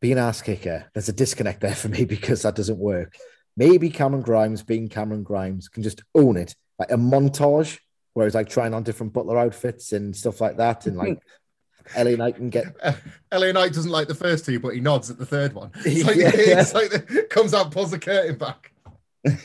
Be 0.00 0.12
an 0.12 0.18
ass 0.18 0.40
kicker. 0.40 0.86
There's 0.94 1.08
a 1.08 1.12
disconnect 1.12 1.60
there 1.60 1.74
for 1.74 1.88
me 1.88 2.04
because 2.06 2.42
that 2.42 2.54
doesn't 2.54 2.78
work. 2.78 3.16
Maybe 3.56 3.90
Cameron 3.90 4.22
Grimes, 4.22 4.62
being 4.62 4.88
Cameron 4.88 5.22
Grimes, 5.22 5.68
can 5.68 5.82
just 5.82 6.02
own 6.14 6.36
it. 6.36 6.54
Like 6.78 6.90
a 6.90 6.96
montage 6.96 7.78
where 8.14 8.26
he's 8.26 8.34
like 8.34 8.48
trying 8.48 8.74
on 8.74 8.82
different 8.82 9.12
butler 9.12 9.38
outfits 9.38 9.92
and 9.92 10.14
stuff 10.14 10.40
like 10.40 10.56
that. 10.56 10.86
And 10.86 10.96
like 10.96 11.20
LA 11.96 12.12
Knight 12.12 12.36
can 12.36 12.50
get 12.50 12.66
LA 13.32 13.52
Knight 13.52 13.72
doesn't 13.72 13.90
like 13.90 14.08
the 14.08 14.14
first 14.14 14.44
two, 14.46 14.58
but 14.60 14.74
he 14.74 14.80
nods 14.80 15.10
at 15.10 15.18
the 15.18 15.26
third 15.26 15.52
one. 15.52 15.70
It's 15.84 16.04
like, 16.04 16.16
Yeah. 16.16 16.30
it's 16.34 16.74
like 16.74 16.90
the, 16.90 17.26
comes 17.30 17.52
out, 17.52 17.70
pulls 17.70 17.90
the 17.90 17.98
curtain 17.98 18.38
back. 18.38 18.72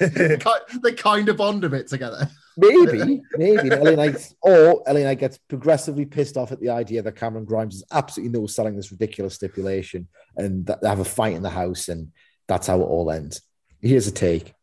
they, 0.84 0.92
kind 0.92 1.30
of 1.30 1.38
bond 1.38 1.64
a 1.64 1.70
bit 1.70 1.88
together. 1.88 2.30
maybe, 2.58 3.22
maybe 3.38 3.70
LA 3.70 3.92
Knight 3.92 4.34
or 4.42 4.84
LA 4.86 5.02
Knight 5.02 5.20
gets 5.20 5.38
progressively 5.38 6.06
pissed 6.06 6.36
off 6.36 6.52
at 6.52 6.60
the 6.60 6.70
idea 6.70 7.02
that 7.02 7.16
Cameron 7.16 7.46
Grimes 7.46 7.76
is 7.76 7.84
absolutely 7.92 8.38
no 8.38 8.46
selling 8.46 8.76
this 8.76 8.92
ridiculous 8.92 9.36
stipulation 9.36 10.08
and 10.36 10.66
that 10.66 10.82
they 10.82 10.90
have 10.90 11.00
a 11.00 11.06
fight 11.06 11.34
in 11.34 11.44
the 11.44 11.50
house 11.50 11.88
and 11.88 12.12
that's 12.48 12.68
how 12.68 12.82
it 12.82 12.86
all 12.86 13.10
ends. 13.10 13.42
Here's 13.80 14.08
a 14.08 14.12
take. 14.12 14.54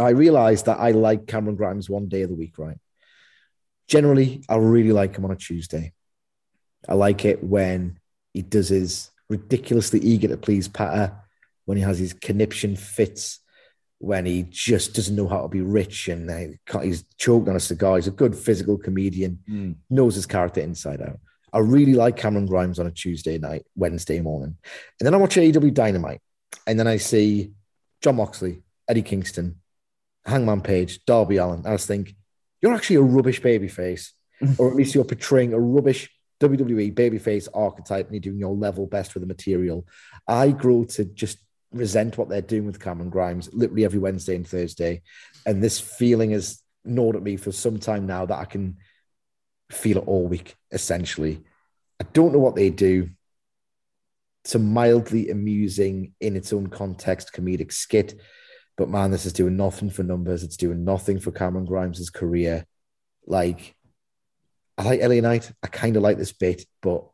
I 0.00 0.10
realized 0.10 0.66
that 0.66 0.80
I 0.80 0.90
like 0.90 1.26
Cameron 1.26 1.56
Grimes 1.56 1.88
one 1.88 2.08
day 2.08 2.22
of 2.22 2.28
the 2.28 2.34
week, 2.34 2.58
right? 2.58 2.78
Generally, 3.86 4.42
I 4.48 4.56
really 4.56 4.92
like 4.92 5.16
him 5.16 5.24
on 5.24 5.30
a 5.30 5.36
Tuesday. 5.36 5.92
I 6.88 6.94
like 6.94 7.24
it 7.24 7.42
when 7.42 8.00
he 8.32 8.42
does 8.42 8.68
his 8.68 9.10
ridiculously 9.28 10.00
eager 10.00 10.28
to 10.28 10.36
please 10.36 10.66
patter, 10.66 11.16
when 11.66 11.76
he 11.76 11.84
has 11.84 11.98
his 11.98 12.14
conniption 12.14 12.76
fits, 12.76 13.40
when 13.98 14.26
he 14.26 14.44
just 14.44 14.94
doesn't 14.94 15.16
know 15.16 15.26
how 15.26 15.42
to 15.42 15.48
be 15.48 15.60
rich 15.60 16.08
and 16.08 16.30
uh, 16.30 16.80
he's 16.80 17.04
choked 17.16 17.48
on 17.48 17.56
a 17.56 17.60
cigar. 17.60 17.96
He's 17.96 18.06
a 18.06 18.12
good 18.12 18.36
physical 18.36 18.78
comedian, 18.78 19.40
mm. 19.48 19.74
knows 19.90 20.14
his 20.14 20.26
character 20.26 20.60
inside 20.60 21.02
out. 21.02 21.18
I 21.52 21.58
really 21.58 21.94
like 21.94 22.16
Cameron 22.16 22.46
Grimes 22.46 22.78
on 22.78 22.86
a 22.86 22.92
Tuesday 22.92 23.38
night, 23.38 23.64
Wednesday 23.74 24.20
morning. 24.20 24.56
And 25.00 25.06
then 25.06 25.14
I 25.14 25.16
watch 25.16 25.36
AEW 25.36 25.74
Dynamite 25.74 26.20
and 26.66 26.78
then 26.78 26.86
I 26.86 26.98
see 26.98 27.52
Jon 28.00 28.16
Moxley, 28.16 28.62
Eddie 28.88 29.02
Kingston, 29.02 29.56
Hangman 30.24 30.60
Page, 30.60 31.04
Darby 31.04 31.38
Allin. 31.38 31.66
I 31.66 31.72
was 31.72 31.86
think, 31.86 32.14
you're 32.60 32.74
actually 32.74 32.96
a 32.96 33.02
rubbish 33.02 33.40
babyface, 33.40 34.12
or 34.58 34.68
at 34.68 34.76
least 34.76 34.94
you're 34.94 35.04
portraying 35.04 35.52
a 35.52 35.58
rubbish 35.58 36.08
WWE 36.40 36.94
babyface 36.94 37.48
archetype 37.52 38.06
and 38.06 38.14
you're 38.14 38.32
doing 38.32 38.38
your 38.38 38.54
level 38.54 38.86
best 38.86 39.14
with 39.14 39.22
the 39.22 39.26
material. 39.26 39.86
I 40.26 40.50
grow 40.50 40.84
to 40.84 41.04
just 41.04 41.38
resent 41.72 42.16
what 42.16 42.28
they're 42.28 42.40
doing 42.40 42.66
with 42.66 42.80
Cameron 42.80 43.10
Grimes 43.10 43.52
literally 43.52 43.84
every 43.84 43.98
Wednesday 43.98 44.36
and 44.36 44.46
Thursday. 44.46 45.02
And 45.46 45.62
this 45.62 45.80
feeling 45.80 46.30
has 46.30 46.62
gnawed 46.84 47.16
at 47.16 47.22
me 47.22 47.36
for 47.36 47.52
some 47.52 47.78
time 47.78 48.06
now 48.06 48.26
that 48.26 48.38
I 48.38 48.44
can 48.44 48.78
feel 49.70 49.98
it 49.98 50.06
all 50.06 50.26
week, 50.26 50.56
essentially. 50.72 51.42
I 52.00 52.04
don't 52.12 52.32
know 52.32 52.38
what 52.38 52.56
they 52.56 52.70
do. 52.70 53.10
It's 54.44 54.54
a 54.54 54.58
mildly 54.58 55.28
amusing, 55.28 56.14
in 56.20 56.36
its 56.36 56.52
own 56.52 56.68
context, 56.68 57.32
comedic 57.34 57.72
skit. 57.72 58.18
But 58.76 58.88
man, 58.88 59.10
this 59.10 59.26
is 59.26 59.32
doing 59.32 59.56
nothing 59.56 59.90
for 59.90 60.04
numbers. 60.04 60.42
It's 60.42 60.56
doing 60.56 60.84
nothing 60.84 61.18
for 61.18 61.32
Cameron 61.32 61.66
Grimes' 61.66 62.10
career. 62.10 62.64
Like, 63.26 63.74
I 64.78 64.84
like 64.84 65.02
LA 65.02 65.20
Knight. 65.20 65.50
I 65.62 65.66
kind 65.66 65.96
of 65.96 66.02
like 66.02 66.16
this 66.16 66.32
bit, 66.32 66.64
but 66.80 67.04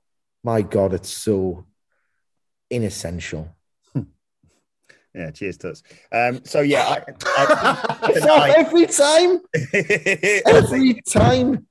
my 0.44 0.60
God, 0.60 0.92
it's 0.92 1.08
so 1.08 1.66
inessential. 2.70 3.53
Yeah, 5.14 5.30
cheers 5.30 5.56
to 5.58 5.70
us. 5.70 5.82
Um, 6.10 6.44
so 6.44 6.60
yeah, 6.60 6.84
I, 6.84 7.02
I, 7.24 8.12
I, 8.30 8.54
every 8.58 8.86
time, 8.86 9.40
every 10.46 11.00
time. 11.02 11.66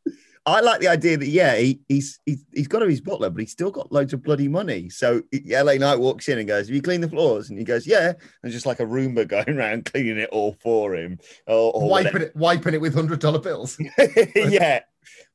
I 0.46 0.60
like 0.60 0.82
the 0.82 0.90
idea 0.90 1.16
that 1.16 1.28
yeah, 1.28 1.56
he, 1.56 1.80
he's 1.88 2.20
he's 2.26 2.46
he's 2.54 2.68
got 2.68 2.80
to 2.80 2.88
his 2.88 3.00
butler, 3.00 3.30
but 3.30 3.40
he's 3.40 3.52
still 3.52 3.72
got 3.72 3.94
loads 3.94 4.12
of 4.12 4.24
bloody 4.24 4.50
money. 4.50 4.90
So 4.90 5.22
LA 5.48 5.76
Knight 5.76 6.00
walks 6.00 6.28
in 6.28 6.38
and 6.38 6.48
goes, 6.48 6.68
"Have 6.68 6.76
you 6.76 6.82
cleaned 6.82 7.04
the 7.04 7.10
floors?" 7.10 7.50
And 7.50 7.58
he 7.58 7.64
goes, 7.64 7.88
"Yeah." 7.88 8.12
And 8.44 8.52
just 8.52 8.66
like 8.66 8.82
a 8.82 8.86
Roomba 8.86 9.26
going 9.26 9.58
around 9.58 9.86
cleaning 9.86 10.18
it 10.18 10.30
all 10.32 10.58
for 10.60 10.96
him, 10.96 11.18
or, 11.48 11.72
or 11.74 11.90
wiping 11.90 12.24
it, 12.24 12.36
wiping 12.36 12.74
it 12.74 12.82
with 12.82 12.94
hundred 12.94 13.22
dollar 13.22 13.40
bills. 13.40 13.78
yeah, 14.36 14.82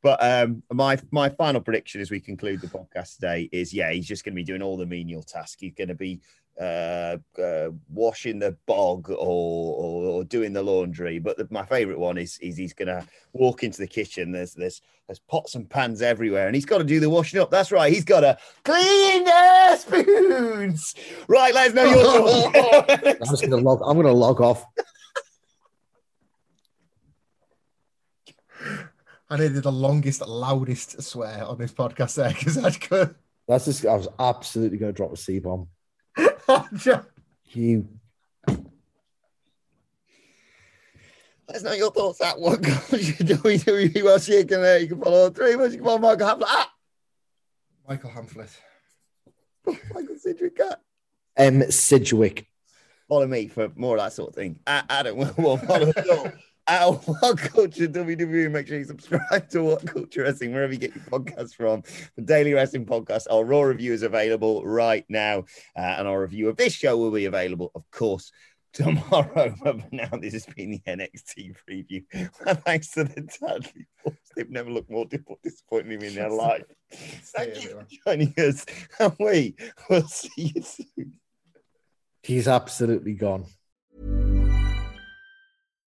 but 0.03 0.23
um, 0.23 0.63
my 0.71 0.99
my 1.11 1.29
final 1.31 1.61
prediction 1.61 2.01
as 2.01 2.11
we 2.11 2.21
conclude 2.21 2.61
the 2.61 2.69
podcast 2.69 3.15
today 3.15 3.49
is 3.51 3.73
yeah, 3.73 3.91
he's 3.91 4.07
just 4.07 4.25
going 4.25 4.35
to 4.35 4.37
be 4.37 4.45
doing 4.45 4.63
all 4.63 4.77
the 4.77 4.87
menial 4.87 5.23
tasks. 5.23 5.61
He's 5.61 5.75
going 5.75 5.89
to 5.89 5.95
be 5.95 6.21
uh, 6.61 7.17
uh, 7.41 7.71
washing 7.89 8.39
the 8.41 8.57
bog 8.67 9.11
or, 9.11 9.17
or, 9.17 10.05
or, 10.07 10.25
doing 10.25 10.53
the 10.53 10.63
laundry. 10.63 11.21
But 11.21 11.37
the, 11.37 11.47
my 11.51 11.65
favourite 11.65 11.99
one 11.99 12.19
is, 12.19 12.37
is 12.41 12.57
he's 12.57 12.73
going 12.73 12.89
to 12.89 13.07
walk 13.33 13.63
into 13.63 13.79
the 13.79 13.87
kitchen. 13.87 14.33
There's 14.33 14.55
there's 14.55 14.83
there's 15.07 15.21
pots 15.21 15.55
and 15.55 15.71
pans 15.71 16.03
everywhere, 16.03 16.47
and 16.47 16.57
he's 16.57 16.67
got 16.67 16.79
to 16.79 16.85
do 16.85 16.99
the 16.99 17.09
washing 17.09 17.41
up. 17.41 17.51
That's 17.51 17.71
right. 17.71 17.93
He's 17.93 18.05
got 18.05 18.21
to 18.21 18.37
clean 18.65 19.25
the 19.25 19.77
spoons. 19.77 20.95
Right, 21.29 21.55
let's 21.55 21.75
know 21.75 21.85
your 21.85 22.47
I'm 23.09 23.19
just 23.21 23.43
going 23.43 23.51
to 23.51 23.57
log. 23.57 23.81
I'm 23.85 23.95
going 23.95 24.07
to 24.07 24.13
log 24.13 24.41
off. 24.41 24.65
I 29.31 29.37
needed 29.37 29.63
the 29.63 29.71
longest, 29.71 30.27
loudest 30.27 31.03
swear 31.03 31.45
on 31.45 31.59
this 31.59 31.73
podcast 31.73 32.17
there 32.17 32.31
because 32.31 32.59
I 32.59 32.71
could. 32.71 33.15
That's 33.47 33.67
just. 33.67 33.87
I 33.87 33.95
was 33.95 34.09
absolutely 34.19 34.79
going 34.79 34.93
to 34.93 34.97
drop 34.97 35.13
a 35.13 35.17
C 35.17 35.39
bomb 35.39 35.69
you. 37.53 37.89
Let 41.47 41.57
us 41.57 41.63
know 41.63 41.73
your 41.73 41.91
thoughts 41.91 42.21
at 42.21 42.39
what 42.39 42.61
goes 42.63 43.19
you 43.19 43.25
do. 43.25 43.41
We 43.43 43.57
do 43.59 43.79
you 43.79 43.91
can 44.45 44.81
you 44.81 44.89
can 44.89 45.01
follow 45.01 45.31
three. 45.31 45.53
You 45.53 45.59
can 45.59 45.85
follow 45.85 45.99
Michael 45.99 46.27
Hamflett. 46.27 46.45
Ah! 46.47 46.73
Michael 47.89 48.11
Hamflett. 48.11 48.55
Michael 49.95 50.17
Sidgwick. 50.19 50.61
M. 51.37 51.71
Sidgwick. 51.71 52.47
Follow 53.09 53.27
me 53.27 53.49
for 53.49 53.71
more 53.77 53.97
of 53.97 54.03
that 54.03 54.13
sort 54.13 54.31
of 54.31 54.35
thing. 54.35 54.59
Adam 54.67 55.17
will 55.39 55.57
follow 55.57 55.93
at 56.69 56.91
What 57.07 57.39
Culture 57.39 57.89
WWE. 57.89 58.51
Make 58.51 58.69
sure 58.69 58.79
you 58.79 58.85
subscribe 58.85 59.49
to 59.51 59.63
What 59.63 59.87
Culture 59.87 60.23
Wrestling 60.23 60.53
wherever 60.53 60.73
you 60.73 60.79
get 60.79 60.95
your 60.95 61.05
podcasts 61.05 61.55
from. 61.55 61.83
The 62.17 62.23
Daily 62.23 62.53
Wrestling 62.53 62.87
Podcast, 62.87 63.25
our 63.31 63.45
Raw 63.45 63.63
review 63.63 63.93
is 63.93 64.03
available 64.03 64.65
right 64.65 65.05
now, 65.09 65.45
uh, 65.77 65.81
and 65.81 66.07
our 66.07 66.21
review 66.21 66.49
of 66.49 66.57
this 66.57 66.75
show 66.75 66.97
will 66.97 67.11
be 67.11 67.25
available, 67.25 67.73
of 67.75 67.91
course, 67.91 68.31
tomorrow. 68.73 69.55
But 69.63 69.93
now, 69.93 70.11
this 70.21 70.35
has 70.35 70.47
been 70.47 70.71
the 70.73 70.83
NXT 70.87 71.57
preview. 71.69 72.05
Thanks 72.65 72.91
to 72.93 73.05
the 73.05 73.23
Dudley 73.41 73.87
Boys. 74.05 74.15
They've 74.37 74.51
never 74.51 74.71
looked 74.71 74.91
more 74.91 75.07
disappointing 75.43 76.03
in 76.03 76.15
their 76.15 76.31
life. 76.31 76.65
Thank 76.93 77.65
you 77.65 77.71
for 77.71 77.87
joining 78.05 78.35
us, 78.37 78.65
and 79.01 79.15
we 79.19 79.57
will 79.89 80.07
see 80.07 80.53
you 80.55 80.63
soon. 80.63 81.15
He's 82.23 82.47
absolutely 82.47 83.15
gone. 83.15 83.47